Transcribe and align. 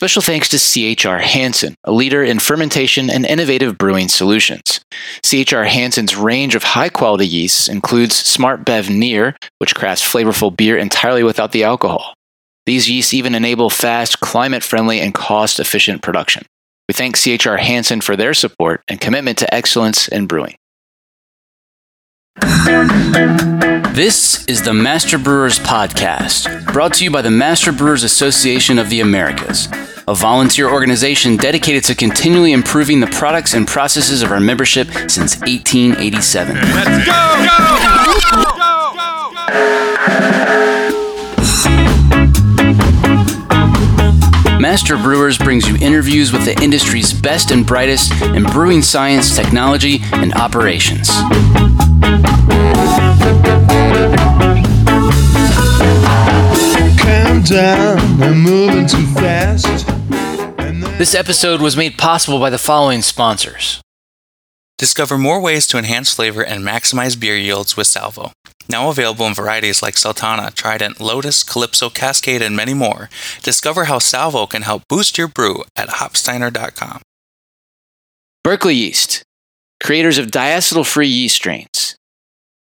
Special 0.00 0.22
thanks 0.22 0.48
to 0.48 0.96
CHR 0.96 1.18
Hansen, 1.18 1.74
a 1.84 1.92
leader 1.92 2.24
in 2.24 2.38
fermentation 2.38 3.10
and 3.10 3.26
innovative 3.26 3.76
brewing 3.76 4.08
solutions. 4.08 4.80
CHR 5.22 5.64
Hansen's 5.64 6.16
range 6.16 6.54
of 6.54 6.62
high 6.62 6.88
quality 6.88 7.26
yeasts 7.26 7.68
includes 7.68 8.16
Smart 8.16 8.64
Bev 8.64 8.88
Near, 8.88 9.36
which 9.58 9.74
crafts 9.74 10.02
flavorful 10.02 10.56
beer 10.56 10.78
entirely 10.78 11.22
without 11.22 11.52
the 11.52 11.64
alcohol. 11.64 12.14
These 12.64 12.88
yeasts 12.88 13.12
even 13.12 13.34
enable 13.34 13.68
fast, 13.68 14.20
climate 14.20 14.62
friendly, 14.62 15.02
and 15.02 15.12
cost 15.12 15.60
efficient 15.60 16.00
production. 16.00 16.46
We 16.88 16.94
thank 16.94 17.18
CHR 17.18 17.56
Hansen 17.56 18.00
for 18.00 18.16
their 18.16 18.32
support 18.32 18.80
and 18.88 19.02
commitment 19.02 19.36
to 19.40 19.54
excellence 19.54 20.08
in 20.08 20.26
brewing. 20.26 20.56
This 23.92 24.46
is 24.46 24.62
the 24.62 24.72
Master 24.72 25.18
Brewers 25.18 25.58
Podcast, 25.58 26.72
brought 26.72 26.94
to 26.94 27.04
you 27.04 27.10
by 27.10 27.20
the 27.20 27.30
Master 27.30 27.70
Brewers 27.70 28.02
Association 28.02 28.78
of 28.78 28.88
the 28.88 29.00
Americas, 29.00 29.68
a 30.08 30.14
volunteer 30.14 30.70
organization 30.70 31.36
dedicated 31.36 31.84
to 31.84 31.94
continually 31.94 32.52
improving 32.52 33.00
the 33.00 33.06
products 33.06 33.54
and 33.54 33.66
processes 33.66 34.22
of 34.22 34.30
our 34.30 34.40
membership 34.40 34.88
since 35.08 35.38
1887. 35.40 36.54
Let's 36.54 37.06
go! 37.06 37.12
go, 37.46 37.72
go, 38.56 39.32
go 39.34 39.40
Master 44.60 44.96
Brewers 44.96 45.38
brings 45.38 45.66
you 45.66 45.76
interviews 45.76 46.32
with 46.32 46.44
the 46.44 46.60
industry's 46.62 47.12
best 47.12 47.50
and 47.50 47.66
brightest 47.66 48.12
in 48.22 48.44
brewing 48.44 48.82
science, 48.82 49.34
technology, 49.34 50.00
and 50.12 50.34
operations. 50.34 51.08
down, 57.50 57.98
I'm 58.22 58.40
moving 58.42 58.86
too 58.86 59.06
fast. 59.14 59.89
This 60.80 61.14
episode 61.14 61.60
was 61.60 61.76
made 61.76 61.98
possible 61.98 62.38
by 62.40 62.48
the 62.48 62.56
following 62.56 63.02
sponsors. 63.02 63.82
Discover 64.78 65.18
more 65.18 65.38
ways 65.38 65.66
to 65.66 65.76
enhance 65.76 66.14
flavor 66.14 66.42
and 66.42 66.64
maximize 66.64 67.20
beer 67.20 67.36
yields 67.36 67.76
with 67.76 67.86
Salvo. 67.86 68.32
Now 68.66 68.88
available 68.88 69.26
in 69.26 69.34
varieties 69.34 69.82
like 69.82 69.98
Sultana, 69.98 70.50
Trident, 70.50 70.98
Lotus, 70.98 71.42
Calypso, 71.42 71.90
Cascade, 71.90 72.40
and 72.40 72.56
many 72.56 72.72
more. 72.72 73.10
Discover 73.42 73.84
how 73.84 73.98
Salvo 73.98 74.46
can 74.46 74.62
help 74.62 74.82
boost 74.88 75.18
your 75.18 75.28
brew 75.28 75.64
at 75.76 75.88
hopsteiner.com. 75.88 77.02
Berkeley 78.42 78.76
Yeast, 78.76 79.22
creators 79.82 80.16
of 80.16 80.28
diacetyl 80.28 80.86
free 80.86 81.08
yeast 81.08 81.36
strains. 81.36 81.96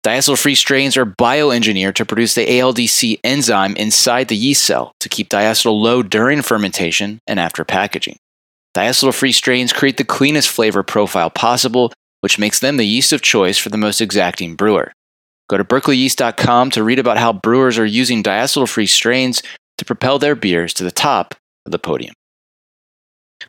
Diacetyl 0.08 0.40
free 0.40 0.54
strains 0.54 0.96
are 0.96 1.04
bioengineered 1.04 1.94
to 1.96 2.06
produce 2.06 2.34
the 2.34 2.46
ALDC 2.46 3.20
enzyme 3.22 3.76
inside 3.76 4.28
the 4.28 4.36
yeast 4.36 4.62
cell 4.62 4.94
to 5.00 5.08
keep 5.10 5.28
diacetyl 5.28 5.78
low 5.78 6.02
during 6.02 6.40
fermentation 6.40 7.20
and 7.26 7.38
after 7.38 7.62
packaging. 7.62 8.16
Diacetyl 8.74 9.12
free 9.12 9.32
strains 9.32 9.70
create 9.70 9.98
the 9.98 10.04
cleanest 10.04 10.48
flavor 10.48 10.82
profile 10.82 11.28
possible, 11.28 11.92
which 12.22 12.38
makes 12.38 12.58
them 12.58 12.78
the 12.78 12.86
yeast 12.86 13.12
of 13.12 13.20
choice 13.20 13.58
for 13.58 13.68
the 13.68 13.76
most 13.76 14.00
exacting 14.00 14.54
brewer. 14.54 14.94
Go 15.50 15.58
to 15.58 15.64
berkeleyyeast.com 15.64 16.70
to 16.70 16.82
read 16.82 16.98
about 16.98 17.18
how 17.18 17.34
brewers 17.34 17.78
are 17.78 17.84
using 17.84 18.22
diacetyl 18.22 18.66
free 18.66 18.86
strains 18.86 19.42
to 19.76 19.84
propel 19.84 20.18
their 20.18 20.34
beers 20.34 20.72
to 20.72 20.84
the 20.84 20.90
top 20.90 21.34
of 21.66 21.72
the 21.72 21.78
podium. 21.78 22.14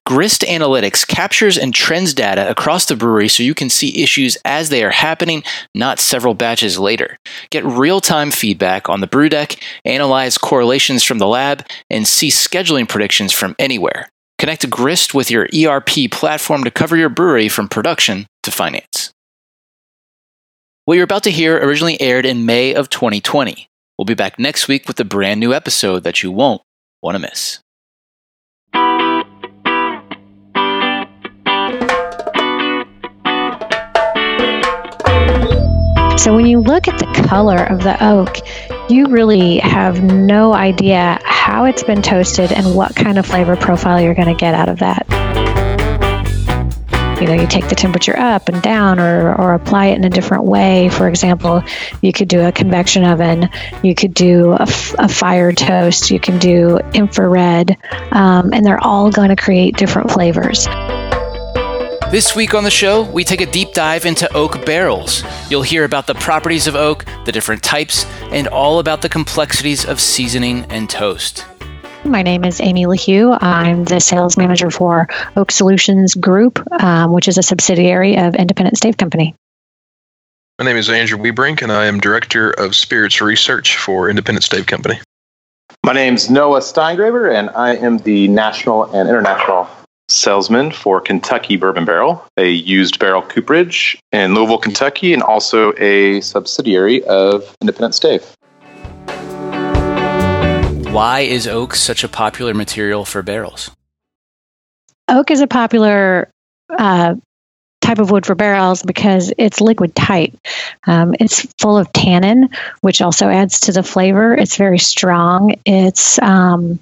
Grist 0.06 0.42
Analytics 0.42 1.08
captures 1.08 1.58
and 1.58 1.74
trends 1.74 2.14
data 2.14 2.50
across 2.50 2.86
the 2.86 2.96
brewery 2.96 3.28
so 3.28 3.44
you 3.44 3.54
can 3.54 3.70
see 3.70 4.02
issues 4.02 4.38
as 4.46 4.70
they 4.70 4.84
are 4.84 4.92
happening, 4.92 5.44
not 5.74 6.00
several 6.00 6.34
batches 6.34 6.80
later. 6.80 7.18
Get 7.50 7.66
real 7.66 8.02
time 8.02 8.32
feedback 8.32 8.90
on 8.90 9.02
the 9.02 9.08
brew 9.08 9.30
deck, 9.30 9.56
analyze 9.86 10.38
correlations 10.38 11.04
from 11.04 11.18
the 11.18 11.28
lab, 11.28 11.66
and 11.90 12.08
see 12.08 12.30
scheduling 12.30 12.88
predictions 12.88 13.34
from 13.34 13.56
anywhere. 13.60 14.10
Connect 14.38 14.70
Grist 14.70 15.14
with 15.14 15.30
your 15.30 15.48
ERP 15.54 16.10
platform 16.12 16.64
to 16.64 16.72
cover 16.72 16.96
your 16.96 17.10
brewery 17.10 17.50
from 17.50 17.68
production 17.68 18.26
to 18.44 18.52
finance. 18.52 19.12
What 20.86 20.96
you're 20.96 21.04
about 21.04 21.24
to 21.24 21.32
hear 21.32 21.58
originally 21.58 22.00
aired 22.02 22.26
in 22.26 22.46
May 22.46 22.74
of 22.74 22.90
2020. 22.90 23.68
We'll 23.98 24.06
be 24.06 24.14
back 24.16 24.40
next 24.40 24.68
week 24.68 24.88
with 24.88 25.00
a 25.00 25.06
brand 25.06 25.40
new 25.40 25.54
episode 25.54 26.04
that 26.04 26.24
you 26.24 26.32
won't 26.32 26.62
want 27.04 27.16
to 27.16 27.20
miss. 27.20 27.60
So 36.20 36.36
when 36.36 36.46
you 36.46 36.60
look 36.60 36.90
at 36.90 37.00
the 37.00 37.06
color 37.30 37.64
of 37.64 37.82
the 37.82 37.96
oak, 38.06 38.40
you 38.92 39.06
really 39.06 39.60
have 39.60 40.04
no 40.04 40.54
idea 40.54 41.18
how 41.24 41.64
it's 41.64 41.82
been 41.82 42.02
toasted 42.02 42.52
and 42.52 42.76
what 42.76 42.94
kind 42.94 43.18
of 43.18 43.26
flavor 43.26 43.56
profile 43.56 44.02
you're 44.02 44.14
going 44.14 44.28
to 44.28 44.36
get 44.36 44.54
out 44.54 44.68
of 44.68 44.80
that. 44.80 45.06
You 47.22 47.28
know, 47.28 47.34
you 47.34 47.48
take 47.48 47.70
the 47.70 47.76
temperature 47.76 48.20
up 48.20 48.50
and 48.50 48.62
down 48.62 49.00
or, 49.00 49.34
or 49.34 49.54
apply 49.54 49.88
it 49.88 49.96
in 49.96 50.04
a 50.04 50.10
different 50.10 50.44
way. 50.44 50.90
For 50.90 51.08
example, 51.08 51.64
you 52.02 52.12
could 52.12 52.28
do 52.28 52.42
a 52.42 52.52
convection 52.52 53.06
oven, 53.06 53.50
you 53.82 53.96
could 53.96 54.14
do 54.14 54.52
a, 54.52 54.68
a 54.98 55.08
fire 55.08 55.54
toast, 55.54 56.12
you 56.12 56.20
can 56.20 56.38
do 56.38 56.80
infrared, 56.94 57.78
um, 58.12 58.52
and 58.54 58.66
they're 58.66 58.84
all 58.84 59.10
going 59.10 59.30
to 59.30 59.38
create 59.38 59.78
different 59.78 60.12
flavors. 60.12 60.68
This 62.12 62.36
week 62.36 62.56
on 62.56 62.64
the 62.64 62.72
show, 62.72 63.04
we 63.04 63.24
take 63.24 63.40
a 63.40 63.46
deep 63.46 63.74
dive 63.74 64.04
into 64.04 64.34
oak 64.34 64.66
barrels. 64.66 65.24
You'll 65.52 65.62
hear 65.62 65.84
about 65.84 66.08
the 66.08 66.16
properties 66.16 66.66
of 66.66 66.74
oak, 66.74 67.06
the 67.26 67.32
different 67.32 67.62
types, 67.62 68.04
and 68.32 68.48
all 68.48 68.80
about 68.80 69.04
the 69.04 69.10
complexities 69.10 69.86
of 69.86 70.00
seasoning 70.00 70.66
and 70.72 70.90
toast. 70.90 71.46
My 72.04 72.24
name 72.24 72.46
is 72.46 72.62
Amy 72.62 72.86
LaHue. 72.86 73.38
I'm 73.40 73.84
the 73.84 74.00
sales 74.00 74.38
manager 74.38 74.72
for 74.72 75.08
Oak 75.36 75.52
Solutions 75.52 76.16
Group, 76.16 76.60
um, 76.82 77.14
which 77.14 77.28
is 77.28 77.38
a 77.38 77.44
subsidiary 77.44 78.18
of 78.18 78.34
Independent 78.34 78.78
Stave 78.78 78.98
Company. 78.98 79.36
My 80.58 80.66
name 80.66 80.78
is 80.78 80.90
Andrew 80.90 81.20
Wiehebrink, 81.20 81.62
and 81.62 81.72
I 81.72 81.86
am 81.86 82.00
Director 82.00 82.50
of 82.50 82.76
Spirits 82.76 83.22
Research 83.22 83.78
for 83.78 84.10
Independent 84.10 84.44
Stave 84.44 84.66
Company. 84.66 85.00
My 85.86 85.94
name 85.94 86.16
is 86.16 86.28
Noah 86.28 86.62
Steingraeber, 86.62 87.32
and 87.32 87.52
I 87.52 87.76
am 87.76 88.00
the 88.00 88.28
national 88.30 88.86
and 88.96 89.08
international 89.08 89.70
salesman 90.12 90.72
for 90.72 91.00
Kentucky 91.00 91.58
Bourbon 91.58 91.86
Barrel, 91.86 92.26
a 92.38 92.50
used 92.50 93.00
barrel 93.00 93.22
cooperage 93.22 94.00
in 94.12 94.34
Louisville, 94.34 94.58
Kentucky, 94.58 95.14
and 95.14 95.24
also 95.24 95.74
a 95.78 96.22
subsidiary 96.22 97.04
of 97.06 97.56
Independent 97.62 97.96
Stave. 97.96 98.36
Why 100.92 101.22
is 101.22 101.48
oak 101.48 101.76
such 101.76 102.04
a 102.04 102.08
popular 102.08 102.54
material 102.54 103.06
for 103.06 103.22
barrels? 103.22 103.72
Oak 105.08 105.32
is 105.32 105.42
a 105.42 105.48
popular 105.48 106.32
uh, 106.78 107.16
type 107.90 107.98
of 107.98 108.12
wood 108.12 108.24
for 108.24 108.36
barrels 108.36 108.84
because 108.84 109.34
it's 109.36 109.62
liquid 109.62 109.96
tight. 109.96 110.36
Um, 110.86 111.16
it's 111.20 111.52
full 111.58 111.76
of 111.76 111.92
tannin, 111.92 112.50
which 112.82 113.02
also 113.02 113.28
adds 113.28 113.62
to 113.62 113.72
the 113.72 113.82
flavor. 113.82 114.36
It's 114.36 114.58
very 114.58 114.78
strong. 114.78 115.56
It's 115.66 116.22
um, 116.22 116.80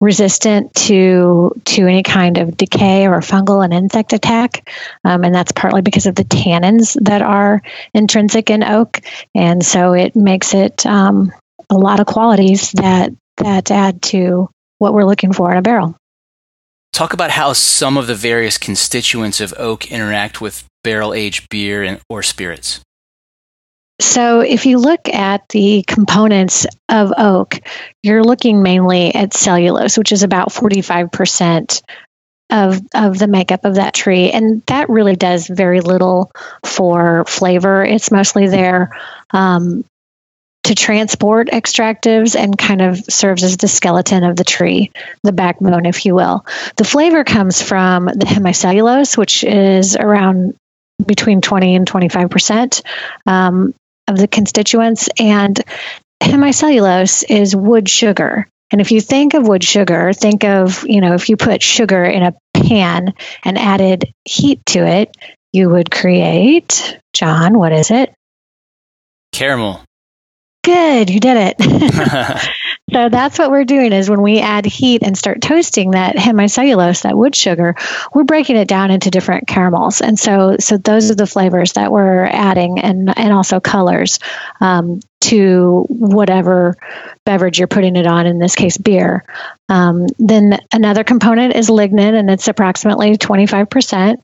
resistant 0.00 0.74
to 0.86 1.52
to 1.66 1.86
any 1.86 2.02
kind 2.02 2.38
of 2.38 2.56
decay 2.56 3.06
or 3.06 3.20
fungal 3.20 3.62
and 3.62 3.74
insect 3.74 4.14
attack, 4.14 4.66
um, 5.04 5.22
and 5.22 5.34
that's 5.34 5.52
partly 5.52 5.82
because 5.82 6.06
of 6.06 6.14
the 6.14 6.24
tannins 6.24 6.96
that 7.04 7.20
are 7.20 7.60
intrinsic 7.92 8.48
in 8.48 8.64
oak, 8.64 9.00
and 9.34 9.62
so 9.62 9.92
it 9.92 10.16
makes 10.16 10.54
it 10.54 10.86
um, 10.86 11.30
a 11.68 11.76
lot 11.76 12.00
of 12.00 12.06
qualities 12.06 12.72
that 12.72 13.12
that 13.36 13.70
add 13.70 14.00
to 14.00 14.48
what 14.78 14.94
we're 14.94 15.04
looking 15.04 15.34
for 15.34 15.52
in 15.52 15.58
a 15.58 15.62
barrel. 15.62 15.97
Talk 16.92 17.12
about 17.12 17.30
how 17.30 17.52
some 17.52 17.96
of 17.96 18.06
the 18.06 18.14
various 18.14 18.58
constituents 18.58 19.40
of 19.40 19.54
oak 19.56 19.90
interact 19.90 20.40
with 20.40 20.64
barrel 20.82 21.14
aged 21.14 21.48
beer 21.48 21.82
and, 21.82 22.00
or 22.08 22.22
spirits. 22.22 22.80
So, 24.00 24.40
if 24.40 24.64
you 24.64 24.78
look 24.78 25.08
at 25.08 25.48
the 25.48 25.82
components 25.86 26.66
of 26.88 27.12
oak, 27.18 27.60
you're 28.02 28.22
looking 28.22 28.62
mainly 28.62 29.12
at 29.12 29.34
cellulose, 29.34 29.98
which 29.98 30.12
is 30.12 30.22
about 30.22 30.50
45% 30.50 31.82
of, 32.50 32.80
of 32.94 33.18
the 33.18 33.26
makeup 33.26 33.64
of 33.64 33.74
that 33.74 33.94
tree. 33.94 34.30
And 34.30 34.62
that 34.66 34.88
really 34.88 35.16
does 35.16 35.48
very 35.48 35.80
little 35.80 36.30
for 36.64 37.24
flavor. 37.26 37.84
It's 37.84 38.10
mostly 38.10 38.46
there 38.46 38.96
um, 39.30 39.84
to 40.68 40.74
transport 40.74 41.48
extractives 41.48 42.36
and 42.36 42.56
kind 42.56 42.82
of 42.82 42.98
serves 43.08 43.42
as 43.42 43.56
the 43.56 43.68
skeleton 43.68 44.22
of 44.22 44.36
the 44.36 44.44
tree, 44.44 44.92
the 45.22 45.32
backbone, 45.32 45.86
if 45.86 46.04
you 46.04 46.14
will. 46.14 46.44
The 46.76 46.84
flavor 46.84 47.24
comes 47.24 47.62
from 47.62 48.04
the 48.04 48.26
hemicellulose, 48.26 49.16
which 49.16 49.44
is 49.44 49.96
around 49.96 50.56
between 51.06 51.40
20 51.40 51.74
and 51.74 51.86
25 51.86 52.28
percent 52.28 52.82
um, 53.26 53.74
of 54.06 54.18
the 54.18 54.28
constituents, 54.28 55.08
and 55.18 55.58
hemicellulose 56.22 57.24
is 57.26 57.56
wood 57.56 57.88
sugar. 57.88 58.46
And 58.70 58.82
if 58.82 58.92
you 58.92 59.00
think 59.00 59.32
of 59.32 59.48
wood 59.48 59.64
sugar, 59.64 60.12
think 60.12 60.44
of, 60.44 60.86
you 60.86 61.00
know, 61.00 61.14
if 61.14 61.30
you 61.30 61.38
put 61.38 61.62
sugar 61.62 62.04
in 62.04 62.22
a 62.22 62.34
pan 62.52 63.14
and 63.42 63.58
added 63.58 64.12
heat 64.26 64.60
to 64.66 64.86
it, 64.86 65.16
you 65.54 65.70
would 65.70 65.90
create, 65.90 67.00
John, 67.14 67.56
what 67.56 67.72
is 67.72 67.90
it? 67.90 68.12
Caramel. 69.32 69.82
Good, 70.64 71.10
you 71.10 71.20
did 71.20 71.56
it. 71.58 72.48
so 72.92 73.08
that's 73.08 73.38
what 73.38 73.50
we're 73.50 73.64
doing 73.64 73.92
is 73.92 74.10
when 74.10 74.22
we 74.22 74.40
add 74.40 74.66
heat 74.66 75.02
and 75.02 75.16
start 75.16 75.40
toasting 75.40 75.92
that 75.92 76.16
hemicellulose, 76.16 77.02
that 77.02 77.16
wood 77.16 77.34
sugar, 77.34 77.74
we're 78.12 78.24
breaking 78.24 78.56
it 78.56 78.68
down 78.68 78.90
into 78.90 79.10
different 79.10 79.46
caramels. 79.46 80.00
And 80.00 80.18
so 80.18 80.56
so 80.58 80.76
those 80.76 81.10
are 81.10 81.14
the 81.14 81.26
flavors 81.26 81.72
that 81.74 81.92
we're 81.92 82.24
adding 82.24 82.80
and 82.80 83.16
and 83.16 83.32
also 83.32 83.60
colors 83.60 84.18
um, 84.60 85.00
to 85.20 85.84
whatever 85.88 86.76
beverage 87.24 87.58
you're 87.58 87.68
putting 87.68 87.96
it 87.96 88.06
on, 88.06 88.26
in 88.26 88.38
this 88.38 88.54
case, 88.54 88.78
beer. 88.78 89.24
Um, 89.68 90.06
then 90.18 90.58
another 90.72 91.04
component 91.04 91.54
is 91.56 91.68
lignin, 91.68 92.14
and 92.14 92.30
it's 92.30 92.48
approximately 92.48 93.16
25%. 93.16 94.16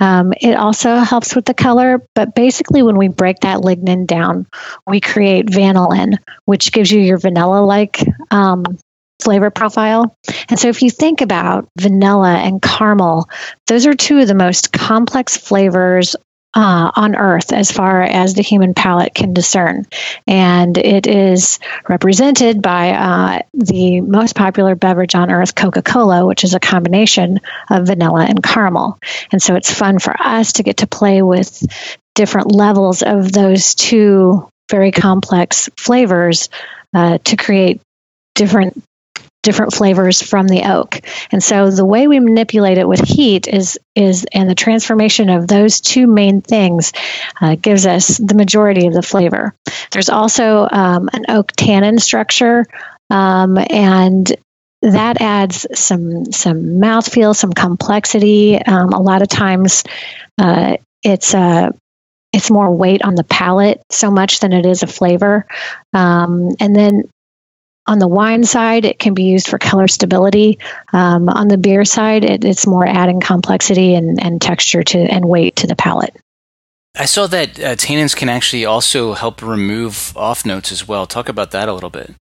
Um, 0.00 0.32
it 0.40 0.54
also 0.54 0.96
helps 0.96 1.34
with 1.36 1.44
the 1.44 1.54
color, 1.54 2.02
but 2.14 2.34
basically, 2.34 2.82
when 2.82 2.96
we 2.96 3.08
break 3.08 3.40
that 3.40 3.60
lignin 3.60 4.06
down, 4.06 4.46
we 4.86 5.00
create 5.00 5.46
vanillin, 5.46 6.16
which 6.46 6.72
gives 6.72 6.90
you 6.90 7.00
your 7.00 7.18
vanilla 7.18 7.60
like 7.60 8.02
um, 8.30 8.64
flavor 9.20 9.50
profile. 9.50 10.16
And 10.48 10.58
so 10.58 10.68
if 10.68 10.82
you 10.82 10.90
think 10.90 11.20
about 11.20 11.68
vanilla 11.78 12.34
and 12.36 12.62
caramel, 12.62 13.28
those 13.66 13.86
are 13.86 13.94
two 13.94 14.18
of 14.20 14.28
the 14.28 14.34
most 14.34 14.72
complex 14.72 15.36
flavors 15.36 16.16
uh, 16.54 16.90
on 16.94 17.14
earth 17.14 17.52
as 17.52 17.70
far 17.70 18.02
as 18.02 18.34
the 18.34 18.42
human 18.42 18.74
palate 18.74 19.14
can 19.14 19.34
discern. 19.34 19.86
And 20.26 20.76
it 20.76 21.06
is 21.06 21.58
represented 21.88 22.62
by 22.62 22.90
uh, 22.90 23.42
the 23.54 24.00
most 24.00 24.34
popular 24.34 24.74
beverage 24.74 25.14
on 25.14 25.30
earth, 25.30 25.54
Coca 25.54 25.82
Cola, 25.82 26.26
which 26.26 26.44
is 26.44 26.54
a 26.54 26.60
combination 26.60 27.40
of 27.70 27.86
vanilla 27.86 28.24
and 28.24 28.42
caramel. 28.42 28.98
And 29.30 29.42
so 29.42 29.54
it's 29.56 29.72
fun 29.72 29.98
for 29.98 30.14
us 30.18 30.54
to 30.54 30.62
get 30.62 30.78
to 30.78 30.86
play 30.86 31.22
with 31.22 31.66
different 32.14 32.52
levels 32.52 33.02
of 33.02 33.30
those 33.30 33.74
two 33.74 34.48
very 34.70 34.90
complex 34.90 35.68
flavors 35.76 36.48
uh, 36.94 37.18
to 37.18 37.36
create 37.36 37.80
different 38.34 38.82
different 39.48 39.72
flavors 39.72 40.20
from 40.20 40.46
the 40.46 40.70
oak. 40.70 41.00
And 41.32 41.42
so 41.42 41.70
the 41.70 41.86
way 41.86 42.06
we 42.06 42.20
manipulate 42.20 42.76
it 42.76 42.86
with 42.86 43.00
heat 43.00 43.48
is 43.48 43.78
is 43.94 44.26
and 44.30 44.46
the 44.46 44.54
transformation 44.54 45.30
of 45.30 45.48
those 45.48 45.80
two 45.80 46.06
main 46.06 46.42
things 46.42 46.92
uh, 47.40 47.54
gives 47.54 47.86
us 47.86 48.18
the 48.18 48.34
majority 48.34 48.86
of 48.86 48.92
the 48.92 49.00
flavor. 49.00 49.54
There's 49.90 50.10
also 50.10 50.68
um, 50.70 51.08
an 51.14 51.24
oak 51.30 51.52
tannin 51.52 51.98
structure, 51.98 52.66
um, 53.08 53.56
and 53.56 54.30
that 54.82 55.22
adds 55.22 55.66
some 55.72 56.30
some 56.30 56.78
mouthfeel, 56.78 57.34
some 57.34 57.54
complexity. 57.54 58.60
Um, 58.62 58.92
a 58.92 59.00
lot 59.00 59.22
of 59.22 59.28
times, 59.28 59.82
uh, 60.36 60.76
it's 61.02 61.32
a 61.32 61.38
uh, 61.38 61.70
it's 62.34 62.50
more 62.50 62.70
weight 62.70 63.00
on 63.00 63.14
the 63.14 63.24
palate 63.24 63.80
so 63.88 64.10
much 64.10 64.40
than 64.40 64.52
it 64.52 64.66
is 64.66 64.82
a 64.82 64.86
flavor. 64.86 65.46
Um, 65.94 66.50
and 66.60 66.76
then 66.76 67.04
on 67.88 67.98
the 67.98 68.06
wine 68.06 68.44
side, 68.44 68.84
it 68.84 68.98
can 68.98 69.14
be 69.14 69.24
used 69.24 69.48
for 69.48 69.58
color 69.58 69.88
stability. 69.88 70.58
Um, 70.92 71.28
on 71.28 71.48
the 71.48 71.58
beer 71.58 71.84
side, 71.84 72.24
it, 72.24 72.44
it's 72.44 72.66
more 72.66 72.86
adding 72.86 73.20
complexity 73.20 73.94
and, 73.94 74.22
and 74.22 74.40
texture 74.40 74.84
to 74.84 74.98
and 74.98 75.24
weight 75.24 75.56
to 75.56 75.66
the 75.66 75.74
palate. 75.74 76.14
I 76.94 77.06
saw 77.06 77.26
that 77.28 77.58
uh, 77.58 77.76
tannins 77.76 78.14
can 78.14 78.28
actually 78.28 78.64
also 78.64 79.14
help 79.14 79.40
remove 79.40 80.16
off 80.16 80.44
notes 80.44 80.70
as 80.70 80.86
well. 80.86 81.06
Talk 81.06 81.28
about 81.28 81.52
that 81.52 81.68
a 81.68 81.72
little 81.72 81.90
bit. 81.90 82.14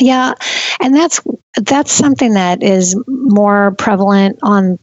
Yeah, 0.00 0.34
and 0.80 0.94
that's 0.94 1.20
that's 1.56 1.92
something 1.92 2.34
that 2.34 2.62
is 2.62 2.96
more 3.06 3.72
prevalent 3.72 4.38
on 4.42 4.78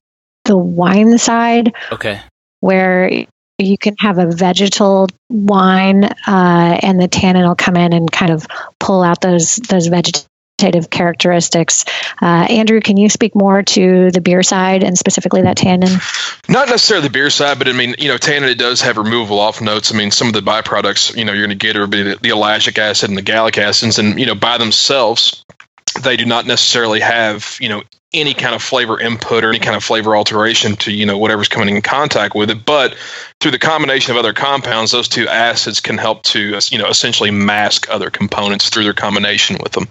the 0.46 0.58
wine 0.58 1.18
side. 1.18 1.74
Okay. 1.92 2.22
Where 2.60 3.26
you 3.58 3.78
can 3.78 3.96
have 4.00 4.18
a 4.18 4.28
vegetal 4.28 5.08
wine, 5.30 6.04
uh, 6.04 6.80
and 6.82 7.00
the 7.00 7.08
tannin 7.08 7.48
will 7.48 7.56
come 7.56 7.78
in 7.78 7.94
and 7.94 8.12
kind 8.12 8.32
of 8.32 8.46
pull 8.80 9.02
out 9.02 9.22
those 9.22 9.56
those 9.56 9.88
vegetative 9.88 10.90
characteristics. 10.90 11.86
Uh, 12.22 12.48
Andrew, 12.50 12.82
can 12.82 12.98
you 12.98 13.10
speak 13.10 13.34
more 13.36 13.64
to 13.64 14.12
the 14.12 14.22
beer 14.22 14.44
side 14.44 14.84
and 14.84 14.98
specifically 14.98 15.42
that 15.44 15.58
tannin? 15.58 16.00
Not 16.50 16.70
necessarily 16.70 17.08
the 17.08 17.14
beer 17.14 17.30
side, 17.30 17.58
but 17.58 17.68
I 17.68 17.74
mean, 17.74 17.96
you 17.98 18.10
know, 18.10 18.18
tannin 18.18 18.50
it 18.50 18.58
does 18.58 18.82
have 18.82 18.98
removal 18.98 19.40
off 19.40 19.62
notes. 19.62 19.94
I 19.94 19.98
mean, 19.98 20.12
some 20.12 20.28
of 20.28 20.34
the 20.34 20.42
byproducts, 20.42 21.16
you 21.16 21.24
know, 21.24 21.32
you're 21.32 21.46
going 21.46 21.58
to 21.58 21.66
get 21.66 21.78
are 21.78 21.88
the, 21.88 22.18
the 22.22 22.30
ellagic 22.30 22.78
acid 22.78 23.10
and 23.10 23.18
the 23.18 23.22
gallic 23.22 23.58
acids, 23.58 24.00
and 24.00 24.20
you 24.20 24.26
know, 24.26 24.36
by 24.36 24.58
themselves, 24.58 25.45
they 26.04 26.18
do 26.18 26.26
not 26.26 26.46
necessarily 26.46 27.00
have 27.00 27.58
you 27.60 27.70
know 27.70 27.84
any 28.14 28.34
kind 28.34 28.56
of 28.56 28.62
flavor 28.62 29.00
input 29.00 29.44
or 29.44 29.50
any 29.50 29.60
kind 29.60 29.76
of 29.76 29.84
flavor 29.84 30.16
alteration 30.16 30.76
to 30.78 30.92
you 30.92 31.06
know 31.06 31.18
whatever's 31.18 31.50
coming 31.50 31.76
in 31.76 31.82
contact 31.82 32.36
with 32.36 32.50
it. 32.50 32.66
But 32.66 32.96
through 33.42 33.52
the 33.52 33.60
combination 33.60 34.12
of 34.12 34.18
other 34.18 34.34
compounds 34.34 34.92
those 34.92 35.08
two 35.08 35.28
acids 35.28 35.80
can 35.80 35.98
help 35.98 36.24
to 36.24 36.60
you 36.70 36.78
know 36.78 36.88
essentially 36.88 37.32
mask 37.32 37.90
other 37.90 38.10
components 38.10 38.70
through 38.70 38.84
their 38.84 38.94
combination 38.94 39.58
with 39.62 39.74
them 39.74 39.88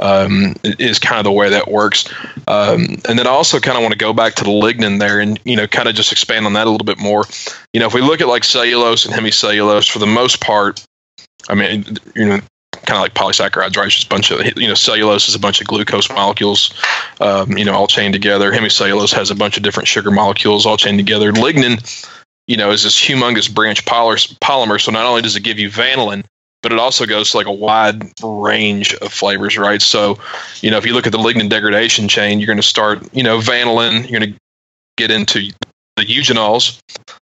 um, 0.00 0.54
is 0.64 0.98
kind 0.98 1.18
of 1.18 1.24
the 1.24 1.32
way 1.32 1.48
that 1.50 1.70
works. 1.70 2.12
Um, 2.48 3.00
and 3.08 3.18
then 3.18 3.26
i 3.26 3.30
also 3.30 3.60
kind 3.60 3.76
of 3.76 3.82
want 3.82 3.92
to 3.92 3.98
go 3.98 4.12
back 4.12 4.34
to 4.34 4.44
the 4.44 4.50
lignin 4.50 4.98
there 4.98 5.20
and 5.20 5.38
you 5.44 5.56
know 5.56 5.66
kind 5.66 5.88
of 5.88 5.94
just 5.94 6.12
expand 6.12 6.46
on 6.46 6.52
that 6.54 6.66
a 6.66 6.70
little 6.70 6.84
bit 6.84 6.98
more. 6.98 7.24
You 7.72 7.80
know 7.80 7.86
if 7.86 7.94
we 7.94 8.00
look 8.00 8.20
at 8.20 8.28
like 8.28 8.44
cellulose 8.44 9.06
and 9.06 9.14
hemicellulose 9.14 9.90
for 9.90 9.98
the 9.98 10.06
most 10.06 10.40
part 10.40 10.84
I 11.48 11.54
mean, 11.54 11.84
you 12.14 12.26
know, 12.26 12.40
kind 12.82 12.96
of 12.96 13.02
like 13.02 13.14
polysaccharides, 13.14 13.76
right? 13.76 13.86
It's 13.86 13.96
just 13.96 14.06
a 14.06 14.10
bunch 14.10 14.30
of 14.30 14.40
you 14.56 14.68
know 14.68 14.74
cellulose 14.74 15.28
is 15.28 15.34
a 15.34 15.38
bunch 15.38 15.60
of 15.60 15.66
glucose 15.66 16.08
molecules, 16.10 16.74
um, 17.20 17.56
you 17.56 17.64
know, 17.64 17.72
all 17.72 17.86
chained 17.86 18.14
together. 18.14 18.52
Hemicellulose 18.52 19.12
has 19.12 19.30
a 19.30 19.34
bunch 19.34 19.56
of 19.56 19.62
different 19.62 19.88
sugar 19.88 20.10
molecules 20.10 20.66
all 20.66 20.76
chained 20.76 20.98
together. 20.98 21.32
Lignin, 21.32 22.06
you 22.46 22.56
know, 22.56 22.70
is 22.70 22.82
this 22.82 22.98
humongous 22.98 23.52
branch 23.52 23.84
polymer. 23.84 24.80
So 24.80 24.92
not 24.92 25.06
only 25.06 25.22
does 25.22 25.36
it 25.36 25.42
give 25.42 25.58
you 25.58 25.70
vanillin, 25.70 26.24
but 26.64 26.72
it 26.72 26.78
also 26.78 27.04
goes 27.04 27.30
to 27.30 27.36
like 27.36 27.46
a 27.46 27.52
wide 27.52 28.10
range 28.22 28.94
of 28.94 29.12
flavors, 29.12 29.58
right? 29.58 29.82
So, 29.82 30.18
you 30.62 30.70
know, 30.70 30.78
if 30.78 30.86
you 30.86 30.94
look 30.94 31.06
at 31.06 31.12
the 31.12 31.18
lignin 31.18 31.50
degradation 31.50 32.08
chain, 32.08 32.40
you're 32.40 32.46
going 32.46 32.56
to 32.56 32.62
start, 32.62 33.06
you 33.14 33.22
know, 33.22 33.38
vanillin. 33.38 34.08
You're 34.08 34.18
going 34.18 34.32
to 34.32 34.38
get 34.96 35.10
into 35.10 35.50
the 35.96 36.04
eugenols, 36.04 36.80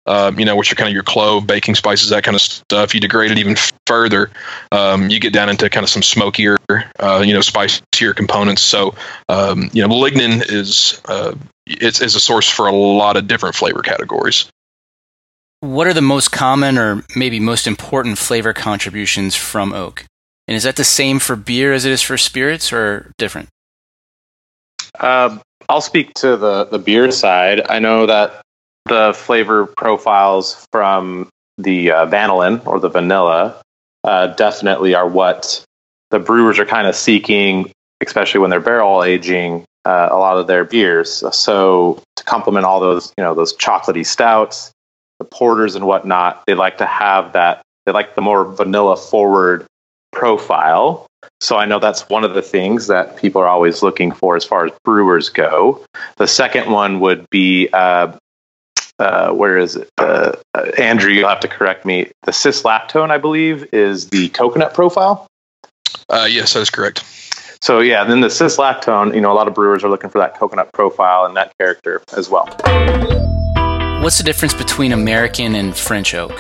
um, 0.07 0.39
you 0.39 0.45
know, 0.45 0.55
which 0.55 0.71
are 0.71 0.75
kind 0.75 0.88
of 0.88 0.94
your 0.94 1.03
clove, 1.03 1.45
baking 1.45 1.75
spices, 1.75 2.09
that 2.09 2.23
kind 2.23 2.33
of 2.33 2.41
stuff. 2.41 2.95
You 2.95 2.99
degrade 2.99 3.29
it 3.29 3.38
even 3.38 3.55
further. 3.87 4.29
Um, 4.71 5.09
you 5.09 5.19
get 5.19 5.33
down 5.33 5.49
into 5.49 5.69
kind 5.69 5.83
of 5.83 5.89
some 5.89 6.03
smokier, 6.03 6.57
uh, 6.99 7.23
you 7.25 7.33
know, 7.33 7.41
spicier 7.41 8.13
components. 8.13 8.61
So, 8.61 8.95
um, 9.29 9.69
you 9.73 9.81
know, 9.81 9.93
lignin 9.93 10.43
is 10.47 11.01
uh, 11.05 11.33
it's, 11.65 12.01
is 12.01 12.15
a 12.15 12.19
source 12.19 12.49
for 12.49 12.67
a 12.67 12.75
lot 12.75 13.17
of 13.17 13.27
different 13.27 13.55
flavor 13.55 13.81
categories. 13.81 14.49
What 15.61 15.87
are 15.87 15.93
the 15.93 16.01
most 16.01 16.31
common 16.31 16.77
or 16.77 17.03
maybe 17.15 17.39
most 17.39 17.65
important 17.65 18.19
flavor 18.19 18.53
contributions 18.53 19.35
from 19.35 19.73
oak? 19.73 20.05
And 20.47 20.55
is 20.55 20.63
that 20.63 20.75
the 20.75 20.83
same 20.83 21.19
for 21.19 21.35
beer 21.35 21.73
as 21.73 21.83
it 21.83 21.91
is 21.91 22.01
for 22.01 22.17
spirits 22.17 22.71
or 22.71 23.11
different? 23.17 23.49
Uh, 24.99 25.37
I'll 25.67 25.81
speak 25.81 26.13
to 26.15 26.37
the, 26.37 26.65
the 26.65 26.79
beer 26.79 27.11
side. 27.11 27.61
I 27.67 27.79
know 27.79 28.06
that 28.06 28.41
the 28.85 29.13
flavor 29.15 29.65
profiles 29.65 30.65
from 30.71 31.29
the 31.57 31.91
uh, 31.91 32.06
vanillin 32.06 32.65
or 32.65 32.79
the 32.79 32.89
vanilla 32.89 33.61
uh, 34.07 34.28
definitely 34.28 34.95
are 34.95 35.07
what 35.07 35.64
the 36.11 36.19
brewers 36.19 36.59
are 36.59 36.66
kind 36.66 36.87
of 36.87 36.95
seeking, 36.95 37.69
especially 38.02 38.40
when 38.40 38.49
they're 38.49 38.61
barrel 38.61 39.04
aging 39.04 39.66
uh, 39.83 40.07
a 40.09 40.18
lot 40.18 40.37
of 40.37 40.47
their 40.47 40.64
beers. 40.64 41.23
So 41.35 42.02
to 42.16 42.23
complement 42.23 42.66
all 42.66 42.80
those, 42.80 43.14
you 43.18 43.23
know, 43.23 43.35
those 43.35 43.56
chocolatey 43.56 44.06
stouts, 44.06 44.71
the 45.19 45.26
porters 45.26 45.76
and 45.76 45.85
whatnot, 45.85 46.44
they 46.47 46.54
like 46.54 46.78
to 46.78 46.85
have 46.85 47.33
that. 47.33 47.61
They 47.85 47.92
like 47.92 48.16
the 48.16 48.21
more 48.21 48.45
vanilla 48.45 48.95
forward 48.95 49.66
profile. 50.14 51.06
So 51.42 51.57
I 51.57 51.66
know 51.66 51.80
that's 51.80 52.07
one 52.07 52.23
of 52.23 52.33
the 52.33 52.42
things 52.42 52.87
that 52.87 53.18
people 53.18 53.42
are 53.42 53.47
always 53.47 53.83
looking 53.83 54.14
for 54.14 54.37
as 54.37 54.45
far 54.45 54.66
as 54.66 54.71
brewers 54.85 55.30
go. 55.30 55.83
The 56.16 56.28
second 56.28 56.71
one 56.71 57.02
would 57.02 57.30
be 57.30 57.68
uh, 57.73 58.18
uh, 58.99 59.31
where 59.31 59.57
is 59.57 59.75
it? 59.75 59.89
Uh, 59.97 60.33
uh, 60.54 60.71
Andrew, 60.77 61.11
you'll 61.11 61.30
have 61.30 61.39
to 61.42 61.47
correct 61.47 61.85
me. 61.85 62.11
The 62.23 62.33
cis 62.33 62.63
lactone, 62.63 63.11
I 63.11 63.18
believe, 63.18 63.68
is 63.73 64.09
the 64.09 64.30
coconut 64.30 64.73
profile. 64.73 65.27
Uh, 66.09 66.27
yes, 66.30 66.54
that 66.54 66.61
is 66.61 66.69
correct. 66.69 67.04
So 67.61 67.80
yeah, 67.80 68.04
then 68.04 68.21
the 68.21 68.30
cis 68.30 68.57
lactone, 68.57 69.13
you 69.13 69.21
know, 69.21 69.31
a 69.31 69.35
lot 69.35 69.47
of 69.47 69.54
brewers 69.54 69.83
are 69.83 69.89
looking 69.89 70.09
for 70.09 70.19
that 70.19 70.37
coconut 70.37 70.71
profile 70.73 71.25
and 71.25 71.35
that 71.35 71.57
character 71.57 72.01
as 72.16 72.30
well. 72.30 72.45
What's 74.01 74.19
the 74.19 74.23
difference 74.23 74.54
between 74.54 74.92
American 74.92 75.56
and 75.56 75.75
French 75.75 76.13
oak? 76.13 76.31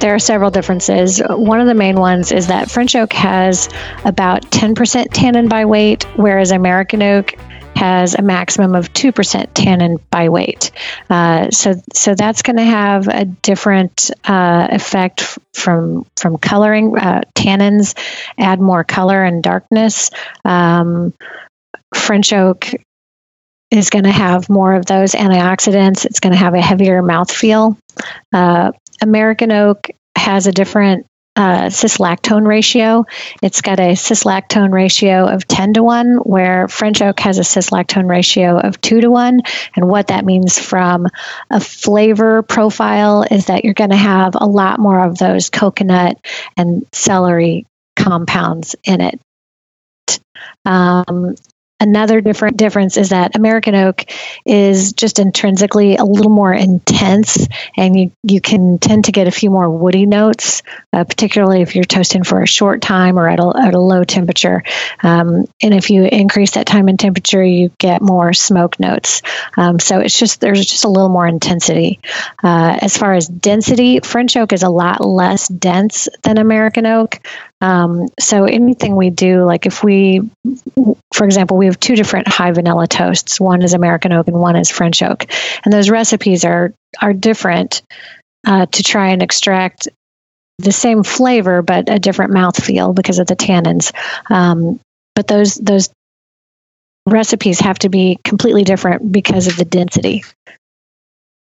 There 0.00 0.14
are 0.14 0.20
several 0.20 0.52
differences. 0.52 1.20
One 1.28 1.60
of 1.60 1.66
the 1.66 1.74
main 1.74 1.96
ones 1.96 2.30
is 2.30 2.46
that 2.46 2.70
French 2.70 2.94
oak 2.94 3.12
has 3.12 3.68
about 4.04 4.42
10% 4.52 5.06
tannin 5.12 5.48
by 5.48 5.64
weight, 5.64 6.04
whereas 6.16 6.52
American 6.52 7.02
oak 7.02 7.34
has 7.78 8.16
a 8.16 8.22
maximum 8.22 8.74
of 8.74 8.92
2% 8.92 9.46
tannin 9.54 10.00
by 10.10 10.28
weight. 10.30 10.72
Uh, 11.08 11.48
so, 11.50 11.74
so 11.94 12.16
that's 12.16 12.42
going 12.42 12.56
to 12.56 12.64
have 12.64 13.06
a 13.06 13.24
different 13.24 14.10
uh, 14.24 14.66
effect 14.72 15.20
f- 15.20 15.38
from, 15.54 16.04
from 16.16 16.38
coloring. 16.38 16.98
Uh, 16.98 17.20
tannins 17.36 17.96
add 18.36 18.60
more 18.60 18.82
color 18.82 19.22
and 19.22 19.44
darkness. 19.44 20.10
Um, 20.44 21.14
French 21.94 22.32
oak 22.32 22.68
is 23.70 23.90
going 23.90 24.04
to 24.04 24.10
have 24.10 24.50
more 24.50 24.74
of 24.74 24.84
those 24.84 25.12
antioxidants. 25.12 26.04
It's 26.04 26.18
going 26.18 26.32
to 26.32 26.38
have 26.38 26.54
a 26.54 26.60
heavier 26.60 27.00
mouthfeel. 27.00 27.76
Uh, 28.34 28.72
American 29.00 29.52
oak 29.52 29.86
has 30.16 30.48
a 30.48 30.52
different 30.52 31.06
uh, 31.38 31.70
cis-lactone 31.70 32.44
ratio. 32.44 33.06
It's 33.40 33.60
got 33.60 33.78
a 33.78 33.94
cis-lactone 33.94 34.72
ratio 34.72 35.26
of 35.26 35.46
10 35.46 35.74
to 35.74 35.84
1, 35.84 36.16
where 36.16 36.66
French 36.66 37.00
oak 37.00 37.20
has 37.20 37.38
a 37.38 37.44
cis-lactone 37.44 38.08
ratio 38.08 38.58
of 38.58 38.80
2 38.80 39.02
to 39.02 39.10
1. 39.10 39.42
And 39.76 39.88
what 39.88 40.08
that 40.08 40.24
means 40.24 40.58
from 40.58 41.06
a 41.48 41.60
flavor 41.60 42.42
profile 42.42 43.24
is 43.30 43.46
that 43.46 43.64
you're 43.64 43.74
going 43.74 43.90
to 43.90 43.96
have 43.96 44.34
a 44.34 44.46
lot 44.46 44.80
more 44.80 44.98
of 44.98 45.16
those 45.16 45.48
coconut 45.48 46.18
and 46.56 46.84
celery 46.92 47.66
compounds 47.94 48.74
in 48.82 49.00
it. 49.00 49.20
Um, 50.64 51.36
Another 51.80 52.20
different 52.20 52.56
difference 52.56 52.96
is 52.96 53.10
that 53.10 53.36
American 53.36 53.76
oak 53.76 54.04
is 54.44 54.92
just 54.94 55.20
intrinsically 55.20 55.96
a 55.96 56.04
little 56.04 56.30
more 56.30 56.52
intense, 56.52 57.46
and 57.76 57.98
you, 57.98 58.12
you 58.24 58.40
can 58.40 58.78
tend 58.78 59.04
to 59.04 59.12
get 59.12 59.28
a 59.28 59.30
few 59.30 59.48
more 59.48 59.70
woody 59.70 60.04
notes, 60.04 60.62
uh, 60.92 61.04
particularly 61.04 61.62
if 61.62 61.76
you're 61.76 61.84
toasting 61.84 62.24
for 62.24 62.42
a 62.42 62.48
short 62.48 62.82
time 62.82 63.16
or 63.16 63.28
at 63.28 63.38
a, 63.38 63.52
at 63.56 63.74
a 63.74 63.78
low 63.78 64.02
temperature. 64.02 64.64
Um, 65.04 65.46
and 65.62 65.72
if 65.72 65.90
you 65.90 66.04
increase 66.04 66.52
that 66.52 66.66
time 66.66 66.88
and 66.88 66.98
temperature, 66.98 67.44
you 67.44 67.70
get 67.78 68.02
more 68.02 68.32
smoke 68.32 68.80
notes. 68.80 69.22
Um, 69.56 69.78
so 69.78 70.00
it's 70.00 70.18
just 70.18 70.40
there's 70.40 70.66
just 70.66 70.84
a 70.84 70.88
little 70.88 71.08
more 71.08 71.28
intensity. 71.28 72.00
Uh, 72.42 72.76
as 72.80 72.96
far 72.96 73.14
as 73.14 73.28
density, 73.28 74.00
French 74.00 74.36
oak 74.36 74.52
is 74.52 74.64
a 74.64 74.68
lot 74.68 75.04
less 75.04 75.46
dense 75.46 76.08
than 76.22 76.38
American 76.38 76.86
oak. 76.86 77.20
Um, 77.60 78.08
so 78.20 78.44
anything 78.44 78.94
we 78.94 79.10
do, 79.10 79.44
like 79.44 79.66
if 79.66 79.82
we, 79.82 80.30
for 81.12 81.24
example, 81.24 81.56
we 81.56 81.66
have 81.66 81.80
two 81.80 81.96
different 81.96 82.28
high 82.28 82.52
vanilla 82.52 82.86
toasts. 82.86 83.40
One 83.40 83.62
is 83.62 83.74
American 83.74 84.12
oak 84.12 84.28
and 84.28 84.38
one 84.38 84.56
is 84.56 84.70
French 84.70 85.02
oak, 85.02 85.26
and 85.64 85.72
those 85.72 85.90
recipes 85.90 86.44
are 86.44 86.72
are 87.00 87.12
different 87.12 87.82
uh, 88.46 88.66
to 88.66 88.82
try 88.82 89.08
and 89.08 89.22
extract 89.22 89.88
the 90.58 90.72
same 90.72 91.02
flavor 91.02 91.62
but 91.62 91.88
a 91.88 91.98
different 91.98 92.32
mouthfeel 92.32 92.94
because 92.94 93.18
of 93.18 93.26
the 93.26 93.36
tannins. 93.36 93.92
Um, 94.30 94.80
but 95.14 95.26
those 95.26 95.54
those 95.54 95.88
recipes 97.06 97.60
have 97.60 97.78
to 97.80 97.88
be 97.88 98.18
completely 98.24 98.64
different 98.64 99.10
because 99.10 99.46
of 99.46 99.56
the 99.56 99.64
density. 99.64 100.22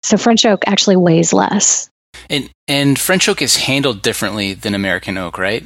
So 0.03 0.17
French 0.17 0.45
oak 0.45 0.63
actually 0.67 0.97
weighs 0.97 1.31
less. 1.31 1.89
And 2.29 2.49
and 2.67 2.99
French 2.99 3.29
oak 3.29 3.41
is 3.41 3.55
handled 3.57 4.01
differently 4.01 4.53
than 4.53 4.75
American 4.75 5.17
oak, 5.17 5.37
right? 5.37 5.63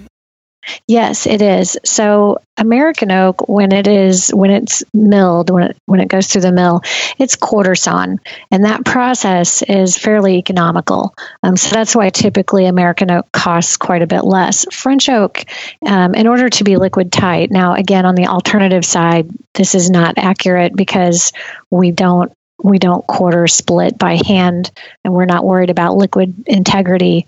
Yes, 0.88 1.27
it 1.27 1.41
is. 1.41 1.77
So 1.84 2.39
American 2.57 3.12
oak, 3.12 3.48
when 3.48 3.72
it 3.72 3.88
is 3.88 4.29
when 4.29 4.50
it's 4.50 4.84
milled, 4.93 5.50
when 5.50 5.63
it 5.63 5.77
when 5.86 6.00
it 6.00 6.07
goes 6.07 6.27
through 6.27 6.41
the 6.41 6.51
mill, 6.51 6.81
it's 7.17 7.36
quarter 7.36 7.75
sawn, 7.75 8.19
and 8.51 8.65
that 8.65 8.86
process 8.86 9.62
is 9.62 9.98
fairly 9.98 10.38
economical. 10.38 11.13
Um, 11.43 11.57
so 11.57 11.69
that's 11.75 11.95
why 11.95 12.10
typically 12.10 12.65
American 12.65 13.12
oak 13.12 13.31
costs 13.31 13.77
quite 13.77 14.01
a 14.01 14.07
bit 14.07 14.24
less. 14.24 14.65
French 14.74 15.10
oak, 15.10 15.43
um, 15.86 16.15
in 16.15 16.27
order 16.27 16.50
to 16.50 16.63
be 16.63 16.77
liquid 16.77 17.12
tight. 17.12 17.51
Now, 17.51 17.74
again, 17.74 18.05
on 18.05 18.15
the 18.15 18.27
alternative 18.27 18.86
side, 18.86 19.29
this 19.53 19.75
is 19.75 19.89
not 19.89 20.17
accurate 20.17 20.75
because 20.75 21.31
we 21.69 21.91
don't 21.91 22.31
we 22.63 22.79
don't 22.79 23.05
quarter 23.05 23.48
split 23.48 23.98
by 23.98 24.19
hand, 24.25 24.72
and 25.03 25.13
we're 25.13 25.25
not 25.25 25.45
worried 25.45 25.69
about 25.69 25.98
liquid 25.98 26.45
integrity 26.48 27.27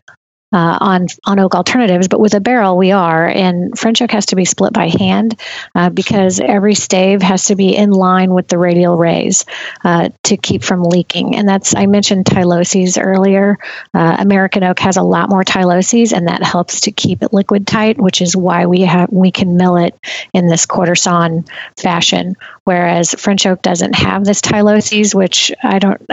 uh, 0.54 0.78
on 0.80 1.08
on 1.26 1.40
oak 1.40 1.56
alternatives, 1.56 2.08
but 2.08 2.20
with 2.20 2.34
a 2.34 2.40
barrel 2.40 2.78
we 2.78 2.92
are. 2.92 3.28
And 3.28 3.78
French 3.78 4.02
oak 4.02 4.12
has 4.12 4.28
to 4.28 4.36
be 4.36 4.46
split 4.46 4.74
by 4.74 4.88
hand 4.88 5.40
uh, 5.76 5.90
because 5.90 6.40
every 6.40 6.76
stave 6.76 7.22
has 7.22 7.46
to 7.46 7.56
be 7.56 7.76
in 7.76 7.92
line 7.92 8.34
with 8.34 8.48
the 8.48 8.58
radial 8.58 8.98
rays 8.98 9.46
uh, 9.84 10.10
to 10.24 10.38
keep 10.38 10.64
from 10.64 10.84
leaking. 10.84 11.36
And 11.36 11.48
that's 11.48 11.76
I 11.76 11.86
mentioned 11.86 12.26
tyloses 12.26 12.98
earlier. 13.02 13.58
Uh, 13.94 14.18
American 14.20 14.64
oak 14.64 14.80
has 14.80 14.98
a 14.98 15.04
lot 15.04 15.30
more 15.30 15.44
tyloses, 15.44 16.14
and 16.14 16.28
that 16.28 16.44
helps 16.44 16.82
to 16.82 16.92
keep 16.92 17.22
it 17.22 17.34
liquid 17.34 17.68
tight, 17.68 18.00
which 18.00 18.22
is 18.22 18.36
why 18.36 18.66
we 18.66 18.82
have 18.82 19.10
we 19.12 19.32
can 19.32 19.58
mill 19.58 19.78
it 19.78 20.00
in 20.34 20.48
this 20.48 20.66
quarter 20.66 20.96
sawn 20.96 21.46
fashion. 21.76 22.36
Whereas 22.68 23.14
French 23.14 23.46
oak 23.46 23.62
doesn't 23.62 23.96
have 23.96 24.26
this 24.26 24.42
tyloses, 24.42 25.16
which 25.16 25.54
I 25.64 25.80
don't. 25.80 26.06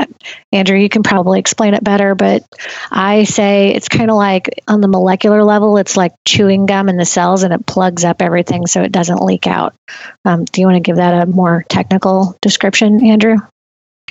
Andrew, 0.53 0.79
you 0.79 0.89
can 0.89 1.03
probably 1.03 1.41
explain 1.41 1.75
it 1.75 1.83
better, 1.83 2.15
but 2.15 2.45
I 2.93 3.25
say 3.25 3.75
it's 3.75 3.89
kind 3.89 4.09
of 4.09 4.17
like 4.17 4.63
on 4.69 4.81
the 4.81 4.87
molecular 4.87 5.43
level, 5.43 5.79
it's 5.79 5.97
like 5.97 6.13
chewing 6.25 6.67
gum 6.67 6.89
in 6.89 6.97
the 6.97 7.05
cells 7.05 7.43
and 7.43 7.53
it 7.53 7.67
plugs 7.67 8.05
up 8.05 8.23
everything 8.23 8.69
so 8.69 8.83
it 8.83 8.93
doesn't 8.93 9.21
leak 9.21 9.49
out. 9.49 9.75
Um, 10.25 10.45
do 10.45 10.61
you 10.61 10.69
want 10.69 10.77
to 10.77 10.81
give 10.81 10.95
that 10.95 11.25
a 11.25 11.27
more 11.27 11.65
technical 11.69 12.39
description, 12.41 13.05
Andrew? 13.05 13.39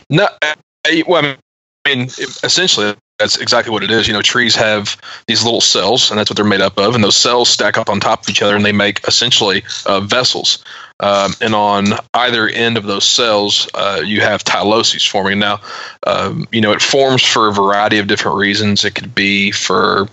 No, 0.09 0.27
I, 0.41 1.03
well, 1.07 1.37
I 1.85 1.95
mean, 1.95 2.07
essentially, 2.43 2.93
that's 3.19 3.37
exactly 3.37 3.71
what 3.71 3.83
it 3.83 3.91
is. 3.91 4.05
You 4.05 4.13
know, 4.13 4.21
trees 4.21 4.53
have 4.55 4.97
these 5.27 5.45
little 5.45 5.61
cells, 5.61 6.09
and 6.09 6.19
that's 6.19 6.29
what 6.29 6.35
they're 6.35 6.45
made 6.45 6.59
up 6.59 6.77
of. 6.77 6.93
And 6.93 7.01
those 7.01 7.15
cells 7.15 7.49
stack 7.49 7.77
up 7.77 7.89
on 7.89 8.01
top 8.01 8.23
of 8.23 8.29
each 8.29 8.41
other, 8.41 8.55
and 8.55 8.65
they 8.65 8.73
make 8.73 9.07
essentially 9.07 9.63
uh, 9.85 10.01
vessels. 10.01 10.63
Um, 11.03 11.33
and 11.41 11.53
on 11.53 11.87
either 12.13 12.47
end 12.47 12.77
of 12.77 12.85
those 12.85 13.05
cells, 13.05 13.67
uh, 13.73 14.01
you 14.05 14.21
have 14.21 14.41
tyloses 14.45 15.07
forming. 15.07 15.37
Now, 15.37 15.59
um, 16.07 16.47
you 16.53 16.61
know, 16.61 16.71
it 16.71 16.81
forms 16.81 17.21
for 17.21 17.49
a 17.49 17.53
variety 17.53 17.99
of 17.99 18.07
different 18.07 18.37
reasons. 18.37 18.85
It 18.85 18.95
could 18.95 19.13
be 19.13 19.51
for, 19.51 20.07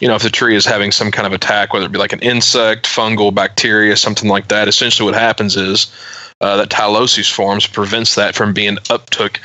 you 0.00 0.08
know, 0.08 0.16
if 0.16 0.22
the 0.22 0.30
tree 0.30 0.56
is 0.56 0.66
having 0.66 0.90
some 0.90 1.12
kind 1.12 1.28
of 1.28 1.32
attack, 1.32 1.72
whether 1.72 1.86
it 1.86 1.92
be 1.92 1.98
like 1.98 2.12
an 2.12 2.20
insect, 2.20 2.86
fungal, 2.86 3.32
bacteria, 3.32 3.96
something 3.96 4.28
like 4.28 4.48
that. 4.48 4.66
Essentially, 4.66 5.08
what 5.08 5.18
happens 5.18 5.56
is 5.56 5.94
uh, 6.40 6.56
that 6.56 6.70
tyloses 6.70 7.32
forms 7.32 7.68
prevents 7.68 8.16
that 8.16 8.34
from 8.34 8.52
being 8.52 8.78
uptook 8.90 9.38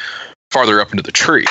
farther 0.49 0.81
up 0.81 0.91
into 0.91 1.03
the 1.03 1.11
tree. 1.11 1.45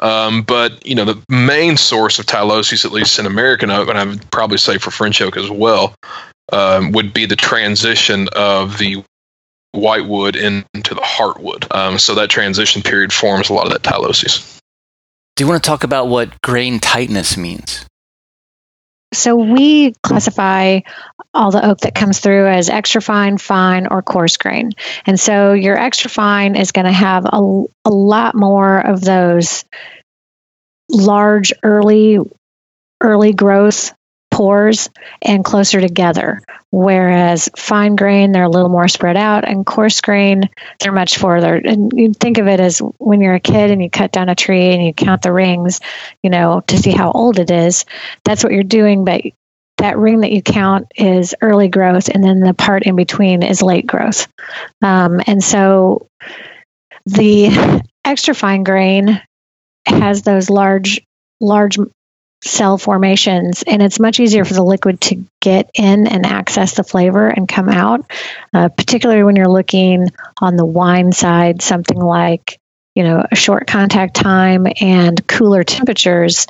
Um, 0.00 0.42
but 0.42 0.84
you 0.86 0.94
know, 0.94 1.06
the 1.06 1.22
main 1.30 1.78
source 1.78 2.18
of 2.18 2.26
tyloses, 2.26 2.84
at 2.84 2.92
least 2.92 3.18
in 3.18 3.24
American 3.24 3.70
oak, 3.70 3.88
and 3.88 3.96
I 3.96 4.04
would 4.04 4.30
probably 4.30 4.58
say 4.58 4.76
for 4.76 4.90
French 4.90 5.22
oak 5.22 5.38
as 5.38 5.48
well, 5.48 5.94
um, 6.50 6.92
would 6.92 7.12
be 7.12 7.26
the 7.26 7.36
transition 7.36 8.28
of 8.34 8.78
the 8.78 9.04
whitewood 9.72 10.36
into 10.36 10.94
the 10.94 11.00
heartwood. 11.00 11.74
Um, 11.74 11.98
so 11.98 12.14
that 12.16 12.30
transition 12.30 12.82
period 12.82 13.12
forms 13.12 13.50
a 13.50 13.54
lot 13.54 13.66
of 13.66 13.72
that 13.72 13.82
tyloses. 13.82 14.58
Do 15.36 15.44
you 15.44 15.48
want 15.48 15.62
to 15.62 15.66
talk 15.66 15.84
about 15.84 16.08
what 16.08 16.40
grain 16.42 16.78
tightness 16.78 17.36
means? 17.36 17.86
So 19.14 19.36
we 19.36 19.92
classify 20.02 20.80
all 21.34 21.50
the 21.50 21.66
oak 21.66 21.78
that 21.80 21.94
comes 21.94 22.20
through 22.20 22.48
as 22.48 22.68
extra 22.68 23.00
fine, 23.00 23.38
fine, 23.38 23.86
or 23.86 24.02
coarse 24.02 24.36
grain. 24.36 24.72
And 25.06 25.18
so 25.18 25.52
your 25.52 25.78
extra 25.78 26.10
fine 26.10 26.56
is 26.56 26.72
going 26.72 26.84
to 26.86 26.92
have 26.92 27.24
a, 27.24 27.64
a 27.84 27.90
lot 27.90 28.34
more 28.34 28.78
of 28.78 29.00
those 29.00 29.64
large 30.90 31.52
early 31.62 32.18
early 33.00 33.32
growth 33.32 33.92
pores 34.32 34.90
and 35.20 35.44
closer 35.44 35.80
together. 35.80 36.40
Whereas 36.70 37.50
fine 37.54 37.96
grain, 37.96 38.32
they're 38.32 38.42
a 38.44 38.48
little 38.48 38.70
more 38.70 38.88
spread 38.88 39.16
out, 39.16 39.46
and 39.46 39.64
coarse 39.64 40.00
grain, 40.00 40.48
they're 40.80 40.90
much 40.90 41.18
further. 41.18 41.54
And 41.54 41.92
you 41.94 42.14
think 42.14 42.38
of 42.38 42.48
it 42.48 42.58
as 42.58 42.78
when 42.98 43.20
you're 43.20 43.34
a 43.34 43.40
kid 43.40 43.70
and 43.70 43.82
you 43.82 43.90
cut 43.90 44.10
down 44.10 44.30
a 44.30 44.34
tree 44.34 44.72
and 44.72 44.82
you 44.82 44.94
count 44.94 45.22
the 45.22 45.32
rings, 45.32 45.80
you 46.22 46.30
know, 46.30 46.62
to 46.68 46.78
see 46.78 46.90
how 46.90 47.12
old 47.12 47.38
it 47.38 47.50
is. 47.50 47.84
That's 48.24 48.42
what 48.42 48.54
you're 48.54 48.62
doing, 48.62 49.04
but 49.04 49.22
that 49.76 49.98
ring 49.98 50.20
that 50.20 50.32
you 50.32 50.42
count 50.42 50.86
is 50.96 51.34
early 51.42 51.68
growth, 51.68 52.08
and 52.08 52.24
then 52.24 52.40
the 52.40 52.54
part 52.54 52.84
in 52.84 52.96
between 52.96 53.42
is 53.42 53.62
late 53.62 53.86
growth. 53.86 54.28
Um, 54.80 55.20
and 55.26 55.44
so 55.44 56.08
the 57.04 57.82
extra 58.04 58.34
fine 58.34 58.64
grain 58.64 59.20
has 59.86 60.22
those 60.22 60.48
large 60.48 61.02
large 61.40 61.78
cell 62.42 62.76
formations, 62.78 63.62
and 63.62 63.82
it's 63.82 64.00
much 64.00 64.20
easier 64.20 64.44
for 64.44 64.54
the 64.54 64.62
liquid 64.62 65.00
to 65.00 65.24
get 65.40 65.70
in 65.74 66.06
and 66.06 66.26
access 66.26 66.74
the 66.74 66.84
flavor 66.84 67.28
and 67.28 67.48
come 67.48 67.68
out. 67.68 68.10
Uh, 68.52 68.68
particularly 68.68 69.22
when 69.22 69.36
you're 69.36 69.48
looking 69.48 70.08
on 70.40 70.56
the 70.56 70.66
wine 70.66 71.12
side, 71.12 71.62
something 71.62 71.98
like 71.98 72.58
you 72.94 73.04
know 73.04 73.24
a 73.30 73.36
short 73.36 73.66
contact 73.66 74.14
time 74.14 74.66
and 74.80 75.26
cooler 75.26 75.64
temperatures. 75.64 76.46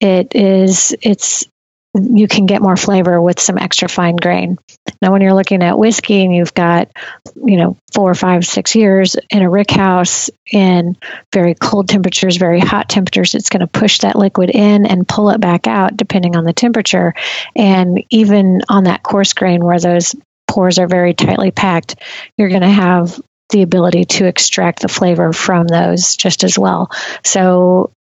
It 0.00 0.34
is 0.34 0.94
it's 1.02 1.46
you 1.94 2.26
can 2.26 2.46
get 2.46 2.60
more 2.60 2.76
flavor 2.76 3.20
with 3.20 3.38
some 3.38 3.56
extra 3.56 3.88
fine 3.88 4.16
grain. 4.16 4.58
Now, 5.00 5.12
when 5.12 5.22
you're 5.22 5.34
looking 5.34 5.62
at 5.62 5.78
whiskey 5.78 6.24
and 6.24 6.34
you've 6.34 6.54
got, 6.54 6.90
you 7.36 7.56
know, 7.56 7.76
four, 7.92 8.14
five, 8.14 8.44
six 8.44 8.74
years 8.74 9.16
in 9.30 9.42
a 9.42 9.50
rick 9.50 9.70
house 9.70 10.28
in 10.50 10.96
very 11.32 11.54
cold 11.54 11.88
temperatures, 11.88 12.36
very 12.36 12.58
hot 12.58 12.88
temperatures, 12.88 13.34
it's 13.34 13.48
going 13.48 13.60
to 13.60 13.66
push 13.66 13.98
that 14.00 14.16
liquid 14.16 14.50
in 14.50 14.86
and 14.86 15.06
pull 15.06 15.30
it 15.30 15.40
back 15.40 15.66
out 15.66 15.96
depending 15.96 16.36
on 16.36 16.44
the 16.44 16.52
temperature. 16.52 17.14
And 17.54 18.02
even 18.10 18.62
on 18.68 18.84
that 18.84 19.02
coarse 19.02 19.32
grain 19.32 19.64
where 19.64 19.78
those 19.78 20.16
pores 20.48 20.78
are 20.78 20.88
very 20.88 21.14
tightly 21.14 21.52
packed, 21.52 21.96
you're 22.36 22.48
going 22.48 22.62
to 22.62 22.68
have 22.68 23.20
the 23.50 23.62
ability 23.62 24.04
to 24.04 24.26
extract 24.26 24.80
the 24.80 24.88
flavor 24.88 25.32
from 25.32 25.68
those 25.68 26.16
just 26.16 26.42
as 26.42 26.58
well. 26.58 26.90
So 27.22 27.92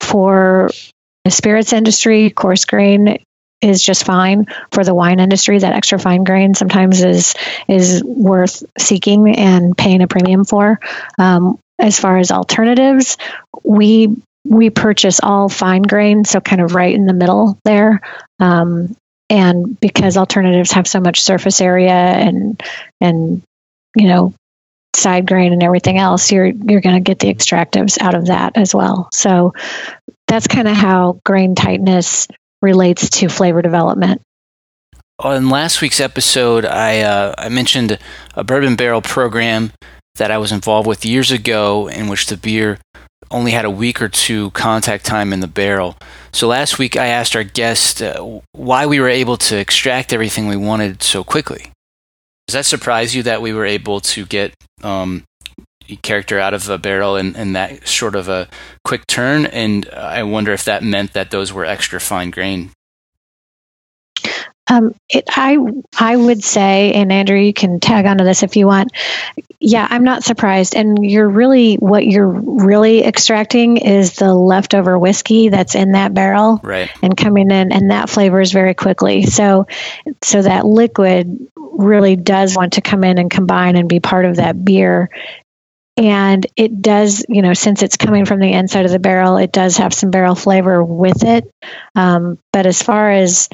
for 0.00 0.70
the 1.28 1.32
spirits 1.32 1.74
industry, 1.74 2.30
coarse 2.30 2.64
grain 2.64 3.18
is 3.60 3.82
just 3.82 4.06
fine. 4.06 4.46
For 4.72 4.82
the 4.82 4.94
wine 4.94 5.20
industry, 5.20 5.58
that 5.58 5.74
extra 5.74 5.98
fine 5.98 6.24
grain 6.24 6.54
sometimes 6.54 7.02
is 7.02 7.34
is 7.68 8.02
worth 8.02 8.64
seeking 8.78 9.36
and 9.36 9.76
paying 9.76 10.00
a 10.00 10.08
premium 10.08 10.46
for. 10.46 10.80
Um, 11.18 11.58
as 11.78 12.00
far 12.00 12.16
as 12.16 12.30
alternatives, 12.30 13.18
we 13.62 14.16
we 14.46 14.70
purchase 14.70 15.20
all 15.22 15.50
fine 15.50 15.82
grain, 15.82 16.24
so 16.24 16.40
kind 16.40 16.62
of 16.62 16.74
right 16.74 16.94
in 16.94 17.04
the 17.04 17.12
middle 17.12 17.58
there. 17.62 18.00
Um, 18.40 18.96
and 19.28 19.78
because 19.78 20.16
alternatives 20.16 20.72
have 20.72 20.88
so 20.88 21.00
much 21.00 21.20
surface 21.20 21.60
area 21.60 21.92
and 21.92 22.58
and 23.02 23.42
you 23.94 24.08
know 24.08 24.32
side 24.96 25.26
grain 25.26 25.52
and 25.52 25.62
everything 25.62 25.98
else, 25.98 26.32
you're 26.32 26.46
you're 26.46 26.80
going 26.80 26.96
to 26.96 27.06
get 27.06 27.18
the 27.18 27.28
extractives 27.28 28.00
out 28.00 28.14
of 28.14 28.28
that 28.28 28.56
as 28.56 28.74
well. 28.74 29.10
So 29.12 29.52
that's 30.28 30.46
kind 30.46 30.68
of 30.68 30.76
how 30.76 31.20
grain 31.24 31.54
tightness 31.54 32.28
relates 32.62 33.08
to 33.10 33.28
flavor 33.28 33.62
development. 33.62 34.22
On 35.18 35.50
last 35.50 35.80
week's 35.80 35.98
episode, 35.98 36.64
I 36.64 37.00
uh, 37.00 37.34
I 37.36 37.48
mentioned 37.48 37.98
a 38.34 38.44
bourbon 38.44 38.76
barrel 38.76 39.02
program 39.02 39.72
that 40.14 40.30
I 40.30 40.38
was 40.38 40.52
involved 40.52 40.86
with 40.86 41.04
years 41.04 41.32
ago, 41.32 41.88
in 41.88 42.08
which 42.08 42.26
the 42.26 42.36
beer 42.36 42.78
only 43.30 43.50
had 43.50 43.64
a 43.64 43.70
week 43.70 44.00
or 44.00 44.08
two 44.08 44.50
contact 44.52 45.04
time 45.04 45.32
in 45.32 45.40
the 45.40 45.48
barrel. 45.48 45.96
So 46.32 46.46
last 46.46 46.78
week, 46.78 46.96
I 46.96 47.06
asked 47.06 47.34
our 47.34 47.44
guest 47.44 48.00
uh, 48.00 48.40
why 48.52 48.86
we 48.86 49.00
were 49.00 49.08
able 49.08 49.36
to 49.38 49.56
extract 49.56 50.12
everything 50.12 50.46
we 50.46 50.56
wanted 50.56 51.02
so 51.02 51.24
quickly. 51.24 51.72
Does 52.46 52.54
that 52.54 52.66
surprise 52.66 53.14
you 53.14 53.24
that 53.24 53.42
we 53.42 53.52
were 53.52 53.66
able 53.66 54.00
to 54.00 54.24
get 54.24 54.54
um, 54.82 55.24
character 55.96 56.38
out 56.38 56.54
of 56.54 56.68
a 56.68 56.78
barrel 56.78 57.16
in, 57.16 57.34
in 57.36 57.52
that 57.54 57.86
sort 57.86 58.14
of 58.14 58.28
a 58.28 58.48
quick 58.84 59.06
turn? 59.06 59.46
And 59.46 59.88
I 59.90 60.22
wonder 60.22 60.52
if 60.52 60.64
that 60.64 60.82
meant 60.82 61.12
that 61.14 61.30
those 61.30 61.52
were 61.52 61.64
extra 61.64 62.00
fine 62.00 62.30
grain 62.30 62.70
um, 64.68 64.94
it, 65.08 65.24
I 65.28 65.58
I 65.98 66.16
would 66.16 66.44
say, 66.44 66.92
and 66.92 67.10
Andrew, 67.10 67.38
you 67.38 67.52
can 67.52 67.80
tag 67.80 68.06
onto 68.06 68.24
this 68.24 68.42
if 68.42 68.56
you 68.56 68.66
want. 68.66 68.92
Yeah, 69.60 69.86
I'm 69.88 70.04
not 70.04 70.24
surprised. 70.24 70.76
And 70.76 70.98
you're 71.02 71.28
really 71.28 71.76
what 71.76 72.06
you're 72.06 72.28
really 72.28 73.04
extracting 73.04 73.78
is 73.78 74.16
the 74.16 74.34
leftover 74.34 74.98
whiskey 74.98 75.48
that's 75.48 75.74
in 75.74 75.92
that 75.92 76.12
barrel, 76.14 76.60
right? 76.62 76.90
And 77.02 77.16
coming 77.16 77.50
in, 77.50 77.72
and 77.72 77.90
that 77.90 78.10
flavors 78.10 78.52
very 78.52 78.74
quickly. 78.74 79.24
So, 79.24 79.66
so 80.22 80.42
that 80.42 80.66
liquid 80.66 81.48
really 81.56 82.16
does 82.16 82.56
want 82.56 82.74
to 82.74 82.80
come 82.80 83.04
in 83.04 83.18
and 83.18 83.30
combine 83.30 83.76
and 83.76 83.88
be 83.88 84.00
part 84.00 84.26
of 84.26 84.36
that 84.36 84.64
beer. 84.64 85.10
And 85.98 86.46
it 86.56 86.80
does, 86.80 87.24
you 87.28 87.42
know, 87.42 87.54
since 87.54 87.82
it's 87.82 87.96
coming 87.96 88.24
from 88.24 88.38
the 88.38 88.52
inside 88.52 88.84
of 88.84 88.92
the 88.92 88.98
barrel, 89.00 89.36
it 89.36 89.50
does 89.50 89.78
have 89.78 89.92
some 89.92 90.10
barrel 90.10 90.36
flavor 90.36 90.82
with 90.82 91.24
it. 91.24 91.50
Um, 91.96 92.38
but 92.52 92.66
as 92.66 92.82
far 92.82 93.10
as 93.10 93.48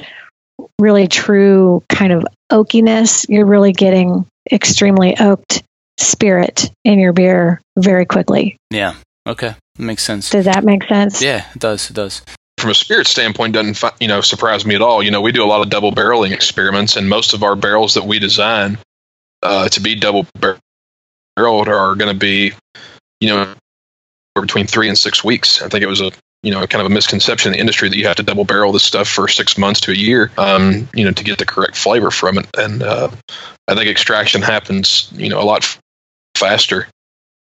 really 0.79 1.07
true 1.07 1.83
kind 1.89 2.13
of 2.13 2.25
oakiness, 2.51 3.25
you're 3.29 3.47
really 3.47 3.73
getting 3.73 4.27
extremely 4.51 5.17
oaked 5.19 5.63
spirit 5.97 6.71
in 6.83 6.99
your 6.99 7.13
beer 7.13 7.61
very 7.77 8.05
quickly. 8.05 8.57
Yeah. 8.69 8.95
Okay. 9.27 9.55
Makes 9.77 10.03
sense. 10.03 10.29
Does 10.29 10.45
that 10.45 10.63
make 10.63 10.83
sense? 10.87 11.21
Yeah, 11.21 11.45
it 11.53 11.59
does. 11.59 11.89
It 11.89 11.93
does. 11.93 12.21
From 12.57 12.69
a 12.69 12.75
spirit 12.75 13.07
standpoint, 13.07 13.53
doesn't 13.53 13.83
you 13.99 14.07
know 14.07 14.21
surprise 14.21 14.65
me 14.65 14.75
at 14.75 14.81
all. 14.81 15.03
You 15.03 15.11
know, 15.11 15.21
we 15.21 15.31
do 15.31 15.43
a 15.43 15.47
lot 15.47 15.61
of 15.61 15.69
double 15.69 15.91
barreling 15.91 16.31
experiments, 16.31 16.95
and 16.95 17.09
most 17.09 17.33
of 17.33 17.43
our 17.43 17.55
barrels 17.55 17.95
that 17.95 18.05
we 18.05 18.19
design 18.19 18.77
uh, 19.43 19.67
to 19.69 19.81
be 19.81 19.95
double 19.95 20.25
barreled 21.35 21.67
are 21.67 21.95
going 21.95 22.11
to 22.11 22.19
be, 22.19 22.53
you 23.19 23.29
know, 23.29 23.53
between 24.35 24.67
three 24.67 24.87
and 24.87 24.97
six 24.97 25.23
weeks. 25.23 25.61
I 25.61 25.69
think 25.69 25.83
it 25.83 25.87
was 25.87 26.01
a 26.01 26.11
you 26.43 26.51
know 26.51 26.65
kind 26.67 26.81
of 26.81 26.91
a 26.91 26.93
misconception 26.93 27.51
in 27.51 27.53
the 27.53 27.59
industry 27.59 27.89
that 27.89 27.97
you 27.97 28.05
have 28.05 28.17
to 28.17 28.23
double 28.23 28.45
barrel 28.45 28.71
this 28.71 28.83
stuff 28.83 29.07
for 29.07 29.27
six 29.27 29.57
months 29.57 29.79
to 29.81 29.91
a 29.91 29.95
year 29.95 30.31
um, 30.37 30.87
you 30.93 31.03
know 31.03 31.11
to 31.11 31.23
get 31.23 31.39
the 31.39 31.45
correct 31.45 31.75
flavor 31.75 32.11
from 32.11 32.37
it. 32.37 32.45
And 32.57 32.83
uh, 32.83 33.09
i 33.67 33.73
think 33.73 33.89
extraction 33.89 34.43
happens 34.43 35.09
you 35.13 35.29
know 35.29 35.41
a 35.41 35.43
lot 35.43 35.79
faster 36.35 36.87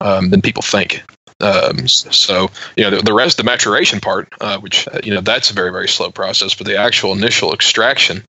um, 0.01 0.29
than 0.29 0.41
people 0.41 0.62
think. 0.62 1.01
Um, 1.41 1.88
so 1.88 2.50
you 2.77 2.84
know 2.84 2.91
the, 2.91 3.01
the, 3.01 3.13
rest 3.13 3.38
the 3.38 3.44
maturation 3.44 4.00
part 4.00 4.29
uh, 4.39 4.60
which 4.60 4.88
uh, 4.89 5.00
you 5.03 5.13
know 5.13 5.22
that's 5.22 5.50
a 5.50 5.53
very 5.53 5.72
very 5.72 5.88
slow 5.88 6.12
process 6.12 6.53
but 6.53 6.67
the 6.67 6.77
actual 6.77 7.12
initial 7.12 7.53
extraction 7.53 8.24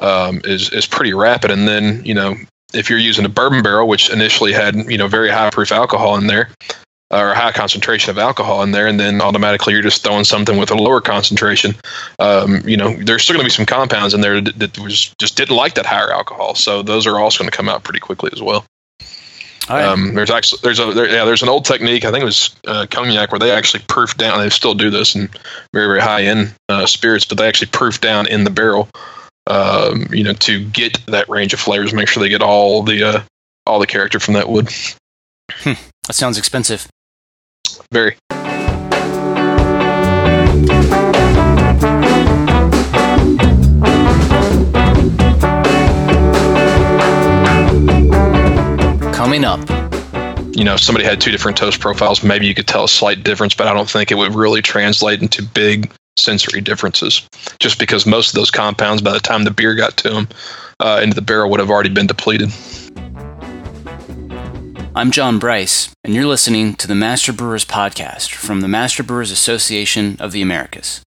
um, 0.00 0.40
is 0.44 0.70
is 0.70 0.86
pretty 0.86 1.14
rapid. 1.14 1.50
And 1.50 1.66
then 1.68 2.04
you 2.04 2.14
know 2.14 2.36
if 2.74 2.90
you're 2.90 2.98
using 2.98 3.24
a 3.24 3.28
bourbon 3.28 3.62
barrel 3.62 3.88
which 3.88 4.10
initially 4.10 4.52
had 4.52 4.74
you 4.90 4.98
know 4.98 5.08
very 5.08 5.30
high 5.30 5.50
proof 5.50 5.72
alcohol 5.72 6.16
in 6.16 6.26
there 6.26 6.50
or 7.10 7.30
a 7.30 7.34
high 7.34 7.52
concentration 7.52 8.10
of 8.10 8.18
alcohol 8.18 8.62
in 8.62 8.72
there, 8.72 8.86
and 8.86 8.98
then 8.98 9.20
automatically 9.20 9.72
you're 9.72 9.82
just 9.82 10.02
throwing 10.02 10.24
something 10.24 10.58
with 10.58 10.70
a 10.70 10.74
lower 10.74 11.00
concentration. 11.00 11.74
Um, 12.18 12.62
you 12.66 12.76
know, 12.76 12.94
there's 12.96 13.22
still 13.22 13.34
going 13.34 13.44
to 13.44 13.46
be 13.46 13.54
some 13.54 13.66
compounds 13.66 14.14
in 14.14 14.20
there 14.20 14.40
that, 14.40 14.58
that, 14.58 14.78
was 14.78 15.14
just 15.18 15.36
didn't 15.36 15.56
like 15.56 15.74
that 15.74 15.86
higher 15.86 16.10
alcohol, 16.10 16.54
so 16.54 16.82
those 16.82 17.06
are 17.06 17.18
also 17.18 17.42
going 17.42 17.50
to 17.50 17.56
come 17.56 17.68
out 17.68 17.84
pretty 17.84 18.00
quickly 18.00 18.30
as 18.32 18.42
well. 18.42 18.64
Um, 19.68 20.14
there's 20.14 20.30
actually 20.30 20.60
there's 20.62 20.78
a 20.78 20.92
there, 20.92 21.08
yeah 21.08 21.24
there's 21.24 21.42
an 21.42 21.48
old 21.48 21.64
technique 21.64 22.04
I 22.04 22.10
think 22.10 22.20
it 22.20 22.26
was 22.26 22.54
uh, 22.66 22.84
cognac 22.90 23.32
where 23.32 23.38
they 23.38 23.50
actually 23.50 23.82
proof 23.88 24.14
down 24.14 24.38
they 24.38 24.50
still 24.50 24.74
do 24.74 24.90
this 24.90 25.14
in 25.14 25.30
very 25.72 25.86
very 25.86 26.02
high 26.02 26.24
end 26.24 26.54
uh, 26.68 26.84
spirits 26.84 27.24
but 27.24 27.38
they 27.38 27.48
actually 27.48 27.68
proof 27.68 27.98
down 27.98 28.26
in 28.26 28.44
the 28.44 28.50
barrel 28.50 28.90
um, 29.46 30.06
you 30.10 30.24
know 30.24 30.32
to 30.32 30.64
get 30.70 31.04
that 31.06 31.28
range 31.28 31.52
of 31.52 31.60
flavors 31.60 31.92
make 31.92 32.08
sure 32.08 32.22
they 32.22 32.28
get 32.28 32.42
all 32.42 32.82
the 32.82 33.02
uh, 33.02 33.22
all 33.66 33.78
the 33.78 33.86
character 33.86 34.20
from 34.20 34.34
that 34.34 34.48
wood. 34.48 34.68
Hmm. 35.50 35.72
That 36.06 36.14
sounds 36.14 36.38
expensive. 36.38 36.88
Very. 37.92 38.16
Coming 49.12 49.44
up. 49.44 49.60
You 50.56 50.62
know, 50.62 50.74
if 50.74 50.80
somebody 50.80 51.04
had 51.04 51.20
two 51.20 51.32
different 51.32 51.56
toast 51.56 51.80
profiles, 51.80 52.22
maybe 52.22 52.46
you 52.46 52.54
could 52.54 52.68
tell 52.68 52.84
a 52.84 52.88
slight 52.88 53.24
difference, 53.24 53.54
but 53.54 53.66
I 53.66 53.74
don't 53.74 53.90
think 53.90 54.12
it 54.12 54.14
would 54.14 54.34
really 54.34 54.62
translate 54.62 55.20
into 55.20 55.42
big 55.42 55.90
sensory 56.16 56.60
differences. 56.60 57.26
Just 57.58 57.78
because 57.78 58.06
most 58.06 58.28
of 58.30 58.34
those 58.34 58.50
compounds, 58.50 59.02
by 59.02 59.12
the 59.12 59.20
time 59.20 59.44
the 59.44 59.50
beer 59.50 59.74
got 59.74 59.96
to 59.98 60.10
them, 60.10 60.28
uh, 60.80 61.00
into 61.02 61.14
the 61.14 61.22
barrel, 61.22 61.50
would 61.50 61.60
have 61.60 61.70
already 61.70 61.90
been 61.90 62.06
depleted. 62.06 62.50
I'm 64.96 65.10
John 65.10 65.40
Bryce, 65.40 65.90
and 66.04 66.14
you're 66.14 66.26
listening 66.26 66.74
to 66.76 66.86
the 66.86 66.94
Master 66.94 67.32
Brewers 67.32 67.64
Podcast 67.64 68.32
from 68.32 68.60
the 68.60 68.68
Master 68.68 69.02
Brewers 69.02 69.32
Association 69.32 70.16
of 70.20 70.30
the 70.30 70.40
Americas. 70.40 71.02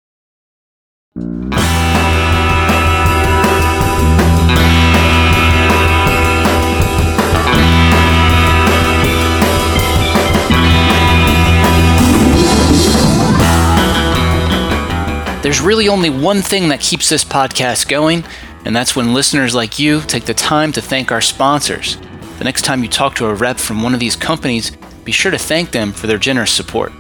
There's 15.53 15.61
really 15.61 15.89
only 15.89 16.09
one 16.09 16.41
thing 16.41 16.71
that 16.71 16.81
keeps 16.81 17.11
this 17.11 17.27
podcast 17.27 17.87
going, 17.87 18.25
and 18.65 18.75
that's 18.75 18.97
when 18.97 19.13
listeners 19.13 19.55
like 19.55 19.79
you 19.79 20.01
take 20.01 20.25
the 20.25 20.33
time 20.33 20.73
to 20.73 20.81
thank 20.81 21.13
our 21.13 21.21
sponsors. 21.21 21.99
The 22.39 22.45
next 22.45 22.63
time 22.63 22.83
you 22.83 22.89
talk 22.89 23.15
to 23.17 23.27
a 23.27 23.35
rep 23.35 23.59
from 23.59 23.83
one 23.83 23.93
of 23.93 24.01
these 24.01 24.17
companies, 24.17 24.71
be 25.05 25.13
sure 25.13 25.31
to 25.31 25.37
thank 25.37 25.71
them 25.71 25.93
for 25.93 26.07
their 26.07 26.17
generous 26.17 26.51
support. 26.51 26.91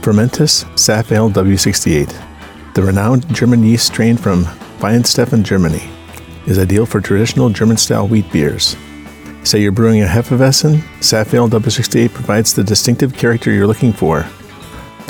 Fermentis 0.00 0.64
Saf 0.72 1.12
Ale 1.12 1.28
W68, 1.28 2.72
the 2.72 2.82
renowned 2.82 3.28
German 3.34 3.62
yeast 3.62 3.88
strain 3.88 4.16
from 4.16 4.44
Weihenstephan, 4.78 5.42
Germany, 5.42 5.82
is 6.46 6.58
ideal 6.58 6.86
for 6.86 7.02
traditional 7.02 7.50
German 7.50 7.76
style 7.76 8.08
wheat 8.08 8.32
beers. 8.32 8.74
Say 9.44 9.60
you're 9.60 9.70
brewing 9.70 10.00
a 10.02 10.06
Hefeweizen, 10.06 10.78
Saf 11.00 11.34
Ale 11.34 11.50
W68 11.50 12.14
provides 12.14 12.54
the 12.54 12.64
distinctive 12.64 13.12
character 13.12 13.52
you're 13.52 13.66
looking 13.66 13.92
for. 13.92 14.24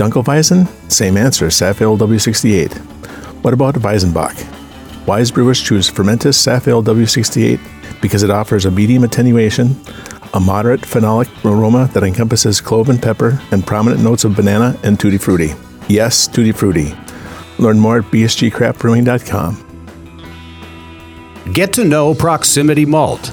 Dunkelweizen? 0.02 0.66
Same 0.90 1.16
answer, 1.16 1.46
Saf 1.46 1.80
Ale 1.80 1.96
W68. 1.96 2.76
What 3.44 3.54
about 3.54 3.76
Weizenbock? 3.76 4.34
Wise 5.06 5.30
brewers 5.30 5.60
choose 5.60 5.88
Fermentis 5.88 6.34
Saf 6.34 6.66
Ale 6.66 6.82
W68 6.82 7.60
because 8.00 8.24
it 8.24 8.30
offers 8.30 8.64
a 8.64 8.70
medium 8.72 9.04
attenuation, 9.04 9.76
a 10.34 10.40
moderate 10.40 10.80
phenolic 10.80 11.28
aroma 11.44 11.88
that 11.92 12.02
encompasses 12.02 12.60
clove 12.60 12.88
and 12.88 13.00
pepper, 13.00 13.40
and 13.52 13.64
prominent 13.64 14.02
notes 14.02 14.24
of 14.24 14.34
banana 14.34 14.76
and 14.82 14.98
tutti 14.98 15.18
frutti. 15.18 15.52
Yes, 15.88 16.26
tutti 16.26 16.50
frutti. 16.50 16.92
Learn 17.60 17.78
more 17.78 17.98
at 17.98 18.04
bsgcraftbrewing.com. 18.06 19.68
Get 21.52 21.72
to 21.74 21.84
know 21.84 22.12
Proximity 22.12 22.86
Malt. 22.86 23.32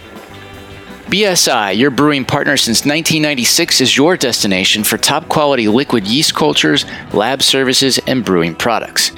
BSI, 1.12 1.76
your 1.76 1.90
brewing 1.90 2.24
partner 2.24 2.56
since 2.56 2.86
1996, 2.86 3.82
is 3.82 3.94
your 3.94 4.16
destination 4.16 4.82
for 4.82 4.96
top 4.96 5.28
quality 5.28 5.68
liquid 5.68 6.06
yeast 6.06 6.34
cultures, 6.34 6.86
lab 7.12 7.42
services, 7.42 8.00
and 8.06 8.24
brewing 8.24 8.54
products. 8.54 9.10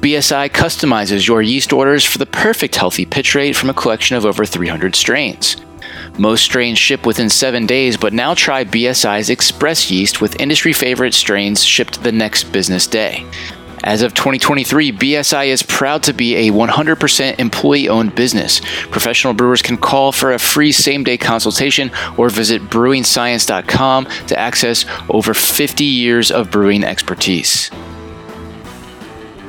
BSI 0.00 0.48
customizes 0.48 1.28
your 1.28 1.42
yeast 1.42 1.74
orders 1.74 2.06
for 2.06 2.16
the 2.16 2.24
perfect 2.24 2.74
healthy 2.76 3.04
pitch 3.04 3.34
rate 3.34 3.54
from 3.54 3.68
a 3.68 3.74
collection 3.74 4.16
of 4.16 4.24
over 4.24 4.46
300 4.46 4.96
strains. 4.96 5.58
Most 6.16 6.42
strains 6.42 6.78
ship 6.78 7.04
within 7.04 7.28
seven 7.28 7.66
days, 7.66 7.98
but 7.98 8.14
now 8.14 8.32
try 8.32 8.64
BSI's 8.64 9.28
Express 9.28 9.90
yeast 9.90 10.22
with 10.22 10.40
industry 10.40 10.72
favorite 10.72 11.12
strains 11.12 11.62
shipped 11.62 12.02
the 12.02 12.12
next 12.12 12.44
business 12.44 12.86
day. 12.86 13.26
As 13.84 14.02
of 14.02 14.14
2023, 14.14 14.92
BSI 14.92 15.46
is 15.46 15.62
proud 15.62 16.04
to 16.04 16.12
be 16.12 16.36
a 16.36 16.52
100% 16.52 17.38
employee 17.40 17.88
owned 17.88 18.14
business. 18.14 18.60
Professional 18.90 19.34
brewers 19.34 19.60
can 19.60 19.76
call 19.76 20.12
for 20.12 20.32
a 20.32 20.38
free 20.38 20.70
same 20.70 21.02
day 21.02 21.18
consultation 21.18 21.90
or 22.16 22.30
visit 22.30 22.62
brewingscience.com 22.62 24.06
to 24.28 24.38
access 24.38 24.84
over 25.08 25.34
50 25.34 25.84
years 25.84 26.30
of 26.30 26.50
brewing 26.50 26.84
expertise. 26.84 27.70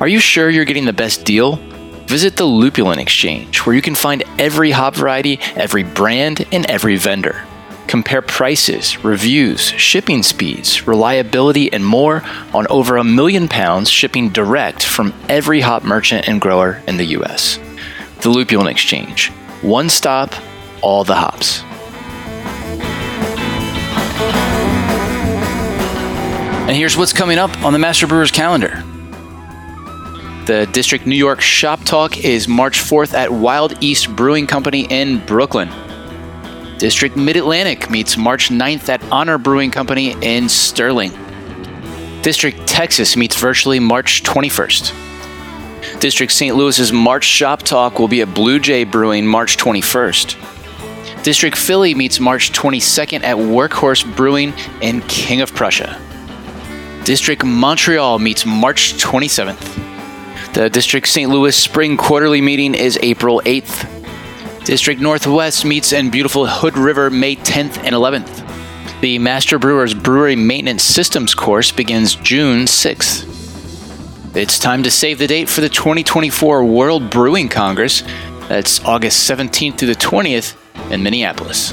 Are 0.00 0.08
you 0.08 0.18
sure 0.18 0.50
you're 0.50 0.64
getting 0.64 0.86
the 0.86 0.92
best 0.92 1.24
deal? 1.24 1.56
Visit 2.06 2.36
the 2.36 2.44
Lupulin 2.44 2.98
Exchange, 2.98 3.58
where 3.60 3.76
you 3.76 3.82
can 3.82 3.94
find 3.94 4.24
every 4.38 4.72
hop 4.72 4.96
variety, 4.96 5.38
every 5.54 5.84
brand, 5.84 6.44
and 6.50 6.68
every 6.68 6.96
vendor. 6.96 7.46
Compare 7.86 8.22
prices, 8.22 9.04
reviews, 9.04 9.60
shipping 9.60 10.22
speeds, 10.22 10.86
reliability, 10.86 11.72
and 11.72 11.84
more 11.84 12.22
on 12.52 12.66
over 12.68 12.96
a 12.96 13.04
million 13.04 13.48
pounds 13.48 13.90
shipping 13.90 14.30
direct 14.30 14.82
from 14.82 15.14
every 15.28 15.60
hop 15.60 15.84
merchant 15.84 16.28
and 16.28 16.40
grower 16.40 16.82
in 16.86 16.96
the 16.96 17.04
U.S. 17.04 17.58
The 18.22 18.30
Lupulin 18.30 18.70
Exchange. 18.70 19.30
One 19.62 19.88
stop, 19.88 20.34
all 20.82 21.04
the 21.04 21.14
hops. 21.14 21.62
And 26.66 26.74
here's 26.74 26.96
what's 26.96 27.12
coming 27.12 27.38
up 27.38 27.62
on 27.62 27.74
the 27.74 27.78
Master 27.78 28.06
Brewers 28.06 28.30
calendar. 28.30 28.82
The 30.46 30.68
District 30.72 31.06
New 31.06 31.14
York 31.14 31.40
Shop 31.40 31.84
Talk 31.84 32.24
is 32.24 32.48
March 32.48 32.78
4th 32.78 33.14
at 33.14 33.30
Wild 33.30 33.82
East 33.82 34.14
Brewing 34.16 34.46
Company 34.46 34.86
in 34.88 35.24
Brooklyn. 35.24 35.68
District 36.78 37.16
Mid 37.16 37.36
Atlantic 37.36 37.88
meets 37.88 38.16
March 38.16 38.48
9th 38.48 38.88
at 38.88 39.02
Honor 39.12 39.38
Brewing 39.38 39.70
Company 39.70 40.14
in 40.20 40.48
Sterling. 40.48 41.12
District 42.22 42.66
Texas 42.66 43.16
meets 43.16 43.38
virtually 43.38 43.78
March 43.78 44.22
21st. 44.22 46.00
District 46.00 46.32
St. 46.32 46.56
Louis's 46.56 46.92
March 46.92 47.24
Shop 47.24 47.62
Talk 47.62 47.98
will 47.98 48.08
be 48.08 48.22
at 48.22 48.34
Blue 48.34 48.58
Jay 48.58 48.84
Brewing 48.84 49.26
March 49.26 49.56
21st. 49.56 51.22
District 51.22 51.56
Philly 51.56 51.94
meets 51.94 52.18
March 52.20 52.52
22nd 52.52 53.22
at 53.22 53.36
Workhorse 53.36 54.04
Brewing 54.16 54.52
in 54.82 55.00
King 55.02 55.40
of 55.40 55.54
Prussia. 55.54 56.00
District 57.04 57.44
Montreal 57.44 58.18
meets 58.18 58.44
March 58.44 58.94
27th. 58.94 60.52
The 60.54 60.68
District 60.70 61.06
St. 61.06 61.30
Louis 61.30 61.56
Spring 61.56 61.96
Quarterly 61.96 62.40
meeting 62.40 62.74
is 62.74 62.98
April 63.02 63.40
8th. 63.44 64.03
District 64.64 64.98
Northwest 64.98 65.66
meets 65.66 65.92
in 65.92 66.08
beautiful 66.08 66.46
Hood 66.46 66.78
River 66.78 67.10
May 67.10 67.36
10th 67.36 67.76
and 67.84 67.94
11th. 67.94 69.00
The 69.02 69.18
Master 69.18 69.58
Brewers 69.58 69.92
Brewery 69.92 70.36
Maintenance 70.36 70.82
Systems 70.82 71.34
course 71.34 71.70
begins 71.70 72.14
June 72.14 72.64
6th. 72.64 74.34
It's 74.34 74.58
time 74.58 74.82
to 74.82 74.90
save 74.90 75.18
the 75.18 75.26
date 75.26 75.50
for 75.50 75.60
the 75.60 75.68
2024 75.68 76.64
World 76.64 77.10
Brewing 77.10 77.50
Congress. 77.50 78.02
That's 78.48 78.82
August 78.86 79.28
17th 79.30 79.76
through 79.76 79.88
the 79.88 79.94
20th 80.00 80.56
in 80.90 81.02
Minneapolis. 81.02 81.72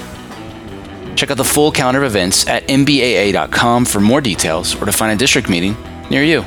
Check 1.15 1.31
out 1.31 1.37
the 1.37 1.45
full 1.45 1.71
calendar 1.71 2.03
of 2.03 2.11
events 2.11 2.45
at 2.47 2.67
mbaa.com 2.67 3.85
for 3.85 4.01
more 4.01 4.19
details 4.19 4.75
or 4.75 4.85
to 4.85 4.91
find 4.91 5.13
a 5.13 5.15
district 5.17 5.49
meeting 5.49 5.77
near 6.09 6.23
you. 6.23 6.43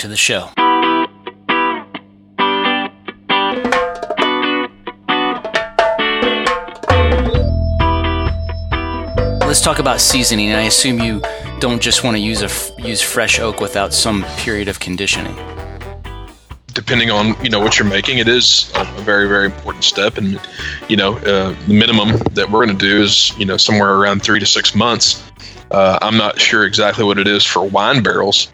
To 0.00 0.08
the 0.08 0.16
show. 0.16 0.50
Let's 9.46 9.60
talk 9.60 9.78
about 9.78 10.00
seasoning. 10.00 10.52
I 10.52 10.62
assume 10.62 11.00
you 11.00 11.20
don't 11.58 11.82
just 11.82 12.02
want 12.02 12.16
to 12.16 12.20
use 12.20 12.42
a 12.42 12.82
use 12.82 13.02
fresh 13.02 13.40
oak 13.40 13.60
without 13.60 13.92
some 13.92 14.24
period 14.38 14.68
of 14.68 14.80
conditioning. 14.80 15.36
Depending 16.68 17.10
on 17.10 17.34
you 17.44 17.50
know 17.50 17.60
what 17.60 17.78
you're 17.78 17.88
making, 17.88 18.18
it 18.18 18.28
is 18.28 18.72
a 18.76 18.84
very 19.02 19.28
very 19.28 19.44
important 19.44 19.84
step, 19.84 20.16
and 20.16 20.40
you 20.88 20.96
know 20.96 21.18
uh, 21.18 21.54
the 21.66 21.74
minimum 21.74 22.16
that 22.32 22.48
we're 22.50 22.64
going 22.64 22.78
to 22.78 22.86
do 22.86 23.02
is 23.02 23.36
you 23.36 23.44
know 23.44 23.56
somewhere 23.56 23.96
around 23.96 24.22
three 24.22 24.40
to 24.40 24.46
six 24.46 24.74
months. 24.74 25.22
Uh, 25.70 25.98
I'm 26.00 26.16
not 26.16 26.40
sure 26.40 26.64
exactly 26.64 27.04
what 27.04 27.18
it 27.18 27.28
is 27.28 27.44
for 27.44 27.68
wine 27.68 28.02
barrels, 28.02 28.52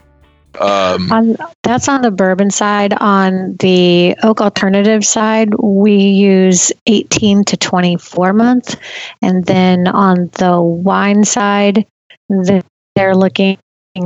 um, 0.60 1.12
on, 1.12 1.36
that's 1.62 1.88
on 1.88 2.02
the 2.02 2.10
bourbon 2.10 2.50
side. 2.50 2.92
On 2.92 3.56
the 3.56 4.16
oak 4.22 4.40
alternative 4.40 5.04
side, 5.04 5.54
we 5.54 5.96
use 5.96 6.72
18 6.86 7.44
to 7.44 7.56
24 7.56 8.32
months. 8.32 8.76
And 9.22 9.44
then 9.44 9.88
on 9.88 10.30
the 10.34 10.60
wine 10.60 11.24
side, 11.24 11.86
they're 12.28 13.16
looking 13.16 13.58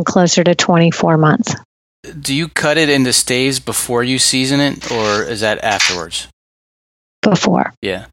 closer 0.05 0.45
to 0.45 0.55
24 0.55 1.19
months. 1.19 1.55
Do 2.21 2.35
you 2.35 2.49
cut 2.49 2.79
it 2.79 2.89
into 2.89 3.13
staves 3.13 3.61
before 3.61 4.03
you 4.03 4.19
season 4.19 4.61
it, 4.61 4.91
or 4.91 5.23
is 5.25 5.41
that 5.41 5.63
afterwards? 5.63 6.29
Before. 7.23 7.75
Yeah. 7.83 8.07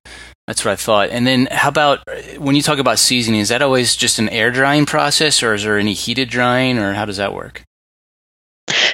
That's 0.48 0.64
what 0.64 0.72
I 0.72 0.76
thought. 0.78 1.10
And 1.10 1.28
then, 1.28 1.48
how 1.52 1.70
about 1.70 2.00
when 2.38 2.56
you 2.56 2.62
talk 2.62 2.80
about 2.80 3.00
seasoning? 3.00 3.42
Is 3.42 3.50
that 3.50 3.62
always 3.62 3.96
just 3.98 4.18
an 4.18 4.30
air 4.30 4.50
drying 4.50 4.86
process, 4.86 5.44
or 5.44 5.54
is 5.54 5.64
there 5.64 5.78
any 5.78 5.94
heated 5.94 6.30
drying, 6.30 6.78
or 6.78 6.94
how 6.94 7.04
does 7.04 7.18
that 7.18 7.34
work? 7.34 7.64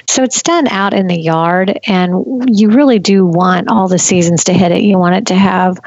So 0.08 0.22
it's 0.22 0.42
done 0.42 0.68
out 0.68 0.94
in 0.94 1.06
the 1.06 1.18
yard, 1.18 1.80
and 1.86 2.56
you 2.56 2.70
really 2.70 2.98
do 2.98 3.26
want 3.26 3.68
all 3.68 3.88
the 3.88 3.98
seasons 3.98 4.44
to 4.44 4.52
hit 4.52 4.72
it. 4.72 4.82
You 4.82 4.98
want 4.98 5.16
it 5.16 5.26
to 5.26 5.34
have, 5.34 5.80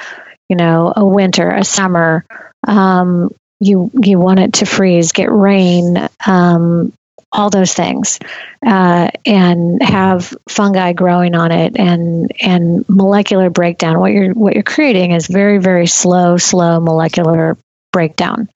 you 0.49 0.55
know, 0.55 0.91
a 0.95 1.05
winter, 1.05 1.49
a 1.49 1.63
summer. 1.63 2.25
Um, 2.67 3.33
you 3.59 3.89
you 3.93 4.19
want 4.19 4.39
it 4.39 4.53
to 4.53 4.65
freeze, 4.65 5.11
get 5.13 5.31
rain, 5.31 5.97
um, 6.25 6.93
all 7.31 7.49
those 7.49 7.73
things, 7.73 8.19
uh, 8.65 9.09
and 9.25 9.81
have 9.81 10.33
fungi 10.49 10.93
growing 10.93 11.35
on 11.35 11.51
it, 11.51 11.77
and 11.77 12.31
and 12.41 12.85
molecular 12.89 13.49
breakdown. 13.49 13.99
What 13.99 14.11
you're 14.11 14.33
what 14.33 14.53
you're 14.53 14.63
creating 14.63 15.11
is 15.11 15.27
very 15.27 15.57
very 15.59 15.87
slow, 15.87 16.37
slow 16.37 16.79
molecular 16.79 17.57
breakdown. 17.97 18.47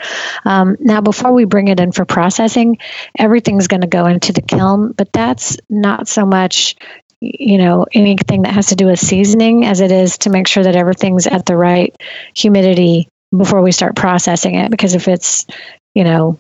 Um, 0.46 0.78
now, 0.80 1.02
before 1.02 1.34
we 1.34 1.46
bring 1.46 1.68
it 1.68 1.80
in 1.80 1.92
for 1.92 2.06
processing, 2.06 2.78
everything's 3.18 3.68
going 3.68 3.82
to 3.82 3.88
go 3.88 4.06
into 4.06 4.34
the 4.34 4.44
kiln, 4.44 4.92
but 4.92 5.12
that's 5.12 5.58
not 5.68 6.08
so 6.08 6.28
much 6.28 6.76
you 7.22 7.58
know 7.58 7.86
anything 7.94 8.44
that 8.44 8.54
has 8.54 8.68
to 8.68 8.76
do 8.76 8.86
with 8.88 9.00
seasoning 9.00 9.66
as 9.66 9.80
it 9.80 9.92
is 9.92 10.18
to 10.20 10.30
make 10.32 10.48
sure 10.48 10.64
that 10.64 10.76
everything's 10.76 11.28
at 11.28 11.46
the 11.46 11.56
right 11.56 11.96
humidity 12.36 13.08
before 13.36 13.62
we 13.62 13.72
start 13.72 13.96
processing 13.96 14.56
it 14.56 14.72
because 14.72 14.96
if 14.96 15.08
it's 15.08 15.46
you 15.94 16.04
know 16.04 16.40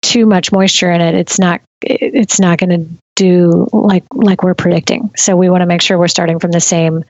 too 0.00 0.24
much 0.24 0.52
moisture 0.52 0.90
in 0.90 1.02
it 1.02 1.14
it's 1.14 1.38
not 1.38 1.60
it's 1.82 2.40
not 2.40 2.58
going 2.58 2.70
to 2.70 2.88
do 3.14 3.68
like 3.72 4.04
like 4.14 4.42
we're 4.42 4.54
predicting 4.54 5.10
so 5.16 5.36
we 5.36 5.50
want 5.50 5.60
to 5.60 5.66
make 5.66 5.82
sure 5.82 5.98
we're 5.98 6.08
starting 6.08 6.38
from 6.38 6.50
the 6.50 6.60
same 6.60 7.04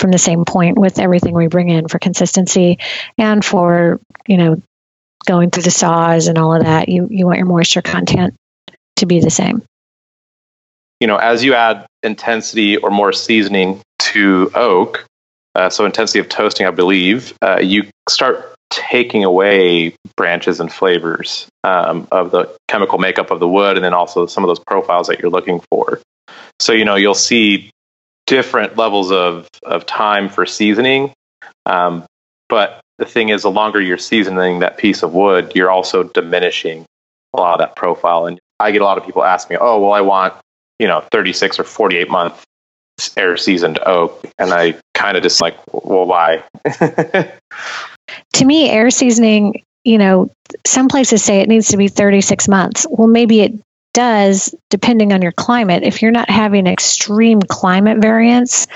from 0.00 0.10
the 0.10 0.18
same 0.18 0.44
point 0.44 0.78
with 0.78 0.98
everything 0.98 1.34
we 1.34 1.46
bring 1.46 1.68
in 1.68 1.88
for 1.88 1.98
consistency 1.98 2.78
and 3.18 3.44
for 3.44 4.00
you 4.26 4.36
know 4.36 4.62
going 5.26 5.50
through 5.50 5.64
the 5.64 5.70
saws 5.70 6.26
and 6.26 6.38
all 6.38 6.54
of 6.54 6.64
that. 6.64 6.88
You 6.88 7.06
you 7.10 7.26
want 7.26 7.38
your 7.38 7.46
moisture 7.46 7.82
content 7.82 8.34
to 8.96 9.06
be 9.06 9.20
the 9.20 9.30
same. 9.30 9.62
You 11.00 11.06
know 11.06 11.16
as 11.16 11.44
you 11.44 11.54
add 11.54 11.86
intensity 12.02 12.76
or 12.76 12.90
more 12.90 13.12
seasoning 13.12 13.80
to 14.00 14.50
oak 14.54 15.06
uh, 15.54 15.68
so 15.68 15.84
intensity 15.84 16.18
of 16.18 16.28
toasting 16.28 16.66
i 16.66 16.70
believe 16.70 17.34
uh, 17.42 17.58
you 17.60 17.84
start 18.08 18.54
taking 18.70 19.24
away 19.24 19.94
branches 20.16 20.60
and 20.60 20.72
flavors 20.72 21.48
um, 21.64 22.08
of 22.10 22.30
the 22.30 22.54
chemical 22.68 22.98
makeup 22.98 23.30
of 23.30 23.40
the 23.40 23.48
wood 23.48 23.76
and 23.76 23.84
then 23.84 23.92
also 23.92 24.26
some 24.26 24.44
of 24.44 24.48
those 24.48 24.60
profiles 24.60 25.08
that 25.08 25.18
you're 25.18 25.30
looking 25.30 25.60
for. 25.70 26.00
So 26.60 26.72
you 26.72 26.84
know 26.84 26.94
you'll 26.94 27.14
see 27.14 27.70
different 28.30 28.76
levels 28.76 29.10
of, 29.10 29.48
of 29.64 29.84
time 29.86 30.28
for 30.28 30.46
seasoning. 30.46 31.12
Um, 31.66 32.04
but 32.48 32.80
the 32.98 33.04
thing 33.04 33.30
is, 33.30 33.42
the 33.42 33.50
longer 33.50 33.80
you're 33.80 33.98
seasoning 33.98 34.60
that 34.60 34.78
piece 34.78 35.02
of 35.02 35.12
wood, 35.12 35.50
you're 35.56 35.70
also 35.70 36.04
diminishing 36.04 36.86
a 37.34 37.40
lot 37.40 37.54
of 37.54 37.58
that 37.58 37.74
profile. 37.74 38.26
And 38.26 38.38
I 38.60 38.70
get 38.70 38.82
a 38.82 38.84
lot 38.84 38.98
of 38.98 39.04
people 39.04 39.24
ask 39.24 39.50
me, 39.50 39.56
oh, 39.60 39.80
well, 39.80 39.92
I 39.92 40.00
want, 40.00 40.34
you 40.78 40.86
know, 40.86 41.04
36 41.10 41.58
or 41.58 41.64
48 41.64 42.08
month 42.08 42.44
air 43.16 43.36
seasoned 43.36 43.80
oak, 43.84 44.24
and 44.38 44.52
I 44.52 44.76
kind 44.94 45.16
of 45.16 45.24
just 45.24 45.40
like, 45.40 45.56
well, 45.72 46.04
why? 46.04 46.44
to 48.34 48.44
me, 48.44 48.70
air 48.70 48.90
seasoning, 48.90 49.64
you 49.84 49.98
know, 49.98 50.30
some 50.66 50.86
places 50.86 51.24
say 51.24 51.40
it 51.40 51.48
needs 51.48 51.68
to 51.68 51.76
be 51.76 51.88
36 51.88 52.46
months. 52.46 52.86
Well, 52.90 53.08
maybe 53.08 53.40
it 53.40 53.54
does, 53.92 54.54
depending 54.68 55.12
on 55.12 55.22
your 55.22 55.32
climate. 55.32 55.82
If 55.82 56.02
you're 56.02 56.10
not 56.10 56.30
having 56.30 56.66
extreme 56.66 57.40
climate 57.40 57.98
variance, 57.98 58.66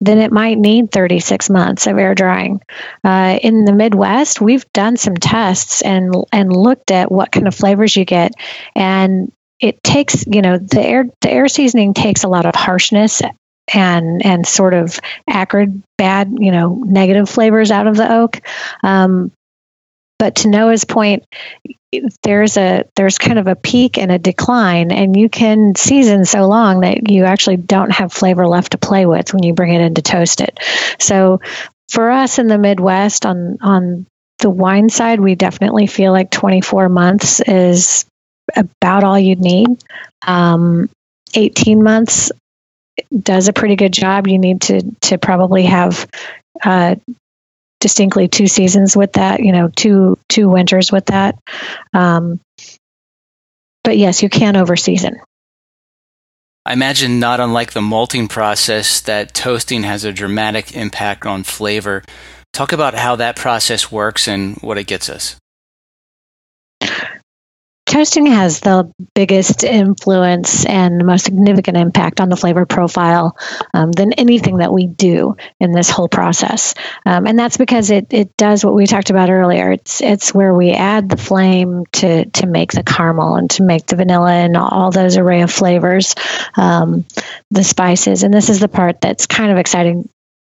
then 0.00 0.18
it 0.18 0.30
might 0.30 0.58
need 0.58 0.92
36 0.92 1.50
months 1.50 1.86
of 1.86 1.98
air 1.98 2.14
drying. 2.14 2.60
Uh, 3.02 3.38
in 3.42 3.64
the 3.64 3.72
Midwest, 3.72 4.40
we've 4.40 4.70
done 4.72 4.96
some 4.96 5.16
tests 5.16 5.82
and 5.82 6.14
and 6.32 6.54
looked 6.54 6.90
at 6.90 7.10
what 7.10 7.32
kind 7.32 7.48
of 7.48 7.54
flavors 7.54 7.96
you 7.96 8.04
get, 8.04 8.32
and 8.76 9.32
it 9.60 9.82
takes 9.82 10.24
you 10.26 10.42
know 10.42 10.58
the 10.58 10.80
air 10.80 11.06
the 11.20 11.30
air 11.30 11.48
seasoning 11.48 11.94
takes 11.94 12.22
a 12.22 12.28
lot 12.28 12.46
of 12.46 12.54
harshness 12.54 13.22
and 13.72 14.24
and 14.24 14.46
sort 14.46 14.74
of 14.74 15.00
acrid, 15.28 15.82
bad, 15.96 16.32
you 16.38 16.52
know, 16.52 16.82
negative 16.86 17.28
flavors 17.28 17.70
out 17.70 17.86
of 17.86 17.96
the 17.96 18.12
oak. 18.12 18.40
Um, 18.82 19.32
but 20.18 20.36
to 20.36 20.48
Noah's 20.48 20.84
point, 20.84 21.24
there's 22.22 22.56
a 22.56 22.84
there's 22.96 23.18
kind 23.18 23.38
of 23.38 23.46
a 23.46 23.56
peak 23.56 23.98
and 23.98 24.12
a 24.12 24.18
decline, 24.18 24.92
and 24.92 25.16
you 25.16 25.28
can 25.28 25.74
season 25.74 26.24
so 26.24 26.46
long 26.46 26.80
that 26.80 27.10
you 27.10 27.24
actually 27.24 27.56
don't 27.56 27.90
have 27.90 28.12
flavor 28.12 28.46
left 28.46 28.72
to 28.72 28.78
play 28.78 29.06
with 29.06 29.32
when 29.32 29.42
you 29.42 29.54
bring 29.54 29.72
it 29.74 29.80
in 29.80 29.94
to 29.94 30.02
toast 30.02 30.40
it. 30.40 30.58
So 30.98 31.40
for 31.88 32.10
us 32.10 32.38
in 32.38 32.48
the 32.48 32.58
Midwest 32.58 33.24
on 33.24 33.58
on 33.62 34.06
the 34.38 34.50
wine 34.50 34.90
side, 34.90 35.20
we 35.20 35.34
definitely 35.34 35.86
feel 35.86 36.12
like 36.12 36.30
24 36.30 36.88
months 36.88 37.40
is 37.40 38.04
about 38.56 39.04
all 39.04 39.18
you'd 39.18 39.40
need. 39.40 39.68
Um, 40.26 40.88
18 41.34 41.82
months 41.82 42.30
does 43.18 43.48
a 43.48 43.52
pretty 43.52 43.76
good 43.76 43.92
job. 43.92 44.26
You 44.26 44.38
need 44.38 44.62
to 44.62 44.82
to 45.02 45.18
probably 45.18 45.64
have 45.64 46.06
uh, 46.62 46.96
distinctly 47.80 48.28
two 48.28 48.46
seasons 48.46 48.96
with 48.96 49.14
that. 49.14 49.40
You 49.40 49.52
know, 49.52 49.68
two 49.68 50.18
two 50.28 50.48
winters 50.48 50.90
with 50.92 51.06
that. 51.06 51.38
Um, 51.92 52.40
but 53.84 53.96
yes, 53.96 54.22
you 54.22 54.28
can 54.28 54.56
over 54.56 54.76
season. 54.76 55.20
I 56.66 56.74
imagine 56.74 57.18
not 57.18 57.40
unlike 57.40 57.72
the 57.72 57.80
malting 57.80 58.28
process, 58.28 59.00
that 59.02 59.32
toasting 59.32 59.84
has 59.84 60.04
a 60.04 60.12
dramatic 60.12 60.76
impact 60.76 61.24
on 61.24 61.42
flavor. 61.42 62.04
Talk 62.52 62.72
about 62.72 62.94
how 62.94 63.16
that 63.16 63.36
process 63.36 63.90
works 63.90 64.28
and 64.28 64.56
what 64.58 64.76
it 64.76 64.86
gets 64.86 65.08
us 65.08 65.36
toasting 67.88 68.26
has 68.26 68.60
the 68.60 68.92
biggest 69.14 69.64
influence 69.64 70.66
and 70.66 71.00
the 71.00 71.04
most 71.04 71.24
significant 71.24 71.76
impact 71.76 72.20
on 72.20 72.28
the 72.28 72.36
flavor 72.36 72.66
profile 72.66 73.36
um, 73.72 73.90
than 73.92 74.12
anything 74.12 74.58
that 74.58 74.72
we 74.72 74.86
do 74.86 75.36
in 75.58 75.72
this 75.72 75.88
whole 75.88 76.08
process. 76.08 76.74
Um, 77.06 77.26
and 77.26 77.38
that's 77.38 77.56
because 77.56 77.90
it, 77.90 78.12
it 78.12 78.36
does 78.36 78.62
what 78.62 78.74
we 78.74 78.86
talked 78.86 79.08
about 79.08 79.30
earlier. 79.30 79.72
It's 79.72 80.02
it's 80.02 80.34
where 80.34 80.54
we 80.54 80.70
add 80.72 81.08
the 81.08 81.16
flame 81.16 81.86
to 81.92 82.26
to 82.26 82.46
make 82.46 82.72
the 82.72 82.82
caramel 82.82 83.36
and 83.36 83.50
to 83.52 83.62
make 83.62 83.86
the 83.86 83.96
vanilla 83.96 84.32
and 84.32 84.56
all 84.56 84.90
those 84.90 85.16
array 85.16 85.40
of 85.40 85.50
flavors, 85.50 86.14
um, 86.56 87.06
the 87.50 87.64
spices. 87.64 88.22
And 88.22 88.34
this 88.34 88.50
is 88.50 88.60
the 88.60 88.68
part 88.68 89.00
that's 89.00 89.26
kind 89.26 89.50
of 89.50 89.56
exciting 89.56 90.08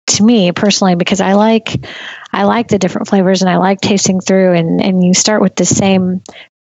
to 0.07 0.25
me 0.25 0.53
personally 0.53 0.95
because 0.95 1.21
I 1.21 1.35
like 1.35 1.85
I 2.33 2.45
like 2.45 2.69
the 2.69 2.79
different 2.79 3.09
flavors 3.09 3.43
and 3.43 3.51
I 3.51 3.59
like 3.59 3.81
tasting 3.81 4.21
through 4.21 4.55
and 4.55 4.81
and 4.81 5.05
you 5.05 5.13
start 5.13 5.43
with 5.43 5.55
the 5.55 5.67
same 5.67 6.23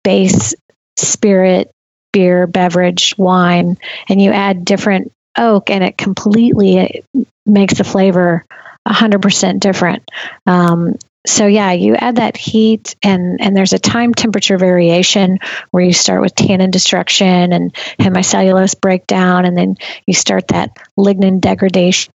base 0.03 0.55
spirit, 0.97 1.71
beer, 2.13 2.47
beverage, 2.47 3.15
wine, 3.17 3.77
and 4.09 4.21
you 4.21 4.31
add 4.31 4.65
different 4.65 5.11
oak, 5.37 5.69
and 5.69 5.83
it 5.83 5.97
completely 5.97 7.03
makes 7.45 7.75
the 7.75 7.83
flavor 7.83 8.45
100% 8.87 9.59
different. 9.59 10.03
Um, 10.45 10.95
so 11.25 11.45
yeah, 11.45 11.71
you 11.71 11.95
add 11.95 12.15
that 12.15 12.35
heat, 12.35 12.95
and 13.03 13.39
and 13.41 13.55
there's 13.55 13.73
a 13.73 13.79
time 13.79 14.13
temperature 14.13 14.57
variation 14.57 15.37
where 15.69 15.83
you 15.83 15.93
start 15.93 16.21
with 16.21 16.33
tannin 16.33 16.71
destruction 16.71 17.53
and 17.53 17.73
hemicellulose 17.99 18.79
breakdown, 18.79 19.45
and 19.45 19.55
then 19.55 19.77
you 20.07 20.15
start 20.15 20.47
that 20.47 20.77
lignin 20.97 21.39
degradation, 21.39 22.09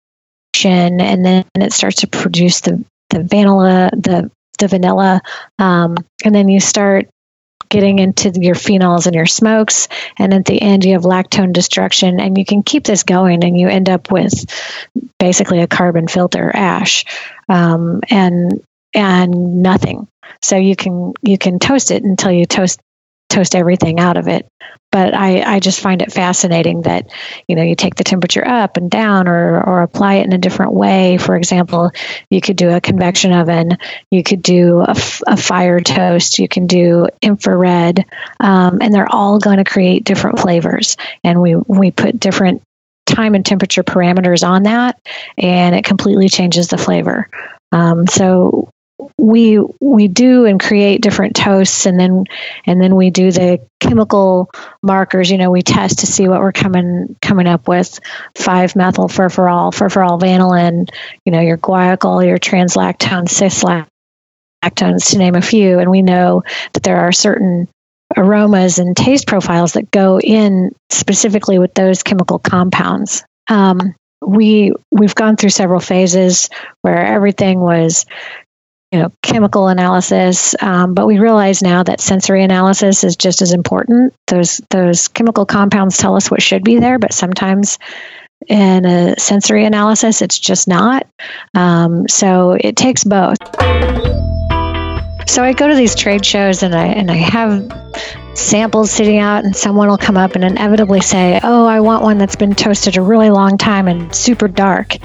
and 0.64 1.26
then 1.26 1.46
it 1.56 1.74
starts 1.74 2.02
to 2.02 2.08
produce 2.08 2.62
the 2.62 2.84
the 3.10 3.24
vanilla, 3.24 3.90
the 3.92 4.32
the 4.60 4.70
vanilla, 4.70 5.22
um, 5.60 5.98
and 6.24 6.34
then 6.34 6.48
you 6.48 6.62
start 6.62 7.10
getting 7.74 7.98
into 7.98 8.30
your 8.40 8.54
phenols 8.54 9.08
and 9.08 9.16
your 9.16 9.26
smokes. 9.26 9.88
And 10.18 10.32
at 10.32 10.46
the 10.46 10.62
end, 10.62 10.86
you 10.86 10.94
have 10.94 11.02
lactone 11.02 11.54
destruction, 11.54 12.20
and 12.20 12.38
you 12.38 12.46
can 12.46 12.62
keep 12.62 12.84
this 12.84 13.02
going, 13.02 13.44
and 13.44 13.60
you 13.60 13.68
end 13.68 13.90
up 13.90 14.12
with 14.12 14.46
basically 15.18 15.60
a 15.62 15.68
carbon 15.68 16.08
filter 16.08 16.52
ash 16.54 17.04
um, 17.50 18.02
and 18.10 18.64
and 18.94 19.64
nothing. 19.64 20.08
So 20.44 20.56
you 20.56 20.76
can 20.76 21.14
you 21.24 21.40
can 21.40 21.58
toast 21.58 21.90
it 21.90 22.04
until 22.04 22.32
you 22.32 22.46
toast 22.46 22.80
toast 23.30 23.56
everything 23.56 24.00
out 24.00 24.18
of 24.18 24.28
it. 24.28 24.48
But 24.94 25.16
I, 25.16 25.56
I 25.56 25.60
just 25.60 25.80
find 25.80 26.04
it 26.04 26.14
fascinating 26.14 26.84
that, 26.84 27.10
you 27.48 27.56
know, 27.56 27.64
you 27.64 27.76
take 27.76 27.96
the 27.96 28.04
temperature 28.04 28.48
up 28.48 28.78
and 28.78 28.92
down 28.92 29.28
or, 29.28 29.60
or 29.60 29.82
apply 29.82 30.16
it 30.16 30.28
in 30.28 30.34
a 30.34 30.38
different 30.38 30.74
way. 30.74 31.18
For 31.18 31.36
example, 31.36 31.90
you 32.30 32.42
could 32.42 32.58
do 32.58 32.70
a 32.70 32.80
convection 32.80 33.34
oven, 33.34 33.80
you 34.12 34.22
could 34.22 34.44
do 34.44 34.82
a, 34.82 34.96
a 35.26 35.36
fire 35.36 35.80
toast, 35.80 36.38
you 36.38 36.48
can 36.48 36.68
do 36.68 37.08
infrared, 37.24 38.06
um, 38.40 38.84
and 38.84 38.94
they're 38.94 39.12
all 39.12 39.40
going 39.40 39.58
to 39.58 39.64
create 39.64 40.04
different 40.04 40.40
flavors. 40.40 40.96
And 41.24 41.42
we, 41.42 41.56
we 41.56 41.90
put 41.90 42.20
different 42.20 42.62
time 43.08 43.34
and 43.34 43.44
temperature 43.44 43.84
parameters 43.84 44.48
on 44.48 44.64
that, 44.64 45.00
and 45.40 45.76
it 45.76 45.86
completely 45.86 46.30
changes 46.30 46.68
the 46.68 46.78
flavor. 46.78 47.30
Um, 47.72 48.06
so 48.06 48.70
we 49.18 49.60
we 49.80 50.08
do 50.08 50.46
and 50.46 50.60
create 50.60 51.02
different 51.02 51.36
toasts 51.36 51.86
and 51.86 52.00
then 52.00 52.24
and 52.66 52.82
then 52.82 52.96
we 52.96 53.10
do 53.10 53.32
the 53.32 53.60
chemical 53.80 54.50
markers 54.82 55.30
you 55.30 55.38
know 55.38 55.52
we 55.52 55.62
test 55.62 56.00
to 56.00 56.08
see 56.08 56.28
what 56.28 56.40
we're 56.40 56.52
coming 56.52 57.16
coming 57.22 57.48
up 57.48 57.68
with. 57.68 58.00
5 58.36 58.76
methyl 58.76 59.08
furfural 59.08 59.72
furfural 59.74 60.20
vanillin 60.20 60.90
you 61.26 61.32
know 61.32 61.42
your 61.42 61.58
guaiacol 61.58 62.26
your 62.26 62.38
translactone 62.38 63.30
cis 63.30 63.64
lactones 64.64 65.12
to 65.12 65.18
name 65.18 65.36
a 65.36 65.42
few. 65.42 65.80
And 65.80 65.90
we 65.90 66.02
know 66.02 66.44
that 66.74 66.84
there 66.84 67.00
are 67.00 67.12
certain 67.12 67.68
aromas 68.16 68.80
and 68.80 68.96
taste 68.96 69.28
profiles 69.28 69.74
that 69.74 69.92
go 69.92 70.20
in 70.20 70.72
specifically 70.90 71.60
with 71.60 71.74
those 71.74 72.04
chemical 72.04 72.40
compounds. 72.40 73.24
Um, 73.50 73.96
we 74.26 74.72
we've 74.92 75.16
gone 75.16 75.36
through 75.36 75.50
several 75.50 75.82
phases 75.82 76.50
where 76.82 77.06
everything 77.06 77.60
was 77.60 78.06
you 78.94 79.00
know 79.00 79.12
chemical 79.24 79.68
analysis 79.68 80.56
um, 80.62 80.94
but 80.94 81.08
we 81.08 81.18
realize 81.18 81.64
now 81.64 81.82
that 81.82 82.00
sensory 82.00 82.44
analysis 82.44 83.04
is 83.04 83.16
just 83.16 83.42
as 83.42 83.52
important. 83.52 84.14
Those 84.28 84.62
those 84.70 85.08
chemical 85.08 85.48
compounds 85.48 85.98
tell 85.98 86.16
us 86.16 86.30
what 86.30 86.44
should 86.44 86.64
be 86.64 86.80
there 86.80 87.00
but 87.00 87.12
sometimes 87.12 87.80
in 88.48 88.86
a 88.86 89.20
sensory 89.20 89.66
analysis 89.66 90.22
it's 90.22 90.38
just 90.38 90.68
not. 90.68 91.08
Um, 91.56 92.08
so 92.08 92.52
it 92.52 92.76
takes 92.76 93.04
both. 93.04 93.38
So 95.28 95.44
i 95.44 95.54
go 95.54 95.68
to 95.68 95.76
these 95.76 95.96
trade 95.96 96.24
shows 96.24 96.62
and 96.62 96.76
i 96.76 96.86
and 96.86 97.10
i 97.10 97.16
have 97.16 97.66
samples 98.36 98.92
sitting 98.92 99.18
out 99.18 99.44
and 99.44 99.56
someone 99.56 99.88
will 99.88 99.98
come 99.98 100.18
up 100.18 100.36
and 100.36 100.44
inevitably 100.44 101.02
say 101.02 101.40
oh 101.44 101.66
i 101.66 101.80
want 101.80 102.04
one 102.04 102.18
that's 102.20 102.36
been 102.36 102.54
toasted 102.54 102.98
a 102.98 103.02
really 103.02 103.32
long 103.32 103.58
time 103.58 103.88
and 103.88 104.14
super 104.14 104.48
dark. 104.48 104.96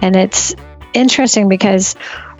And 0.00 0.16
it's 0.16 0.54
interesting 0.94 1.48
because 1.48 1.94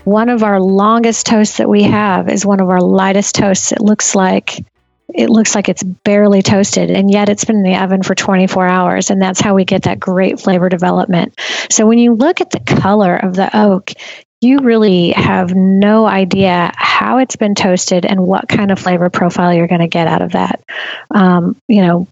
one 0.07 0.29
of 0.29 0.45
our 0.45 0.61
longest 0.61 1.27
toasts 1.27 1.57
that 1.57 1.69
we 1.69 1.83
have 1.83 2.29
is 2.29 2.47
one 2.47 2.61
of 2.61 2.71
our 2.71 2.81
lightest 2.81 3.35
toasts. 3.35 3.73
It 3.73 3.81
looks 3.81 4.15
like 4.15 4.65
it 5.13 5.31
looks 5.31 5.55
like 5.55 5.69
it's 5.69 5.83
barely 5.83 6.43
toasted 6.43 6.91
and 6.91 7.11
yet 7.11 7.29
it's 7.29 7.45
been 7.45 7.57
in 7.57 7.63
the 7.65 7.77
oven 7.77 8.03
for 8.03 8.15
24 8.15 8.67
hours 8.67 9.11
and 9.11 9.21
that's 9.21 9.41
how 9.41 9.55
we 9.55 9.65
get 9.65 9.83
that 9.83 9.99
great 9.99 10.39
flavor 10.39 10.69
development. 10.69 11.35
So 11.71 11.87
when 11.87 11.99
you 11.99 12.15
look 12.15 12.41
at 12.41 12.51
the 12.51 12.61
color 12.61 13.17
of 13.17 13.35
the 13.35 13.51
oak, 13.57 13.93
you 14.41 14.61
really 14.61 15.11
have 15.11 15.57
no 15.57 16.07
idea 16.07 16.73
how 16.77 17.19
it's 17.19 17.37
been 17.37 17.57
toasted 17.57 18.07
and 18.07 18.25
what 18.25 18.49
kind 18.49 18.71
of 18.71 18.79
flavor 18.79 19.11
profile 19.11 19.55
you're 19.55 19.67
going 19.67 19.81
to 19.81 19.89
get 19.89 20.07
out 20.07 20.23
of 20.23 20.33
that. 20.33 20.63
Um, 21.11 21.57
you 21.67 21.83
know, 21.83 22.07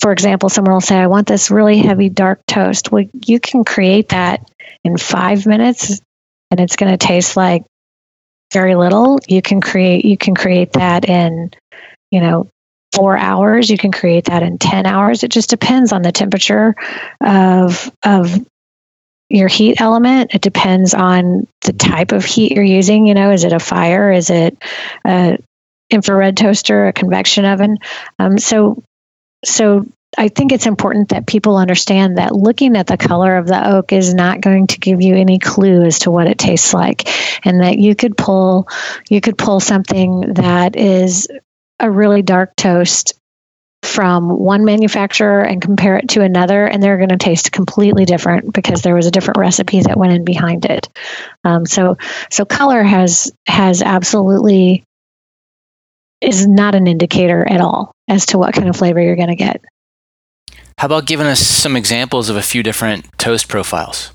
for 0.00 0.12
example, 0.12 0.48
someone 0.48 0.74
will 0.74 0.80
say, 0.80 0.96
I 0.96 1.08
want 1.08 1.26
this 1.26 1.50
really 1.50 1.78
heavy 1.78 2.08
dark 2.08 2.40
toast. 2.46 2.92
Well, 2.92 3.04
you 3.24 3.40
can 3.40 3.64
create 3.64 4.10
that 4.10 4.48
in 4.84 4.96
five 4.96 5.44
minutes 5.46 6.00
and 6.52 6.60
it's 6.60 6.76
going 6.76 6.92
to 6.92 6.98
taste 6.98 7.34
like 7.34 7.64
very 8.52 8.76
little. 8.76 9.18
You 9.26 9.40
can 9.40 9.62
create 9.62 10.04
you 10.04 10.18
can 10.18 10.34
create 10.34 10.74
that 10.74 11.08
in 11.08 11.50
you 12.10 12.20
know 12.20 12.48
four 12.94 13.16
hours. 13.16 13.70
You 13.70 13.78
can 13.78 13.90
create 13.90 14.26
that 14.26 14.42
in 14.42 14.58
10 14.58 14.84
hours. 14.84 15.24
It 15.24 15.30
just 15.30 15.48
depends 15.48 15.92
on 15.92 16.02
the 16.02 16.12
temperature 16.12 16.74
of 17.22 17.90
of 18.04 18.46
your 19.30 19.48
heat 19.48 19.80
element. 19.80 20.34
It 20.34 20.42
depends 20.42 20.92
on 20.92 21.48
the 21.62 21.72
type 21.72 22.12
of 22.12 22.22
heat 22.22 22.52
you're 22.52 22.62
using 22.62 23.06
you 23.06 23.14
know. 23.14 23.30
Is 23.32 23.44
it 23.44 23.54
a 23.54 23.58
fire? 23.58 24.12
Is 24.12 24.28
it 24.28 24.58
a 25.06 25.38
infrared 25.88 26.36
toaster 26.36 26.86
a 26.86 26.92
convection 26.92 27.46
oven? 27.46 27.78
Um, 28.18 28.36
so 28.36 28.82
so 29.42 29.86
I 30.16 30.28
think 30.28 30.52
it's 30.52 30.66
important 30.66 31.08
that 31.10 31.26
people 31.26 31.56
understand 31.56 32.18
that 32.18 32.34
looking 32.34 32.76
at 32.76 32.86
the 32.86 32.98
color 32.98 33.36
of 33.36 33.46
the 33.46 33.76
oak 33.76 33.92
is 33.92 34.12
not 34.12 34.42
going 34.42 34.66
to 34.68 34.78
give 34.78 35.00
you 35.00 35.16
any 35.16 35.38
clue 35.38 35.82
as 35.84 36.00
to 36.00 36.10
what 36.10 36.26
it 36.26 36.38
tastes 36.38 36.74
like, 36.74 37.08
and 37.46 37.62
that 37.62 37.78
you 37.78 37.94
could 37.94 38.16
pull 38.16 38.68
you 39.08 39.20
could 39.20 39.38
pull 39.38 39.58
something 39.58 40.34
that 40.34 40.76
is 40.76 41.28
a 41.80 41.90
really 41.90 42.22
dark 42.22 42.54
toast 42.56 43.14
from 43.82 44.28
one 44.28 44.64
manufacturer 44.64 45.42
and 45.42 45.60
compare 45.60 45.96
it 45.96 46.10
to 46.10 46.22
another, 46.22 46.66
and 46.66 46.82
they're 46.82 46.98
going 46.98 47.08
to 47.08 47.16
taste 47.16 47.50
completely 47.50 48.04
different 48.04 48.52
because 48.52 48.82
there 48.82 48.94
was 48.94 49.06
a 49.06 49.10
different 49.10 49.38
recipe 49.38 49.80
that 49.80 49.96
went 49.96 50.12
in 50.12 50.24
behind 50.24 50.64
it. 50.64 50.88
Um, 51.42 51.66
so, 51.66 51.96
so 52.30 52.44
color 52.44 52.82
has 52.82 53.32
has 53.46 53.82
absolutely 53.82 54.84
is 56.20 56.46
not 56.46 56.74
an 56.76 56.86
indicator 56.86 57.44
at 57.48 57.60
all 57.60 57.92
as 58.08 58.26
to 58.26 58.38
what 58.38 58.54
kind 58.54 58.68
of 58.68 58.76
flavor 58.76 59.00
you're 59.00 59.16
going 59.16 59.28
to 59.28 59.34
get. 59.34 59.62
How 60.78 60.86
about 60.86 61.06
giving 61.06 61.26
us 61.26 61.40
some 61.40 61.76
examples 61.76 62.28
of 62.28 62.36
a 62.36 62.42
few 62.42 62.62
different 62.62 63.06
toast 63.18 63.48
profiles? 63.48 64.12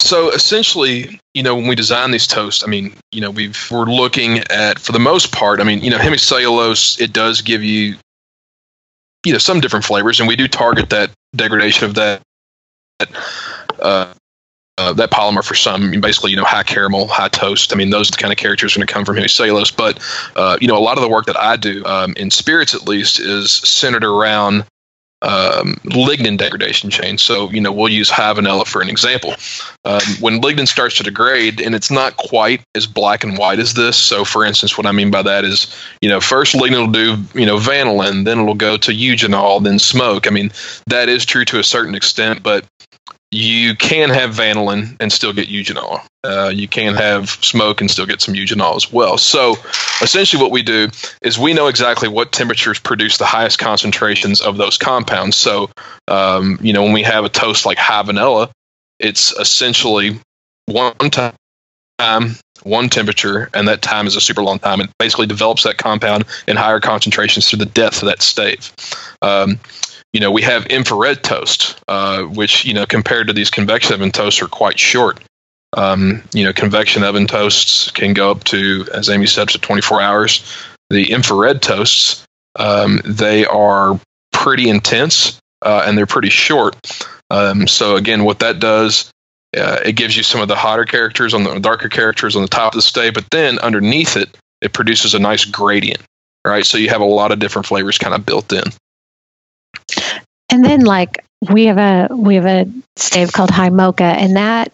So 0.00 0.30
essentially, 0.30 1.20
you 1.34 1.42
know, 1.42 1.56
when 1.56 1.66
we 1.66 1.74
design 1.74 2.12
these 2.12 2.26
toasts, 2.26 2.62
I 2.62 2.68
mean, 2.68 2.94
you 3.10 3.20
know, 3.20 3.30
we've 3.30 3.58
we're 3.70 3.84
looking 3.84 4.38
at 4.50 4.78
for 4.78 4.92
the 4.92 5.00
most 5.00 5.32
part, 5.32 5.60
I 5.60 5.64
mean, 5.64 5.82
you 5.82 5.90
know, 5.90 5.98
hemicellulose 5.98 7.00
it 7.00 7.12
does 7.12 7.42
give 7.42 7.62
you 7.62 7.96
you 9.26 9.32
know 9.32 9.38
some 9.38 9.60
different 9.60 9.84
flavors, 9.84 10.20
and 10.20 10.28
we 10.28 10.36
do 10.36 10.46
target 10.48 10.90
that 10.90 11.10
degradation 11.34 11.84
of 11.84 11.94
that 11.96 12.22
that 13.00 13.08
uh, 13.80 14.14
uh, 14.78 14.92
that 14.92 15.10
polymer 15.10 15.44
for 15.44 15.54
some. 15.54 15.82
I 15.82 15.86
mean, 15.88 16.00
basically, 16.00 16.30
you 16.30 16.36
know, 16.36 16.44
high 16.44 16.62
caramel, 16.62 17.08
high 17.08 17.28
toast. 17.28 17.72
I 17.72 17.76
mean, 17.76 17.90
those 17.90 18.10
kind 18.10 18.32
of 18.32 18.38
characters 18.38 18.74
are 18.74 18.78
going 18.78 18.86
to 18.86 18.92
come 18.92 19.04
from 19.04 19.16
hemicellulose. 19.16 19.76
But 19.76 19.98
uh, 20.36 20.56
you 20.60 20.68
know, 20.68 20.78
a 20.78 20.80
lot 20.80 20.96
of 20.96 21.02
the 21.02 21.08
work 21.08 21.26
that 21.26 21.38
I 21.38 21.56
do 21.56 21.84
um, 21.84 22.14
in 22.16 22.30
spirits, 22.30 22.74
at 22.74 22.86
least, 22.86 23.18
is 23.18 23.50
centered 23.50 24.04
around 24.04 24.64
um, 25.22 25.74
lignin 25.84 26.38
degradation 26.38 26.90
chain. 26.90 27.18
So, 27.18 27.50
you 27.50 27.60
know, 27.60 27.72
we'll 27.72 27.88
use 27.88 28.10
high 28.10 28.28
for 28.64 28.82
an 28.82 28.88
example. 28.88 29.34
Um, 29.84 30.00
when 30.20 30.40
lignin 30.40 30.68
starts 30.68 30.96
to 30.98 31.02
degrade, 31.02 31.60
and 31.60 31.74
it's 31.74 31.90
not 31.90 32.16
quite 32.16 32.62
as 32.74 32.86
black 32.86 33.24
and 33.24 33.38
white 33.38 33.58
as 33.58 33.74
this. 33.74 33.96
So, 33.96 34.24
for 34.24 34.44
instance, 34.44 34.76
what 34.76 34.86
I 34.86 34.92
mean 34.92 35.10
by 35.10 35.22
that 35.22 35.44
is, 35.44 35.74
you 36.00 36.08
know, 36.08 36.20
first 36.20 36.54
lignin 36.54 36.86
will 36.86 36.92
do, 36.92 37.16
you 37.38 37.46
know, 37.46 37.56
vanillin, 37.56 38.24
then 38.24 38.40
it'll 38.40 38.54
go 38.54 38.76
to 38.76 38.92
eugenol, 38.92 39.62
then 39.62 39.78
smoke. 39.78 40.26
I 40.26 40.30
mean, 40.30 40.50
that 40.86 41.08
is 41.08 41.24
true 41.24 41.44
to 41.46 41.58
a 41.58 41.64
certain 41.64 41.94
extent, 41.94 42.42
but 42.42 42.64
you 43.30 43.74
can 43.76 44.08
have 44.08 44.30
vanillin 44.30 44.96
and 45.00 45.12
still 45.12 45.32
get 45.32 45.48
eugenol. 45.48 46.02
Uh, 46.24 46.50
you 46.52 46.66
can 46.66 46.94
have 46.94 47.28
smoke 47.30 47.80
and 47.80 47.90
still 47.90 48.06
get 48.06 48.20
some 48.20 48.34
eugenol 48.34 48.74
as 48.76 48.90
well. 48.90 49.18
So 49.18 49.56
essentially, 50.00 50.42
what 50.42 50.50
we 50.50 50.62
do 50.62 50.88
is 51.22 51.38
we 51.38 51.52
know 51.52 51.66
exactly 51.66 52.08
what 52.08 52.32
temperatures 52.32 52.78
produce 52.78 53.18
the 53.18 53.26
highest 53.26 53.58
concentrations 53.58 54.40
of 54.40 54.56
those 54.56 54.78
compounds. 54.78 55.36
So, 55.36 55.70
um, 56.08 56.58
you 56.62 56.72
know, 56.72 56.82
when 56.82 56.92
we 56.92 57.02
have 57.02 57.24
a 57.24 57.28
toast 57.28 57.66
like 57.66 57.78
high 57.78 58.02
vanilla, 58.02 58.50
it's 58.98 59.32
essentially 59.38 60.18
one 60.66 60.94
time, 60.94 61.34
one 62.62 62.88
temperature, 62.88 63.50
and 63.54 63.68
that 63.68 63.82
time 63.82 64.06
is 64.06 64.16
a 64.16 64.20
super 64.20 64.42
long 64.42 64.58
time. 64.58 64.80
It 64.80 64.90
basically 64.98 65.26
develops 65.26 65.64
that 65.64 65.76
compound 65.76 66.24
in 66.46 66.56
higher 66.56 66.80
concentrations 66.80 67.48
through 67.48 67.60
the 67.60 67.66
depth 67.66 68.02
of 68.02 68.08
that 68.08 68.22
stave. 68.22 68.72
Um, 69.22 69.60
you 70.12 70.20
know, 70.20 70.30
we 70.30 70.42
have 70.42 70.66
infrared 70.66 71.22
toast, 71.22 71.78
uh, 71.88 72.22
which, 72.22 72.64
you 72.64 72.74
know, 72.74 72.86
compared 72.86 73.26
to 73.26 73.32
these 73.32 73.50
convection 73.50 73.94
oven 73.94 74.10
toasts 74.10 74.40
are 74.40 74.48
quite 74.48 74.78
short. 74.78 75.20
Um, 75.76 76.22
you 76.32 76.44
know, 76.44 76.52
convection 76.52 77.02
oven 77.02 77.26
toasts 77.26 77.90
can 77.90 78.14
go 78.14 78.30
up 78.30 78.44
to, 78.44 78.86
as 78.94 79.10
Amy 79.10 79.26
said, 79.26 79.50
to 79.50 79.58
24 79.58 80.00
hours. 80.00 80.56
The 80.88 81.12
infrared 81.12 81.60
toasts, 81.60 82.24
um, 82.58 83.00
they 83.04 83.44
are 83.44 84.00
pretty 84.32 84.70
intense 84.70 85.38
uh, 85.62 85.84
and 85.86 85.98
they're 85.98 86.06
pretty 86.06 86.30
short. 86.30 86.76
Um, 87.30 87.66
so 87.66 87.96
again, 87.96 88.24
what 88.24 88.38
that 88.38 88.60
does, 88.60 89.10
uh, 89.56 89.80
it 89.84 89.92
gives 89.92 90.16
you 90.16 90.22
some 90.22 90.40
of 90.40 90.48
the 90.48 90.56
hotter 90.56 90.84
characters 90.84 91.34
on 91.34 91.44
the 91.44 91.58
darker 91.58 91.88
characters 91.88 92.36
on 92.36 92.42
the 92.42 92.48
top 92.48 92.72
of 92.72 92.78
the 92.78 92.82
stave, 92.82 93.14
but 93.14 93.26
then 93.30 93.58
underneath 93.58 94.16
it, 94.16 94.34
it 94.62 94.72
produces 94.72 95.14
a 95.14 95.18
nice 95.18 95.44
gradient. 95.44 96.02
Right, 96.46 96.64
so 96.64 96.78
you 96.78 96.88
have 96.88 97.02
a 97.02 97.04
lot 97.04 97.32
of 97.32 97.40
different 97.40 97.66
flavors 97.66 97.98
kind 97.98 98.14
of 98.14 98.24
built 98.24 98.52
in. 98.52 98.62
And 100.50 100.64
then 100.64 100.80
like 100.80 101.24
we 101.50 101.66
have 101.66 101.78
a 101.78 102.14
we 102.14 102.34
have 102.34 102.46
a 102.46 102.66
stave 102.96 103.32
called 103.32 103.50
high 103.50 103.68
mocha 103.68 104.02
and 104.02 104.36
that 104.36 104.72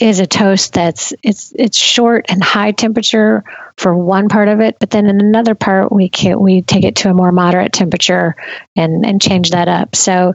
is 0.00 0.18
a 0.18 0.26
toast 0.26 0.72
that's 0.72 1.12
it's 1.22 1.52
it's 1.56 1.76
short 1.76 2.26
and 2.28 2.42
high 2.42 2.72
temperature 2.72 3.44
for 3.76 3.96
one 3.96 4.28
part 4.28 4.48
of 4.48 4.60
it 4.60 4.76
but 4.80 4.90
then 4.90 5.06
in 5.06 5.20
another 5.20 5.54
part 5.54 5.92
we 5.92 6.08
can 6.08 6.40
we 6.40 6.60
take 6.60 6.82
it 6.82 6.96
to 6.96 7.08
a 7.08 7.14
more 7.14 7.30
moderate 7.30 7.72
temperature 7.72 8.34
and 8.74 9.06
and 9.06 9.22
change 9.22 9.50
that 9.50 9.68
up. 9.68 9.94
So 9.94 10.34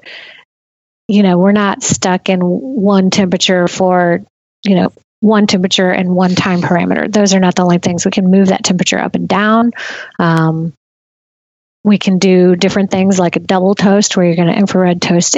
you 1.10 1.24
know 1.24 1.38
we're 1.38 1.52
not 1.52 1.84
stuck 1.84 2.30
in 2.30 2.40
one 2.40 3.10
temperature 3.10 3.68
for 3.68 4.24
you 4.64 4.76
know 4.76 4.94
one 5.20 5.48
temperature 5.48 5.90
and 5.90 6.16
one 6.16 6.36
time 6.36 6.62
parameter. 6.62 7.12
Those 7.12 7.34
are 7.34 7.40
not 7.40 7.56
the 7.56 7.64
only 7.64 7.80
things. 7.80 8.06
We 8.06 8.12
can 8.12 8.30
move 8.30 8.50
that 8.50 8.64
temperature 8.64 9.00
up 9.00 9.16
and 9.16 9.28
down. 9.28 9.72
Um, 10.20 10.74
we 11.84 11.98
can 11.98 12.20
do 12.20 12.56
different 12.56 12.92
things 12.92 13.20
like 13.20 13.36
a 13.36 13.40
double 13.40 13.76
toast 13.76 14.16
where 14.16 14.26
you're 14.26 14.36
going 14.36 14.54
to 14.54 14.58
infrared 14.58 15.02
toast 15.02 15.38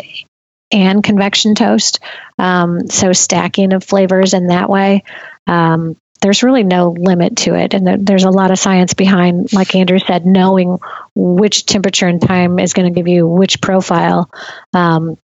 and 0.72 1.04
convection 1.04 1.56
toast. 1.56 2.00
Um, 2.38 2.88
so 2.90 3.14
stacking 3.14 3.74
of 3.74 3.84
flavors 3.84 4.34
in 4.34 4.48
that 4.48 4.70
way. 4.70 5.04
Um, 5.48 5.96
there's 6.22 6.44
really 6.44 6.64
no 6.64 6.90
limit 6.90 7.38
to 7.38 7.56
it. 7.56 7.74
And 7.74 8.06
there's 8.06 8.26
a 8.26 8.30
lot 8.30 8.52
of 8.52 8.60
science 8.60 8.94
behind, 8.94 9.54
like 9.54 9.74
Andrew 9.74 10.00
said, 10.00 10.26
knowing 10.26 10.80
which 11.16 11.66
temperature 11.66 12.08
and 12.08 12.22
time 12.22 12.60
is 12.60 12.74
going 12.74 12.92
to 12.92 12.98
give 12.98 13.08
you 13.08 13.26
which 13.26 13.62
profile. 13.62 14.30
Um, 14.74 15.18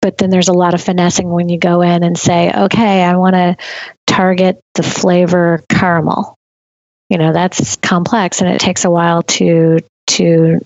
but 0.00 0.18
then 0.18 0.30
there's 0.30 0.48
a 0.48 0.54
lot 0.54 0.74
of 0.74 0.82
finessing 0.82 1.28
when 1.28 1.48
you 1.48 1.58
go 1.58 1.82
in 1.82 2.02
and 2.02 2.18
say, 2.18 2.50
okay, 2.50 3.02
I 3.02 3.16
want 3.16 3.34
to 3.34 3.56
target 4.06 4.60
the 4.74 4.82
flavor 4.82 5.62
caramel. 5.68 6.34
You 7.10 7.18
know, 7.18 7.32
that's 7.32 7.76
complex 7.76 8.40
and 8.40 8.50
it 8.50 8.60
takes 8.60 8.84
a 8.84 8.90
while 8.90 9.22
to 9.22 9.80
to 10.06 10.64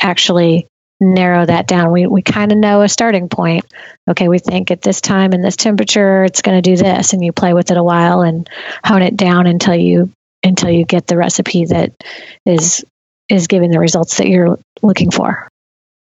actually 0.00 0.66
narrow 1.00 1.44
that 1.44 1.66
down. 1.66 1.92
We, 1.92 2.06
we 2.06 2.22
kind 2.22 2.52
of 2.52 2.58
know 2.58 2.82
a 2.82 2.88
starting 2.88 3.28
point. 3.28 3.64
Okay, 4.08 4.28
we 4.28 4.38
think 4.38 4.70
at 4.70 4.82
this 4.82 5.00
time 5.00 5.32
and 5.32 5.44
this 5.44 5.56
temperature, 5.56 6.24
it's 6.24 6.42
going 6.42 6.60
to 6.60 6.70
do 6.70 6.76
this, 6.76 7.12
and 7.12 7.24
you 7.24 7.32
play 7.32 7.54
with 7.54 7.70
it 7.70 7.76
a 7.76 7.82
while 7.82 8.22
and 8.22 8.48
hone 8.84 9.02
it 9.02 9.16
down 9.16 9.46
until 9.46 9.74
you 9.74 10.10
until 10.42 10.70
you 10.70 10.84
get 10.84 11.06
the 11.06 11.16
recipe 11.16 11.64
that 11.64 11.92
is 12.44 12.84
is 13.28 13.46
giving 13.48 13.70
the 13.70 13.80
results 13.80 14.18
that 14.18 14.28
you're 14.28 14.58
looking 14.82 15.10
for. 15.10 15.48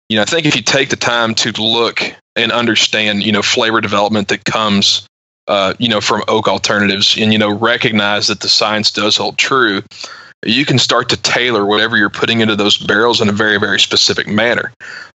You 0.08 0.16
know, 0.16 0.22
I 0.22 0.24
think 0.24 0.46
if 0.46 0.56
you 0.56 0.62
take 0.62 0.88
the 0.88 0.96
time 0.96 1.34
to 1.36 1.52
look 1.62 2.02
and 2.34 2.50
understand, 2.50 3.22
you 3.22 3.32
know, 3.32 3.42
flavor 3.42 3.80
development 3.80 4.28
that 4.28 4.44
comes, 4.44 5.06
uh, 5.46 5.74
you 5.78 5.88
know, 5.88 6.00
from 6.00 6.24
oak 6.26 6.48
alternatives, 6.48 7.16
and 7.18 7.32
you 7.32 7.38
know, 7.38 7.54
recognize 7.56 8.28
that 8.28 8.40
the 8.40 8.48
science 8.48 8.90
does 8.90 9.16
hold 9.16 9.38
true 9.38 9.82
you 10.44 10.64
can 10.64 10.78
start 10.78 11.10
to 11.10 11.16
tailor 11.18 11.66
whatever 11.66 11.96
you're 11.96 12.08
putting 12.08 12.40
into 12.40 12.56
those 12.56 12.78
barrels 12.78 13.20
in 13.20 13.28
a 13.28 13.32
very 13.32 13.58
very 13.58 13.78
specific 13.78 14.26
manner. 14.26 14.72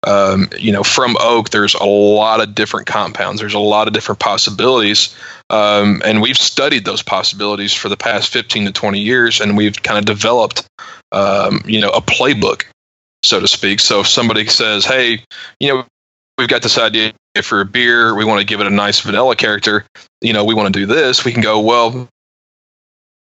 Um, 0.06 0.50
you 0.58 0.72
know 0.72 0.84
from 0.84 1.16
oak 1.20 1.50
there's 1.50 1.76
a 1.76 1.86
lot 1.86 2.42
of 2.42 2.56
different 2.56 2.88
compounds. 2.88 3.40
There's 3.40 3.54
a 3.54 3.60
lot 3.60 3.88
of 3.88 3.94
different 3.94 4.20
possibilities. 4.20 5.16
Um, 5.50 6.02
and 6.04 6.22
we've 6.22 6.38
studied 6.38 6.86
those 6.86 7.04
possibilities 7.04 7.74
for 7.74 7.90
the 7.90 7.98
past 7.98 8.30
15 8.30 8.66
to 8.66 8.72
20 8.72 9.00
years 9.00 9.40
and 9.40 9.56
we've 9.56 9.82
kind 9.82 10.00
of 10.00 10.06
developed 10.06 10.68
um, 11.12 11.62
you 11.66 11.80
know 11.80 11.90
a 11.90 12.02
playbook 12.02 12.64
so 13.24 13.40
to 13.40 13.48
speak. 13.48 13.80
So 13.80 14.02
if 14.02 14.08
somebody 14.08 14.46
says 14.48 14.84
hey 14.84 15.24
you 15.60 15.70
know 15.70 15.86
we've 16.38 16.50
got 16.50 16.64
this 16.64 16.78
idea 16.78 17.14
for 17.42 17.62
a 17.62 17.66
beer. 17.66 18.14
We 18.14 18.26
want 18.26 18.42
to 18.42 18.46
give 18.46 18.60
it 18.60 18.68
a 18.68 18.72
nice 18.72 19.00
vanilla 19.00 19.38
character. 19.38 19.86
You 20.22 20.34
know 20.34 20.44
we 20.44 20.54
want 20.54 20.74
to 20.74 20.80
do 20.80 20.86
this 20.86 21.24
we 21.24 21.32
can 21.32 21.42
go 21.42 21.62
well 21.62 22.10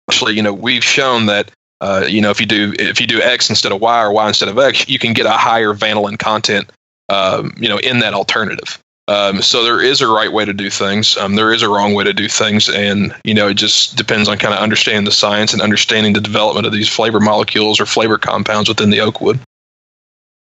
actually 0.10 0.34
you 0.36 0.44
know 0.44 0.54
we've 0.54 0.84
shown 0.84 1.28
that 1.28 1.52
uh, 1.86 2.04
you 2.08 2.20
know, 2.20 2.32
if 2.32 2.40
you 2.40 2.48
do 2.48 2.74
if 2.80 3.00
you 3.00 3.06
do 3.06 3.22
X 3.22 3.48
instead 3.48 3.72
of 3.72 3.80
Y 3.80 4.04
or 4.04 4.12
Y 4.12 4.28
instead 4.28 4.50
of 4.50 4.58
X, 4.58 4.90
you 4.90 4.98
can 4.98 5.14
get 5.14 5.28
a 5.28 5.32
higher 5.32 5.72
vanillin 5.72 6.18
content, 6.18 6.72
um, 7.10 7.54
you 7.58 7.70
know, 7.70 7.78
in 7.78 8.00
that 8.00 8.16
alternative. 8.16 8.80
Um, 9.08 9.44
so 9.44 9.64
there 9.64 9.80
is 9.80 10.02
a 10.02 10.08
right 10.08 10.34
way 10.34 10.46
to 10.46 10.54
do 10.54 10.72
things. 10.72 11.16
Um, 11.16 11.36
there 11.36 11.54
is 11.54 11.62
a 11.62 11.70
wrong 11.70 11.94
way 11.94 12.04
to 12.04 12.12
do 12.12 12.28
things, 12.28 12.70
and 12.70 13.16
you 13.24 13.36
know, 13.36 13.50
it 13.50 13.54
just 13.54 13.98
depends 13.98 14.28
on 14.28 14.40
kind 14.40 14.52
of 14.52 14.62
understanding 14.62 15.06
the 15.06 15.12
science 15.12 15.54
and 15.54 15.62
understanding 15.62 16.14
the 16.14 16.22
development 16.22 16.66
of 16.66 16.74
these 16.74 16.90
flavor 16.90 17.20
molecules 17.20 17.80
or 17.80 17.86
flavor 17.86 18.18
compounds 18.18 18.68
within 18.68 18.90
the 18.90 19.02
oak 19.02 19.22
wood. 19.22 19.40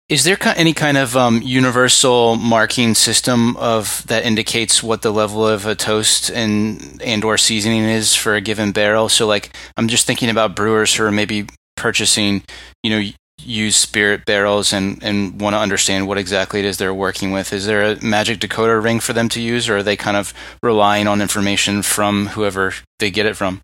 Is 0.09 0.25
there 0.25 0.39
any 0.57 0.73
kind 0.73 0.97
of 0.97 1.19
um, 1.19 1.43
universal 1.43 2.37
marking 2.37 2.95
system 2.95 3.59
of 3.59 4.07
that 4.07 4.25
indicates 4.25 4.83
what 4.83 5.03
the 5.03 5.11
level 5.11 5.47
of 5.47 5.67
a 5.67 5.75
toast 5.75 6.31
and 6.31 7.03
and 7.05 7.23
or 7.25 7.37
seasoning 7.37 7.85
is 7.85 8.15
for 8.15 8.35
a 8.35 8.41
given 8.41 8.73
barrel? 8.73 9.11
So, 9.11 9.27
like, 9.27 9.55
I'm 9.77 9.87
just 9.87 10.07
thinking 10.07 10.31
about 10.31 10.57
brewers 10.57 10.95
who 10.95 11.05
are 11.05 11.13
maybe 11.13 11.47
purchasing, 11.77 12.43
you 12.83 12.91
know, 12.91 13.11
used 13.45 13.77
spirit 13.77 14.25
barrels 14.25 14.73
and 14.73 14.99
and 15.05 15.39
want 15.43 15.53
to 15.53 15.59
understand 15.59 16.09
what 16.09 16.17
exactly 16.17 16.61
it 16.61 16.65
is 16.65 16.79
they're 16.79 16.95
working 16.95 17.33
with. 17.33 17.53
Is 17.53 17.67
there 17.67 17.85
a 17.85 18.03
magic 18.03 18.39
decoder 18.39 18.83
ring 18.83 19.01
for 19.01 19.13
them 19.13 19.29
to 19.29 19.43
use, 19.43 19.69
or 19.69 19.77
are 19.77 19.83
they 19.83 19.97
kind 19.97 20.17
of 20.17 20.33
relying 20.63 21.07
on 21.07 21.21
information 21.21 21.83
from 21.83 22.29
whoever 22.29 22.73
they 22.99 23.11
get 23.11 23.27
it 23.27 23.37
from? 23.37 23.61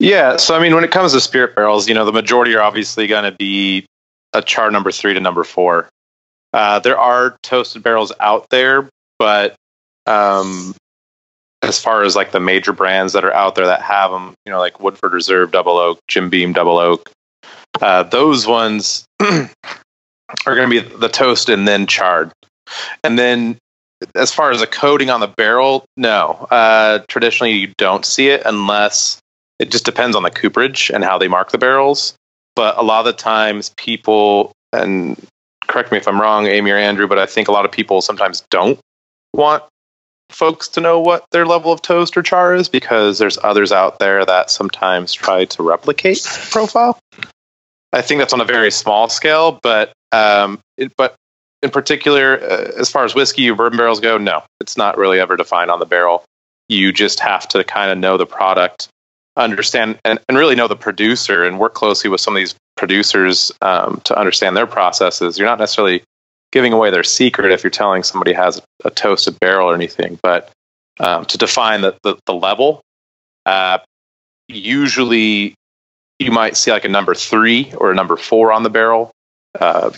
Yeah, 0.00 0.38
so 0.38 0.56
I 0.56 0.60
mean, 0.60 0.74
when 0.74 0.82
it 0.82 0.90
comes 0.90 1.12
to 1.12 1.20
spirit 1.20 1.54
barrels, 1.54 1.86
you 1.86 1.94
know, 1.94 2.04
the 2.04 2.12
majority 2.12 2.52
are 2.56 2.62
obviously 2.62 3.06
going 3.06 3.30
to 3.30 3.36
be 3.36 3.86
a 4.32 4.42
char 4.42 4.70
number 4.70 4.90
three 4.90 5.14
to 5.14 5.20
number 5.20 5.44
four. 5.44 5.88
Uh, 6.52 6.78
there 6.80 6.98
are 6.98 7.36
toasted 7.42 7.82
barrels 7.82 8.12
out 8.20 8.48
there, 8.50 8.88
but 9.18 9.54
um, 10.06 10.74
as 11.62 11.80
far 11.80 12.02
as 12.02 12.16
like 12.16 12.32
the 12.32 12.40
major 12.40 12.72
brands 12.72 13.12
that 13.12 13.24
are 13.24 13.32
out 13.32 13.54
there 13.54 13.66
that 13.66 13.82
have 13.82 14.10
them, 14.10 14.34
you 14.44 14.52
know, 14.52 14.58
like 14.58 14.80
Woodford 14.80 15.12
Reserve 15.12 15.52
Double 15.52 15.78
Oak, 15.78 15.98
Jim 16.08 16.28
Beam 16.28 16.52
Double 16.52 16.78
Oak, 16.78 17.10
uh, 17.80 18.02
those 18.04 18.46
ones 18.46 19.04
are 19.20 19.48
going 20.46 20.68
to 20.68 20.82
be 20.82 20.96
the 20.96 21.08
toast 21.08 21.48
and 21.48 21.68
then 21.68 21.86
charred. 21.86 22.32
And 23.04 23.18
then 23.18 23.58
as 24.14 24.32
far 24.32 24.50
as 24.50 24.62
a 24.62 24.66
coating 24.66 25.10
on 25.10 25.20
the 25.20 25.28
barrel, 25.28 25.84
no. 25.96 26.46
Uh, 26.50 27.00
traditionally, 27.08 27.52
you 27.52 27.72
don't 27.78 28.04
see 28.04 28.28
it 28.28 28.42
unless 28.44 29.20
it 29.58 29.70
just 29.70 29.84
depends 29.84 30.16
on 30.16 30.22
the 30.22 30.30
cooperage 30.30 30.90
and 30.90 31.04
how 31.04 31.18
they 31.18 31.28
mark 31.28 31.52
the 31.52 31.58
barrels. 31.58 32.14
But 32.60 32.76
a 32.76 32.82
lot 32.82 32.98
of 32.98 33.06
the 33.06 33.14
times, 33.14 33.72
people, 33.78 34.52
and 34.70 35.18
correct 35.66 35.90
me 35.90 35.96
if 35.96 36.06
I'm 36.06 36.20
wrong, 36.20 36.46
Amy 36.46 36.70
or 36.70 36.76
Andrew, 36.76 37.08
but 37.08 37.18
I 37.18 37.24
think 37.24 37.48
a 37.48 37.52
lot 37.52 37.64
of 37.64 37.72
people 37.72 38.02
sometimes 38.02 38.42
don't 38.50 38.78
want 39.32 39.64
folks 40.28 40.68
to 40.68 40.82
know 40.82 41.00
what 41.00 41.24
their 41.32 41.46
level 41.46 41.72
of 41.72 41.80
toast 41.80 42.18
or 42.18 42.22
char 42.22 42.54
is 42.54 42.68
because 42.68 43.16
there's 43.16 43.38
others 43.42 43.72
out 43.72 43.98
there 43.98 44.26
that 44.26 44.50
sometimes 44.50 45.14
try 45.14 45.46
to 45.46 45.62
replicate 45.62 46.20
profile. 46.50 46.98
I 47.94 48.02
think 48.02 48.18
that's 48.18 48.34
on 48.34 48.42
a 48.42 48.44
very 48.44 48.70
small 48.70 49.08
scale, 49.08 49.58
but 49.62 49.94
um, 50.12 50.60
it, 50.76 50.92
but 50.98 51.14
in 51.62 51.70
particular, 51.70 52.38
uh, 52.42 52.72
as 52.78 52.90
far 52.90 53.06
as 53.06 53.14
whiskey 53.14 53.50
bourbon 53.52 53.78
barrels 53.78 54.00
go, 54.00 54.18
no, 54.18 54.42
it's 54.60 54.76
not 54.76 54.98
really 54.98 55.18
ever 55.18 55.38
defined 55.38 55.70
on 55.70 55.78
the 55.78 55.86
barrel. 55.86 56.24
You 56.68 56.92
just 56.92 57.20
have 57.20 57.48
to 57.48 57.64
kind 57.64 57.90
of 57.90 57.96
know 57.96 58.18
the 58.18 58.26
product, 58.26 58.90
understand, 59.36 59.98
and, 60.04 60.18
and 60.28 60.38
really 60.38 60.54
know 60.54 60.68
the 60.68 60.76
producer 60.76 61.44
and 61.44 61.58
work 61.58 61.74
closely 61.74 62.10
with 62.10 62.20
some 62.20 62.34
of 62.34 62.40
these 62.40 62.54
producers 62.76 63.52
um, 63.62 64.00
to 64.04 64.18
understand 64.18 64.56
their 64.56 64.66
processes. 64.66 65.38
You're 65.38 65.48
not 65.48 65.58
necessarily 65.58 66.02
giving 66.52 66.72
away 66.72 66.90
their 66.90 67.04
secret 67.04 67.52
if 67.52 67.62
you're 67.62 67.70
telling 67.70 68.02
somebody 68.02 68.32
has 68.32 68.60
a 68.84 68.90
toasted 68.90 69.38
barrel 69.40 69.70
or 69.70 69.74
anything, 69.74 70.18
but 70.22 70.50
um, 70.98 71.24
to 71.26 71.38
define 71.38 71.80
the, 71.80 71.96
the, 72.02 72.16
the 72.26 72.34
level, 72.34 72.82
uh, 73.46 73.78
usually 74.48 75.54
you 76.18 76.30
might 76.30 76.56
see 76.56 76.70
like 76.70 76.84
a 76.84 76.88
number 76.88 77.14
three 77.14 77.72
or 77.74 77.90
a 77.90 77.94
number 77.94 78.16
four 78.16 78.52
on 78.52 78.62
the 78.62 78.70
barrel. 78.70 79.10
Uh, 79.58 79.90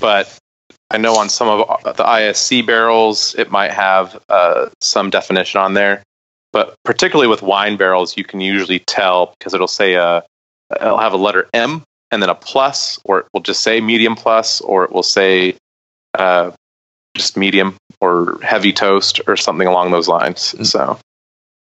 but 0.00 0.38
I 0.90 0.98
know 0.98 1.16
on 1.16 1.28
some 1.28 1.48
of 1.48 1.82
the 1.96 2.04
ISC 2.04 2.66
barrels, 2.66 3.34
it 3.36 3.50
might 3.50 3.72
have 3.72 4.22
uh, 4.28 4.68
some 4.80 5.10
definition 5.10 5.60
on 5.60 5.74
there. 5.74 6.02
But 6.52 6.74
particularly 6.84 7.28
with 7.28 7.42
wine 7.42 7.76
barrels, 7.76 8.16
you 8.16 8.24
can 8.24 8.40
usually 8.40 8.80
tell 8.80 9.34
because 9.38 9.54
it'll 9.54 9.68
say 9.68 9.94
a, 9.94 10.04
uh, 10.04 10.22
it'll 10.80 10.98
have 10.98 11.12
a 11.12 11.18
letter 11.18 11.48
M 11.54 11.82
and 12.10 12.22
then 12.22 12.28
a 12.28 12.34
plus, 12.34 12.98
or 13.04 13.20
it 13.20 13.26
will 13.32 13.40
just 13.40 13.62
say 13.62 13.80
medium 13.80 14.14
plus, 14.14 14.60
or 14.60 14.84
it 14.84 14.92
will 14.92 15.02
say 15.02 15.56
uh, 16.14 16.50
just 17.16 17.36
medium 17.36 17.76
or 18.00 18.38
heavy 18.42 18.72
toast 18.72 19.20
or 19.26 19.36
something 19.36 19.66
along 19.66 19.90
those 19.92 20.08
lines. 20.08 20.54
Mm. 20.58 20.66
So, 20.66 20.98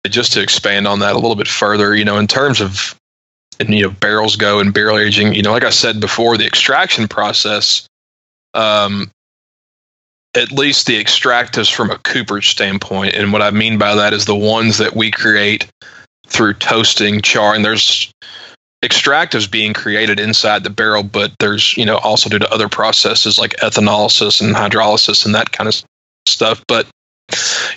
just 0.09 0.33
to 0.33 0.43
expand 0.43 0.89
on 0.89 1.01
that 1.01 1.12
a 1.12 1.18
little 1.18 1.37
bit 1.37 1.49
further, 1.49 1.95
you 1.95 2.05
know, 2.05 2.18
in 2.18 2.27
terms 2.27 2.61
of 2.61 2.99
and 3.61 3.75
you 3.75 3.83
know 3.83 3.91
barrels 3.91 4.37
go 4.37 4.59
and 4.59 4.73
barrel 4.73 4.99
aging, 4.99 5.35
you 5.35 5.43
know, 5.43 5.53
like 5.53 5.64
I 5.64 5.70
said 5.70 6.01
before, 6.01 6.37
the 6.39 6.47
extraction 6.47 7.09
process 7.09 7.87
um, 8.55 9.11
at 10.35 10.51
least 10.51 10.87
the 10.87 11.03
extractives 11.03 11.72
from 11.72 11.91
a 11.91 11.99
cooperage 11.99 12.51
standpoint. 12.51 13.14
And 13.14 13.33
what 13.33 13.43
I 13.43 13.51
mean 13.51 13.78
by 13.78 13.95
that 13.95 14.12
is 14.12 14.24
the 14.24 14.35
ones 14.35 14.78
that 14.78 14.97
we 14.97 15.11
create 15.11 15.66
through 16.26 16.55
toasting, 16.55 17.20
char, 17.20 17.55
and 17.55 17.64
there's 17.64 18.11
extractives 18.83 19.51
being 19.51 19.72
created 19.72 20.18
inside 20.18 20.64
the 20.64 20.70
barrel, 20.70 21.03
but 21.03 21.33
there's, 21.39 21.76
you 21.76 21.85
know, 21.85 21.99
also 21.99 22.28
due 22.28 22.39
to 22.39 22.53
other 22.53 22.68
processes 22.68 23.39
like 23.39 23.53
ethanolysis 23.57 24.41
and 24.41 24.57
hydrolysis 24.57 25.24
and 25.24 25.35
that 25.35 25.53
kind 25.53 25.68
of 25.68 25.83
stuff. 26.26 26.64
But, 26.66 26.87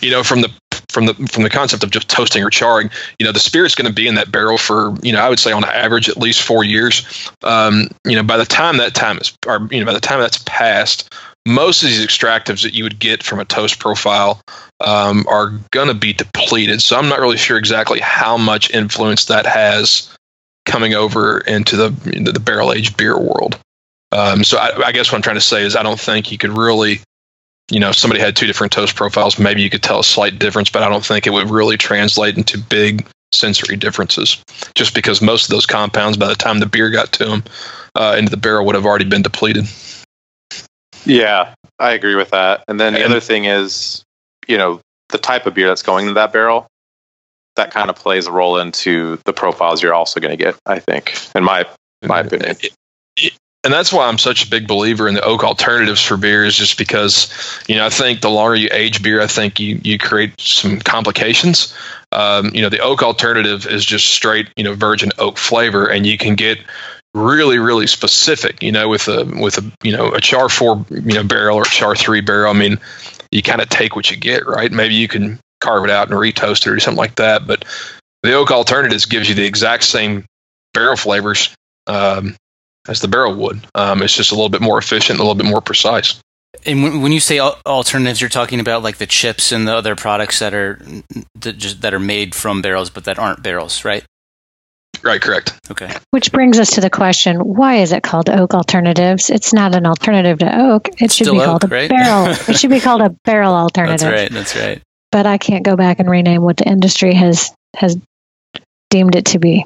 you 0.02 0.10
know, 0.10 0.24
from 0.24 0.42
the 0.42 0.52
from 0.90 1.08
the 1.08 1.14
from 1.30 1.44
the 1.44 1.50
concept 1.50 1.84
of 1.84 1.92
just 1.92 2.08
toasting 2.08 2.42
or 2.42 2.50
charring, 2.50 2.90
you 3.20 3.26
know, 3.26 3.34
the 3.34 3.40
spirit's 3.40 3.76
going 3.76 3.88
to 3.88 3.94
be 3.94 4.08
in 4.08 4.16
that 4.16 4.32
barrel 4.32 4.58
for 4.58 4.96
you 5.04 5.12
know 5.12 5.20
I 5.20 5.28
would 5.28 5.40
say 5.40 5.52
on 5.52 5.66
average 5.66 6.08
at 6.08 6.18
least 6.18 6.42
four 6.42 6.64
years. 6.64 7.30
Um, 7.44 7.90
you 8.06 8.16
know, 8.16 8.24
by 8.24 8.38
the 8.38 8.46
time 8.46 8.78
that 8.78 8.96
time 8.96 9.18
is, 9.18 9.36
or 9.46 9.68
you 9.72 9.82
know, 9.82 9.86
by 9.86 9.94
the 9.94 10.00
time 10.00 10.22
that's 10.22 10.42
passed, 10.46 11.14
most 11.46 11.84
of 11.84 11.90
these 11.90 12.06
extractives 12.06 12.64
that 12.64 12.74
you 12.74 12.84
would 12.84 13.00
get 13.00 13.22
from 13.22 13.40
a 13.40 13.46
toast 13.46 13.80
profile 13.80 14.42
um, 14.80 15.26
are 15.28 15.52
going 15.72 15.88
to 15.88 15.94
be 15.94 16.14
depleted. 16.14 16.82
So 16.82 16.98
I'm 16.98 17.10
not 17.10 17.20
really 17.20 17.38
sure 17.38 17.58
exactly 17.58 18.00
how 18.00 18.38
much 18.38 18.72
influence 18.72 19.26
that 19.26 19.46
has 19.46 20.12
coming 20.66 20.96
over 20.96 21.40
into 21.42 21.76
the 21.76 21.90
the 22.32 22.40
barrel 22.40 22.74
aged 22.74 22.98
beer 22.98 23.18
world. 23.18 23.60
Um, 24.12 24.44
so 24.44 24.58
I, 24.58 24.88
I, 24.88 24.92
guess 24.92 25.12
what 25.12 25.18
I'm 25.18 25.22
trying 25.22 25.36
to 25.36 25.42
say 25.42 25.64
is 25.64 25.76
I 25.76 25.84
don't 25.84 26.00
think 26.00 26.32
you 26.32 26.38
could 26.38 26.58
really 26.58 27.02
you 27.72 27.80
know, 27.80 27.90
if 27.90 27.96
somebody 27.96 28.22
had 28.22 28.36
two 28.36 28.46
different 28.46 28.72
toast 28.72 28.96
profiles, 28.96 29.40
maybe 29.40 29.62
you 29.62 29.70
could 29.70 29.82
tell 29.82 30.00
a 30.00 30.04
slight 30.04 30.38
difference, 30.38 30.70
but 30.70 30.84
I 30.84 30.90
don't 30.90 31.06
think 31.06 31.26
it 31.26 31.32
would 31.32 31.50
really 31.50 31.78
translate 31.78 32.38
into 32.38 32.60
big 32.60 33.08
sensory 33.34 33.76
differences. 33.76 34.44
Just 34.76 34.94
because 34.94 35.22
most 35.22 35.46
of 35.46 35.50
those 35.50 35.66
compounds, 35.66 36.18
by 36.18 36.28
the 36.28 36.36
time 36.36 36.60
the 36.60 36.68
beer 36.68 36.90
got 36.92 37.12
to 37.14 37.26
them 37.26 37.44
uh, 37.96 38.16
into 38.18 38.30
the 38.30 38.38
barrel, 38.38 38.66
would 38.66 38.76
have 38.76 38.86
already 38.86 39.06
been 39.06 39.24
depleted. 39.24 39.66
Yeah, 41.06 41.54
I 41.80 41.92
agree 41.92 42.16
with 42.16 42.32
that. 42.32 42.64
And 42.68 42.80
then 42.80 42.94
the 42.94 43.04
and, 43.04 43.12
other 43.12 43.20
thing 43.20 43.46
is, 43.46 44.04
you 44.48 44.58
know, 44.58 44.82
the 45.10 45.18
type 45.18 45.46
of 45.46 45.54
beer 45.54 45.68
that's 45.68 45.84
going 45.84 46.06
into 46.06 46.16
that 46.16 46.34
barrel, 46.34 46.68
that 47.56 47.72
kind 47.72 47.90
of 47.90 47.96
plays 47.96 48.28
a 48.28 48.32
role 48.32 48.58
into 48.58 49.20
the 49.26 49.34
profiles 49.34 49.82
you're 49.82 49.94
also 49.94 50.20
going 50.20 50.38
to 50.38 50.44
get. 50.44 50.56
I 50.66 50.80
think, 50.80 51.18
in 51.36 51.44
my 51.44 51.66
my 52.04 52.22
opinion. 52.22 52.58
It, 52.62 52.74
and 53.66 53.74
that's 53.74 53.92
why 53.92 54.08
I'm 54.08 54.20
such 54.20 54.46
a 54.46 54.50
big 54.50 54.68
believer 54.68 55.08
in 55.08 55.16
the 55.16 55.24
oak 55.24 55.44
alternatives 55.44 56.00
for 56.00 56.18
beer 56.18 56.46
is 56.46 56.56
just 56.56 56.78
because, 56.78 57.34
you 57.68 57.74
know, 57.74 57.88
I 57.88 57.90
think 57.90 58.22
the 58.22 58.30
longer 58.30 58.56
you 58.56 58.70
age 58.72 59.02
beer, 59.02 59.22
I 59.22 59.26
think 59.26 59.60
you, 59.60 59.82
you 59.84 59.98
create 59.98 60.40
some 60.40 60.80
complications. 60.80 61.76
Um, 62.12 62.52
you 62.54 62.62
know, 62.62 62.70
the 62.70 62.80
oak 62.80 63.02
alternative 63.02 63.66
is 63.66 63.84
just 63.84 64.06
straight, 64.06 64.50
you 64.56 64.64
know, 64.64 64.76
virgin 64.76 65.12
oak 65.18 65.40
flavor, 65.40 65.90
and 65.90 66.06
you 66.06 66.16
can 66.16 66.36
get 66.36 66.60
really, 67.16 67.58
really 67.58 67.88
specific, 67.88 68.62
you 68.62 68.72
know, 68.72 68.88
with 68.88 69.08
a, 69.08 69.26
with 69.42 69.58
a, 69.58 69.72
you 69.84 69.96
know, 69.96 70.12
a 70.12 70.22
char 70.22 70.50
four, 70.50 70.86
you 70.90 71.16
know, 71.16 71.24
barrel 71.24 71.58
or 71.58 71.64
a 71.64 71.66
char 71.66 71.96
three 71.96 72.22
barrel. 72.22 72.54
I 72.54 72.58
mean, 72.58 72.78
you 73.32 73.42
kind 73.42 73.62
of 73.62 73.70
take 73.70 73.96
what 73.96 74.12
you 74.12 74.18
get, 74.18 74.46
right? 74.46 74.72
Maybe 74.72 74.94
you 74.94 75.08
can 75.08 75.40
carve 75.62 75.84
it 75.86 75.90
out 75.90 76.10
and 76.10 76.20
retoast 76.20 76.68
it 76.68 76.72
or 76.72 76.80
something 76.80 77.00
like 77.00 77.16
that. 77.16 77.48
But 77.48 77.66
the 78.22 78.34
oak 78.34 78.52
alternatives 78.52 79.06
gives 79.06 79.28
you 79.28 79.34
the 79.34 79.46
exact 79.46 79.86
same 79.86 80.26
barrel 80.74 80.98
flavors. 80.98 81.56
Um, 81.88 82.36
as 82.88 83.02
the 83.02 83.08
barrel 83.08 83.36
would. 83.36 83.66
Um, 83.76 84.02
it's 84.02 84.16
just 84.16 84.32
a 84.32 84.36
little 84.36 84.50
bit 84.50 84.62
more 84.62 84.78
efficient, 84.78 85.20
a 85.20 85.24
little 85.24 85.36
bit 85.36 85.46
more 85.46 85.62
precise. 85.62 86.20
And 86.66 87.02
when 87.02 87.12
you 87.12 87.20
say 87.20 87.40
alternatives, 87.40 88.22
you're 88.22 88.30
talking 88.30 88.60
about 88.60 88.82
like 88.82 88.98
the 88.98 89.06
chips 89.06 89.52
and 89.52 89.68
the 89.68 89.76
other 89.76 89.96
products 89.96 90.40
that 90.40 90.54
are 90.54 90.80
that, 91.36 91.58
just, 91.58 91.82
that 91.82 91.94
are 91.94 92.00
made 92.00 92.34
from 92.34 92.62
barrels, 92.62 92.90
but 92.90 93.04
that 93.06 93.20
aren't 93.20 93.44
barrels, 93.44 93.84
right? 93.86 94.04
Right, 95.06 95.22
correct. 95.22 95.54
Okay. 95.70 95.94
Which 96.10 96.32
brings 96.32 96.58
us 96.58 96.72
to 96.72 96.82
the 96.82 96.90
question: 96.90 97.38
Why 97.38 97.76
is 97.76 97.92
it 97.92 98.02
called 98.02 98.28
oak 98.28 98.56
alternatives? 98.56 99.30
It's 99.30 99.54
not 99.54 99.76
an 99.76 99.86
alternative 99.86 100.40
to 100.40 100.62
oak. 100.72 100.90
It 101.00 101.12
should 101.12 101.28
Still 101.28 101.36
be 101.36 101.46
called 101.46 101.64
a 101.64 101.68
right? 101.68 101.90
barrel. 101.90 102.36
it 102.48 102.58
should 102.58 102.72
be 102.72 102.80
called 102.80 103.02
a 103.02 103.10
barrel 103.24 103.54
alternative. 103.54 104.00
That's 104.00 104.22
right. 104.22 104.32
That's 104.32 104.56
right. 104.56 104.82
But 105.12 105.28
I 105.28 105.38
can't 105.38 105.64
go 105.64 105.76
back 105.76 106.00
and 106.00 106.10
rename 106.10 106.42
what 106.42 106.58
the 106.58 106.68
industry 106.68 107.14
has 107.14 107.54
has 107.76 107.98
deemed 108.90 109.16
it 109.16 109.26
to 109.28 109.40
be. 109.40 109.66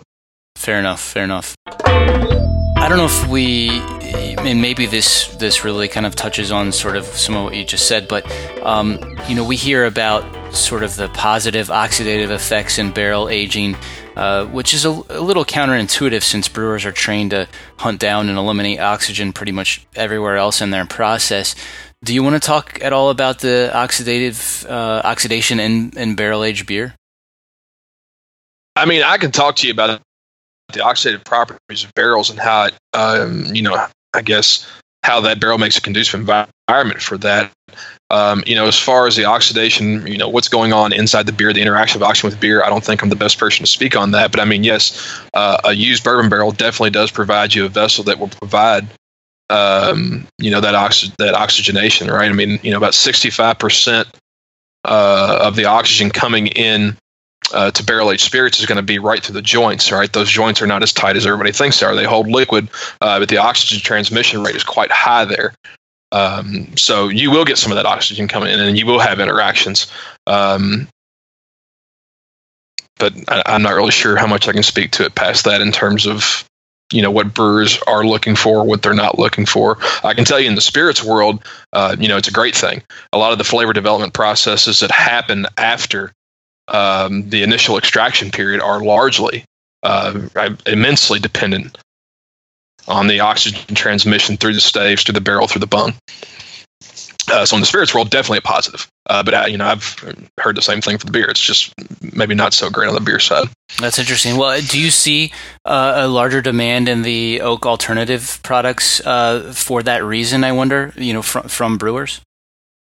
Fair 0.57 0.77
enough. 0.77 0.99
Fair 0.99 1.23
enough. 1.23 1.55
I 1.85 2.87
don't 2.89 2.97
know 2.97 3.05
if 3.05 3.27
we, 3.27 3.69
and 3.69 4.61
maybe 4.61 4.87
this 4.87 5.27
this 5.37 5.63
really 5.63 5.87
kind 5.87 6.05
of 6.05 6.15
touches 6.15 6.51
on 6.51 6.71
sort 6.71 6.97
of 6.97 7.05
some 7.05 7.35
of 7.35 7.43
what 7.45 7.55
you 7.55 7.63
just 7.63 7.87
said, 7.87 8.07
but 8.07 8.29
um, 8.63 8.99
you 9.27 9.35
know 9.35 9.45
we 9.45 9.55
hear 9.55 9.85
about 9.85 10.53
sort 10.53 10.83
of 10.83 10.95
the 10.95 11.07
positive 11.09 11.67
oxidative 11.67 12.29
effects 12.31 12.77
in 12.77 12.91
barrel 12.91 13.29
aging, 13.29 13.77
uh, 14.19 14.45
which 14.47 14.73
is 14.73 14.83
a, 14.83 14.89
a, 14.89 15.21
little 15.21 15.45
counterintuitive 15.45 16.23
since 16.23 16.49
brewers 16.49 16.83
are 16.83 16.91
trained 16.91 17.31
to 17.31 17.47
hunt 17.77 18.01
down 18.01 18.27
and 18.27 18.37
eliminate 18.37 18.77
oxygen 18.77 19.31
pretty 19.31 19.53
much 19.53 19.87
everywhere 19.95 20.35
else 20.35 20.59
in 20.59 20.71
their 20.71 20.85
process. 20.85 21.55
Do 22.03 22.13
you 22.13 22.21
want 22.21 22.35
to 22.35 22.45
talk 22.45 22.83
at 22.83 22.91
all 22.91 23.11
about 23.11 23.39
the 23.39 23.71
oxidative 23.73 24.69
uh, 24.69 25.03
oxidation 25.05 25.61
in, 25.61 25.93
in 25.95 26.15
barrel 26.15 26.43
aged 26.43 26.67
beer? 26.67 26.95
I 28.75 28.83
mean, 28.83 29.03
I 29.03 29.17
can 29.17 29.31
talk 29.31 29.55
to 29.55 29.67
you 29.67 29.71
about 29.71 30.01
the 30.73 30.79
oxidative 30.81 31.23
properties 31.23 31.85
of 31.85 31.93
barrels 31.93 32.29
and 32.29 32.37
how 32.37 32.65
it, 32.65 32.73
um, 32.93 33.45
you 33.55 33.61
know, 33.61 33.87
I 34.13 34.21
guess 34.21 34.67
how 35.09 35.21
that 35.21 35.39
barrel 35.39 35.57
makes 35.57 35.77
a 35.77 35.81
conducive 35.81 36.19
environment 36.19 37.01
for 37.01 37.17
that. 37.17 37.51
Um, 38.11 38.43
you 38.45 38.55
know, 38.55 38.65
as 38.65 38.77
far 38.77 39.07
as 39.07 39.15
the 39.15 39.25
oxidation, 39.25 40.05
you 40.05 40.17
know, 40.17 40.29
what's 40.29 40.49
going 40.49 40.71
on 40.71 40.93
inside 40.93 41.25
the 41.25 41.31
beer, 41.31 41.51
the 41.51 41.61
interaction 41.61 42.01
of 42.01 42.07
oxygen 42.07 42.29
with 42.29 42.39
beer, 42.39 42.63
I 42.63 42.69
don't 42.69 42.83
think 42.83 43.01
I'm 43.01 43.09
the 43.09 43.15
best 43.15 43.39
person 43.39 43.65
to 43.65 43.71
speak 43.71 43.95
on 43.95 44.11
that. 44.11 44.31
But 44.31 44.39
I 44.39 44.45
mean, 44.45 44.63
yes, 44.63 45.19
uh, 45.33 45.61
a 45.63 45.73
used 45.73 46.03
bourbon 46.03 46.29
barrel 46.29 46.51
definitely 46.51 46.91
does 46.91 47.11
provide 47.11 47.55
you 47.55 47.65
a 47.65 47.69
vessel 47.69 48.03
that 48.05 48.19
will 48.19 48.29
provide, 48.29 48.87
um, 49.49 50.27
you 50.37 50.51
know, 50.51 50.61
that 50.61 50.75
oxy- 50.75 51.13
that 51.17 51.33
oxygenation, 51.33 52.07
right? 52.07 52.29
I 52.29 52.33
mean, 52.33 52.59
you 52.61 52.71
know, 52.71 52.77
about 52.77 52.93
65% 52.93 54.05
uh, 54.85 55.39
of 55.41 55.55
the 55.55 55.65
oxygen 55.65 56.09
coming 56.11 56.47
in 56.47 56.97
uh, 57.53 57.71
to 57.71 57.83
barrel 57.83 58.11
aged 58.11 58.23
spirits 58.23 58.59
is 58.59 58.65
going 58.65 58.77
to 58.77 58.83
be 58.83 58.99
right 58.99 59.23
through 59.23 59.33
the 59.33 59.41
joints. 59.41 59.91
Right, 59.91 60.11
those 60.11 60.29
joints 60.29 60.61
are 60.61 60.67
not 60.67 60.83
as 60.83 60.93
tight 60.93 61.17
as 61.17 61.25
everybody 61.25 61.51
thinks 61.51 61.79
they 61.79 61.85
are. 61.85 61.95
They 61.95 62.05
hold 62.05 62.27
liquid, 62.27 62.69
uh, 63.01 63.19
but 63.19 63.29
the 63.29 63.37
oxygen 63.37 63.79
transmission 63.79 64.43
rate 64.43 64.55
is 64.55 64.63
quite 64.63 64.91
high 64.91 65.25
there. 65.25 65.53
Um, 66.11 66.75
so 66.75 67.07
you 67.07 67.31
will 67.31 67.45
get 67.45 67.57
some 67.57 67.71
of 67.71 67.75
that 67.75 67.85
oxygen 67.85 68.27
coming 68.27 68.51
in, 68.51 68.59
and 68.59 68.77
you 68.77 68.85
will 68.85 68.99
have 68.99 69.19
interactions. 69.19 69.91
Um, 70.27 70.87
but 72.97 73.13
I, 73.27 73.43
I'm 73.45 73.61
not 73.61 73.75
really 73.75 73.91
sure 73.91 74.17
how 74.17 74.27
much 74.27 74.47
I 74.47 74.53
can 74.53 74.63
speak 74.63 74.91
to 74.91 75.05
it 75.05 75.15
past 75.15 75.45
that 75.45 75.61
in 75.61 75.71
terms 75.71 76.05
of 76.05 76.45
you 76.91 77.01
know 77.01 77.11
what 77.11 77.33
brewers 77.33 77.79
are 77.87 78.03
looking 78.03 78.35
for, 78.35 78.63
what 78.63 78.81
they're 78.81 78.93
not 78.93 79.19
looking 79.19 79.45
for. 79.45 79.77
I 80.03 80.13
can 80.13 80.25
tell 80.25 80.39
you 80.39 80.49
in 80.49 80.55
the 80.55 80.61
spirits 80.61 81.03
world, 81.03 81.43
uh, 81.73 81.95
you 81.99 82.07
know, 82.07 82.17
it's 82.17 82.27
a 82.27 82.33
great 82.33 82.55
thing. 82.55 82.81
A 83.13 83.17
lot 83.17 83.31
of 83.31 83.37
the 83.37 83.43
flavor 83.43 83.73
development 83.73 84.13
processes 84.13 84.79
that 84.79 84.91
happen 84.91 85.45
after 85.57 86.11
um, 86.73 87.29
the 87.29 87.43
initial 87.43 87.77
extraction 87.77 88.31
period 88.31 88.61
are 88.61 88.81
largely 88.81 89.43
uh, 89.83 90.27
immensely 90.65 91.19
dependent 91.19 91.77
on 92.87 93.07
the 93.07 93.19
oxygen 93.19 93.75
transmission 93.75 94.37
through 94.37 94.53
the 94.53 94.61
staves, 94.61 95.03
through 95.03 95.13
the 95.13 95.21
barrel, 95.21 95.47
through 95.47 95.59
the 95.59 95.67
bung. 95.67 95.93
Uh, 97.31 97.45
so 97.45 97.55
in 97.55 97.61
the 97.61 97.65
spirits 97.65 97.93
world, 97.93 98.09
definitely 98.09 98.39
a 98.39 98.41
positive. 98.41 98.87
Uh, 99.07 99.21
but 99.21 99.33
uh, 99.33 99.45
you 99.47 99.57
know, 99.57 99.67
I've 99.67 99.95
heard 100.39 100.57
the 100.57 100.61
same 100.61 100.81
thing 100.81 100.97
for 100.97 101.05
the 101.05 101.11
beer. 101.11 101.29
It's 101.29 101.39
just 101.39 101.73
maybe 102.01 102.33
not 102.33 102.53
so 102.53 102.69
great 102.69 102.87
on 102.87 102.95
the 102.95 103.01
beer 103.01 103.19
side. 103.19 103.47
That's 103.79 103.99
interesting. 103.99 104.37
Well, 104.37 104.59
do 104.61 104.79
you 104.79 104.89
see 104.89 105.31
uh, 105.65 105.93
a 105.97 106.07
larger 106.07 106.41
demand 106.41 106.89
in 106.89 107.03
the 107.03 107.41
oak 107.41 107.65
alternative 107.65 108.39
products 108.43 108.99
uh, 109.05 109.53
for 109.53 109.83
that 109.83 110.03
reason? 110.03 110.43
I 110.43 110.51
wonder. 110.51 110.91
You 110.95 111.13
know, 111.13 111.21
from 111.21 111.47
from 111.47 111.77
brewers, 111.77 112.21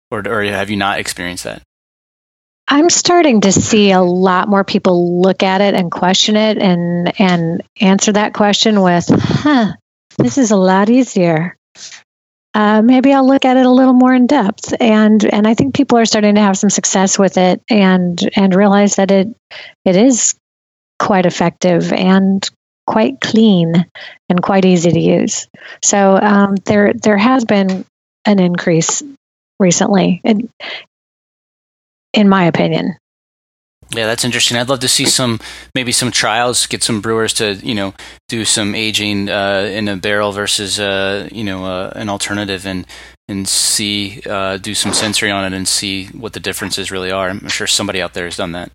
or 0.09 0.27
or 0.27 0.43
have 0.43 0.71
you 0.71 0.77
not 0.77 0.99
experienced 0.99 1.43
that? 1.43 1.61
I'm 2.73 2.89
starting 2.89 3.41
to 3.41 3.51
see 3.51 3.91
a 3.91 4.01
lot 4.01 4.47
more 4.47 4.63
people 4.63 5.21
look 5.21 5.43
at 5.43 5.61
it 5.61 5.75
and 5.75 5.91
question 5.91 6.35
it 6.35 6.57
and 6.57 7.21
and 7.21 7.61
answer 7.79 8.13
that 8.13 8.33
question 8.33 8.81
with, 8.81 9.05
"Huh, 9.09 9.73
this 10.17 10.39
is 10.39 10.49
a 10.49 10.55
lot 10.55 10.89
easier." 10.89 11.55
Uh, 12.55 12.81
maybe 12.81 13.13
I'll 13.13 13.27
look 13.27 13.45
at 13.45 13.57
it 13.57 13.67
a 13.67 13.69
little 13.69 13.93
more 13.93 14.15
in 14.15 14.25
depth, 14.25 14.73
and 14.81 15.23
and 15.23 15.47
I 15.47 15.53
think 15.53 15.75
people 15.75 15.99
are 15.99 16.05
starting 16.05 16.33
to 16.33 16.41
have 16.41 16.57
some 16.57 16.71
success 16.71 17.19
with 17.19 17.37
it 17.37 17.61
and 17.69 18.19
and 18.35 18.55
realize 18.55 18.95
that 18.95 19.11
it 19.11 19.27
it 19.85 19.95
is 19.95 20.33
quite 20.97 21.27
effective 21.27 21.93
and 21.93 22.43
quite 22.87 23.21
clean 23.21 23.85
and 24.29 24.41
quite 24.41 24.65
easy 24.65 24.91
to 24.91 24.99
use. 24.99 25.47
So 25.83 26.17
um, 26.17 26.55
there 26.65 26.91
there 26.93 27.17
has 27.17 27.45
been 27.45 27.85
an 28.25 28.39
increase 28.39 29.03
recently, 29.59 30.21
in, 30.23 30.49
in 32.13 32.29
my 32.29 32.45
opinion. 32.45 32.95
Yeah, 33.91 34.07
that's 34.07 34.25
interesting. 34.25 34.57
I'd 34.57 34.69
love 34.69 34.79
to 34.79 34.87
see 34.87 35.05
some 35.05 35.39
maybe 35.75 35.91
some 35.91 36.11
trials, 36.11 36.65
get 36.65 36.83
some 36.83 37.01
brewers 37.01 37.33
to 37.35 37.53
you 37.55 37.75
know 37.75 37.93
do 38.27 38.45
some 38.45 38.75
aging 38.75 39.29
uh, 39.29 39.69
in 39.71 39.87
a 39.87 39.97
barrel 39.97 40.31
versus 40.31 40.79
uh, 40.79 41.29
you 41.31 41.43
know 41.43 41.65
uh, 41.65 41.91
an 41.95 42.09
alternative, 42.09 42.65
and 42.65 42.87
and 43.27 43.47
see 43.47 44.21
uh, 44.25 44.57
do 44.57 44.73
some 44.73 44.93
sensory 44.93 45.31
on 45.31 45.45
it 45.45 45.55
and 45.55 45.67
see 45.67 46.07
what 46.07 46.33
the 46.33 46.39
differences 46.39 46.91
really 46.91 47.11
are. 47.11 47.29
I'm 47.29 47.47
sure 47.49 47.67
somebody 47.67 48.01
out 48.01 48.13
there 48.13 48.25
has 48.25 48.37
done 48.37 48.53
that. 48.53 48.71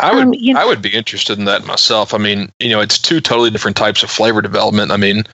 I 0.00 0.14
would 0.14 0.24
um, 0.24 0.34
you 0.34 0.54
know, 0.54 0.60
I 0.60 0.64
would 0.64 0.82
be 0.82 0.94
interested 0.94 1.38
in 1.38 1.46
that 1.46 1.64
myself. 1.64 2.14
I 2.14 2.18
mean, 2.18 2.50
you 2.60 2.70
know, 2.70 2.80
it's 2.80 2.98
two 2.98 3.20
totally 3.20 3.50
different 3.50 3.76
types 3.76 4.02
of 4.02 4.10
flavor 4.10 4.40
development. 4.40 4.92
I 4.92 4.96
mean, 4.96 5.24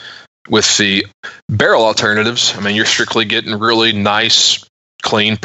with 0.48 0.76
the 0.78 1.06
barrel 1.48 1.84
alternatives, 1.84 2.56
I 2.56 2.60
mean, 2.60 2.74
you're 2.74 2.86
strictly 2.86 3.24
getting 3.26 3.58
really 3.58 3.92
nice, 3.92 4.64
clean, 5.02 5.36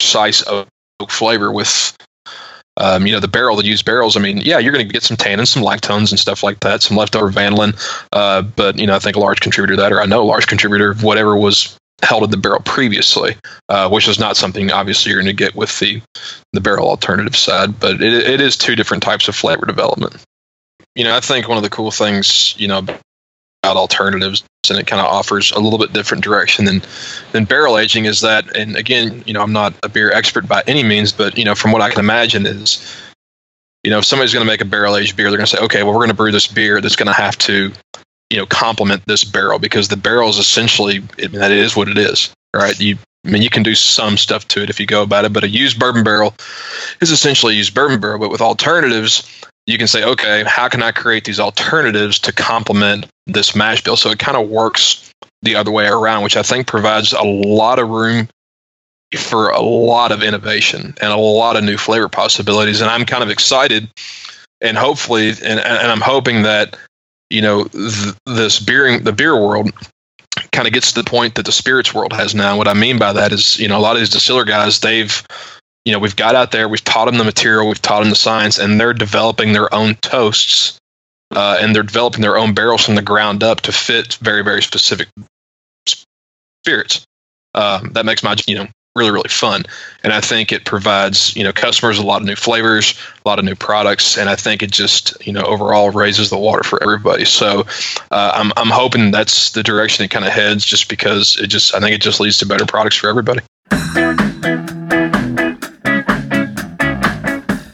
precise 0.00 0.42
oak 0.46 0.66
flavor 1.08 1.52
with 1.52 1.96
um, 2.76 3.06
you 3.06 3.12
know, 3.12 3.20
the 3.20 3.28
barrel, 3.28 3.56
the 3.56 3.64
used 3.64 3.84
barrels, 3.84 4.16
I 4.16 4.20
mean, 4.20 4.38
yeah, 4.38 4.58
you're 4.58 4.72
going 4.72 4.86
to 4.86 4.92
get 4.92 5.02
some 5.02 5.16
tannins, 5.16 5.48
some 5.48 5.62
lactones 5.62 6.10
and 6.10 6.18
stuff 6.18 6.42
like 6.42 6.60
that, 6.60 6.82
some 6.82 6.96
leftover 6.96 7.30
vanillin. 7.30 7.76
Uh, 8.10 8.40
but, 8.40 8.78
you 8.78 8.86
know, 8.86 8.96
I 8.96 9.00
think 9.00 9.16
a 9.16 9.20
large 9.20 9.40
contributor 9.40 9.76
to 9.76 9.82
that, 9.82 9.92
or 9.92 10.00
I 10.00 10.06
know 10.06 10.22
a 10.22 10.24
large 10.24 10.46
contributor 10.46 10.90
of 10.90 11.02
whatever 11.02 11.36
was 11.36 11.76
held 12.02 12.22
in 12.22 12.30
the 12.30 12.38
barrel 12.38 12.62
previously, 12.64 13.36
uh, 13.68 13.90
which 13.90 14.08
is 14.08 14.18
not 14.18 14.36
something 14.36 14.72
obviously 14.72 15.10
you're 15.10 15.20
going 15.20 15.36
to 15.36 15.44
get 15.44 15.54
with 15.54 15.78
the, 15.78 16.00
the 16.54 16.60
barrel 16.62 16.88
alternative 16.88 17.36
side, 17.36 17.78
but 17.78 18.00
it, 18.00 18.14
it 18.14 18.40
is 18.40 18.56
two 18.56 18.76
different 18.76 19.02
types 19.02 19.28
of 19.28 19.36
flavor 19.36 19.66
development. 19.66 20.16
You 20.94 21.04
know, 21.04 21.14
I 21.14 21.20
think 21.20 21.48
one 21.48 21.58
of 21.58 21.62
the 21.62 21.70
cool 21.70 21.90
things, 21.90 22.54
you 22.58 22.68
know, 22.68 22.86
about 23.62 23.76
alternatives 23.76 24.42
and 24.68 24.78
it 24.78 24.86
kind 24.86 25.00
of 25.00 25.06
offers 25.06 25.50
a 25.52 25.58
little 25.58 25.78
bit 25.78 25.92
different 25.92 26.22
direction 26.22 26.64
than 26.64 26.82
than 27.32 27.44
barrel 27.44 27.76
aging 27.76 28.04
is 28.04 28.20
that 28.20 28.56
and 28.56 28.76
again 28.76 29.22
you 29.26 29.32
know 29.32 29.42
i'm 29.42 29.52
not 29.52 29.74
a 29.82 29.88
beer 29.88 30.12
expert 30.12 30.46
by 30.46 30.62
any 30.66 30.82
means 30.82 31.12
but 31.12 31.36
you 31.36 31.44
know 31.44 31.54
from 31.54 31.72
what 31.72 31.82
i 31.82 31.90
can 31.90 31.98
imagine 31.98 32.46
is 32.46 32.96
you 33.82 33.90
know 33.90 33.98
if 33.98 34.04
somebody's 34.04 34.32
going 34.32 34.44
to 34.44 34.50
make 34.50 34.60
a 34.60 34.64
barrel 34.64 34.96
aged 34.96 35.16
beer 35.16 35.28
they're 35.28 35.36
going 35.36 35.46
to 35.46 35.56
say 35.56 35.62
okay 35.62 35.82
well 35.82 35.92
we're 35.92 35.98
going 35.98 36.08
to 36.08 36.14
brew 36.14 36.30
this 36.32 36.46
beer 36.46 36.80
that's 36.80 36.96
going 36.96 37.06
to 37.06 37.12
have 37.12 37.36
to 37.36 37.72
you 38.30 38.36
know 38.36 38.46
complement 38.46 39.02
this 39.06 39.24
barrel 39.24 39.58
because 39.58 39.88
the 39.88 39.96
barrel 39.96 40.28
is 40.28 40.38
essentially 40.38 41.02
I 41.18 41.28
mean, 41.28 41.40
that 41.40 41.52
is 41.52 41.76
what 41.76 41.88
it 41.88 41.98
is 41.98 42.32
right 42.54 42.78
you 42.78 42.96
I 43.24 43.30
mean, 43.30 43.42
you 43.42 43.50
can 43.50 43.62
do 43.62 43.74
some 43.74 44.16
stuff 44.16 44.48
to 44.48 44.62
it 44.62 44.70
if 44.70 44.80
you 44.80 44.86
go 44.86 45.02
about 45.02 45.26
it, 45.26 45.32
but 45.34 45.44
a 45.44 45.48
used 45.48 45.78
bourbon 45.78 46.04
barrel 46.04 46.34
is 47.02 47.10
essentially 47.10 47.52
a 47.52 47.56
used 47.58 47.74
bourbon 47.74 48.00
barrel. 48.00 48.18
But 48.18 48.30
with 48.30 48.40
alternatives, 48.40 49.28
you 49.70 49.78
can 49.78 49.86
say, 49.86 50.04
okay, 50.04 50.44
how 50.46 50.68
can 50.68 50.82
I 50.82 50.92
create 50.92 51.24
these 51.24 51.40
alternatives 51.40 52.18
to 52.20 52.32
complement 52.32 53.06
this 53.26 53.54
mash 53.54 53.82
bill? 53.82 53.96
So 53.96 54.10
it 54.10 54.18
kind 54.18 54.36
of 54.36 54.48
works 54.48 55.12
the 55.42 55.56
other 55.56 55.70
way 55.70 55.86
around, 55.86 56.22
which 56.22 56.36
I 56.36 56.42
think 56.42 56.66
provides 56.66 57.12
a 57.12 57.22
lot 57.22 57.78
of 57.78 57.88
room 57.88 58.28
for 59.16 59.50
a 59.50 59.60
lot 59.60 60.12
of 60.12 60.22
innovation 60.22 60.94
and 61.00 61.12
a 61.12 61.16
lot 61.16 61.56
of 61.56 61.64
new 61.64 61.76
flavor 61.76 62.08
possibilities. 62.08 62.80
And 62.80 62.90
I'm 62.90 63.04
kind 63.04 63.22
of 63.22 63.30
excited 63.30 63.88
and 64.60 64.76
hopefully, 64.76 65.30
and, 65.30 65.58
and 65.60 65.92
I'm 65.92 66.00
hoping 66.00 66.42
that, 66.42 66.76
you 67.30 67.40
know, 67.40 67.64
th- 67.64 68.14
this 68.26 68.60
beer, 68.60 68.98
the 69.00 69.12
beer 69.12 69.34
world 69.34 69.70
kind 70.52 70.68
of 70.68 70.74
gets 70.74 70.92
to 70.92 71.02
the 71.02 71.10
point 71.10 71.34
that 71.36 71.46
the 71.46 71.52
spirits 71.52 71.94
world 71.94 72.12
has 72.12 72.34
now. 72.34 72.56
What 72.56 72.68
I 72.68 72.74
mean 72.74 72.98
by 72.98 73.12
that 73.12 73.32
is, 73.32 73.58
you 73.58 73.68
know, 73.68 73.78
a 73.78 73.80
lot 73.80 73.96
of 73.96 74.00
these 74.00 74.10
distiller 74.10 74.44
guys, 74.44 74.80
they've, 74.80 75.22
you 75.84 75.92
know, 75.92 75.98
we've 75.98 76.16
got 76.16 76.34
out 76.34 76.50
there, 76.50 76.68
we've 76.68 76.84
taught 76.84 77.06
them 77.06 77.18
the 77.18 77.24
material, 77.24 77.66
we've 77.66 77.80
taught 77.80 78.00
them 78.00 78.10
the 78.10 78.16
science, 78.16 78.58
and 78.58 78.78
they're 78.78 78.92
developing 78.92 79.52
their 79.52 79.72
own 79.74 79.94
toasts, 79.96 80.78
uh, 81.34 81.58
and 81.60 81.74
they're 81.74 81.82
developing 81.82 82.20
their 82.20 82.36
own 82.36 82.54
barrels 82.54 82.84
from 82.84 82.96
the 82.96 83.02
ground 83.02 83.42
up 83.42 83.62
to 83.62 83.72
fit 83.72 84.14
very, 84.14 84.44
very 84.44 84.62
specific 84.62 85.08
spirits. 86.64 87.04
Um, 87.54 87.92
that 87.92 88.04
makes 88.04 88.22
my, 88.22 88.36
you 88.46 88.56
know, 88.56 88.68
really, 88.94 89.10
really 89.10 89.28
fun. 89.28 89.62
And 90.02 90.12
I 90.12 90.20
think 90.20 90.52
it 90.52 90.64
provides, 90.64 91.34
you 91.36 91.44
know, 91.44 91.52
customers 91.52 91.98
a 91.98 92.04
lot 92.04 92.20
of 92.20 92.26
new 92.26 92.36
flavors, 92.36 92.98
a 93.24 93.28
lot 93.28 93.38
of 93.38 93.44
new 93.44 93.54
products, 93.54 94.18
and 94.18 94.28
I 94.28 94.36
think 94.36 94.62
it 94.62 94.70
just, 94.70 95.26
you 95.26 95.32
know, 95.32 95.42
overall 95.42 95.90
raises 95.90 96.28
the 96.28 96.38
water 96.38 96.62
for 96.62 96.82
everybody. 96.82 97.24
So 97.24 97.66
uh, 98.10 98.32
I'm, 98.34 98.52
I'm 98.56 98.70
hoping 98.70 99.12
that's 99.12 99.50
the 99.52 99.62
direction 99.62 100.04
it 100.04 100.10
kind 100.10 100.24
of 100.24 100.32
heads, 100.32 100.64
just 100.64 100.88
because 100.88 101.38
it 101.38 101.46
just, 101.46 101.74
I 101.74 101.80
think 101.80 101.94
it 101.94 102.02
just 102.02 102.20
leads 102.20 102.38
to 102.38 102.46
better 102.46 102.66
products 102.66 102.96
for 102.96 103.08
everybody. 103.08 103.40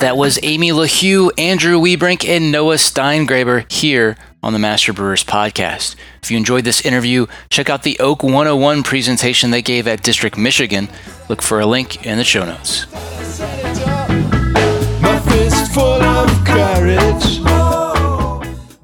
That 0.07 0.17
was 0.17 0.39
Amy 0.45 0.71
LaHue, 0.71 1.33
Andrew 1.37 1.81
Wiehebrink, 1.81 2.29
and 2.29 2.53
Noah 2.53 2.77
Steingraeber 2.77 3.71
here 3.73 4.17
on 4.41 4.53
the 4.53 4.59
Master 4.61 4.93
Brewers 4.93 5.25
podcast. 5.25 5.97
If 6.23 6.31
you 6.31 6.37
enjoyed 6.37 6.63
this 6.63 6.81
interview, 6.83 7.27
check 7.51 7.69
out 7.69 7.83
the 7.83 7.99
Oak 7.99 8.23
101 8.23 8.85
presentation 8.85 9.51
they 9.51 9.63
gave 9.63 9.89
at 9.89 10.05
District, 10.05 10.39
Michigan. 10.39 10.89
Look 11.29 11.43
for 11.43 11.59
a 11.59 11.67
link 11.67 12.07
in 12.07 12.19
the 12.19 12.23
show 12.23 12.45
notes. 12.45 12.87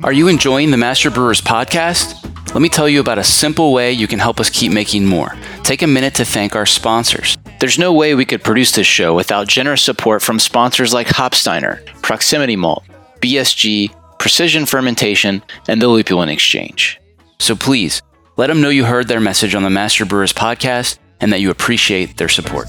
Are 0.02 0.12
you 0.12 0.26
enjoying 0.26 0.72
the 0.72 0.76
Master 0.76 1.08
Brewers 1.08 1.40
podcast? 1.40 2.20
Let 2.52 2.62
me 2.62 2.68
tell 2.68 2.88
you 2.88 2.98
about 2.98 3.18
a 3.18 3.24
simple 3.24 3.72
way 3.72 3.92
you 3.92 4.08
can 4.08 4.18
help 4.18 4.40
us 4.40 4.50
keep 4.50 4.72
making 4.72 5.06
more. 5.06 5.36
Take 5.62 5.82
a 5.82 5.86
minute 5.86 6.16
to 6.16 6.24
thank 6.24 6.56
our 6.56 6.66
sponsors. 6.66 7.38
There's 7.62 7.78
no 7.78 7.92
way 7.92 8.16
we 8.16 8.24
could 8.24 8.42
produce 8.42 8.72
this 8.72 8.88
show 8.88 9.14
without 9.14 9.46
generous 9.46 9.82
support 9.82 10.20
from 10.20 10.40
sponsors 10.40 10.92
like 10.92 11.06
Hopsteiner, 11.06 11.86
Proximity 12.02 12.56
Malt, 12.56 12.82
BSG, 13.20 13.94
Precision 14.18 14.66
Fermentation, 14.66 15.44
and 15.68 15.80
the 15.80 15.86
Lupulin 15.86 16.28
Exchange. 16.28 17.00
So 17.38 17.54
please, 17.54 18.02
let 18.36 18.48
them 18.48 18.62
know 18.62 18.68
you 18.68 18.84
heard 18.84 19.06
their 19.06 19.20
message 19.20 19.54
on 19.54 19.62
the 19.62 19.70
Master 19.70 20.04
Brewers 20.04 20.32
podcast 20.32 20.98
and 21.20 21.32
that 21.32 21.40
you 21.40 21.52
appreciate 21.52 22.16
their 22.16 22.28
support. 22.28 22.66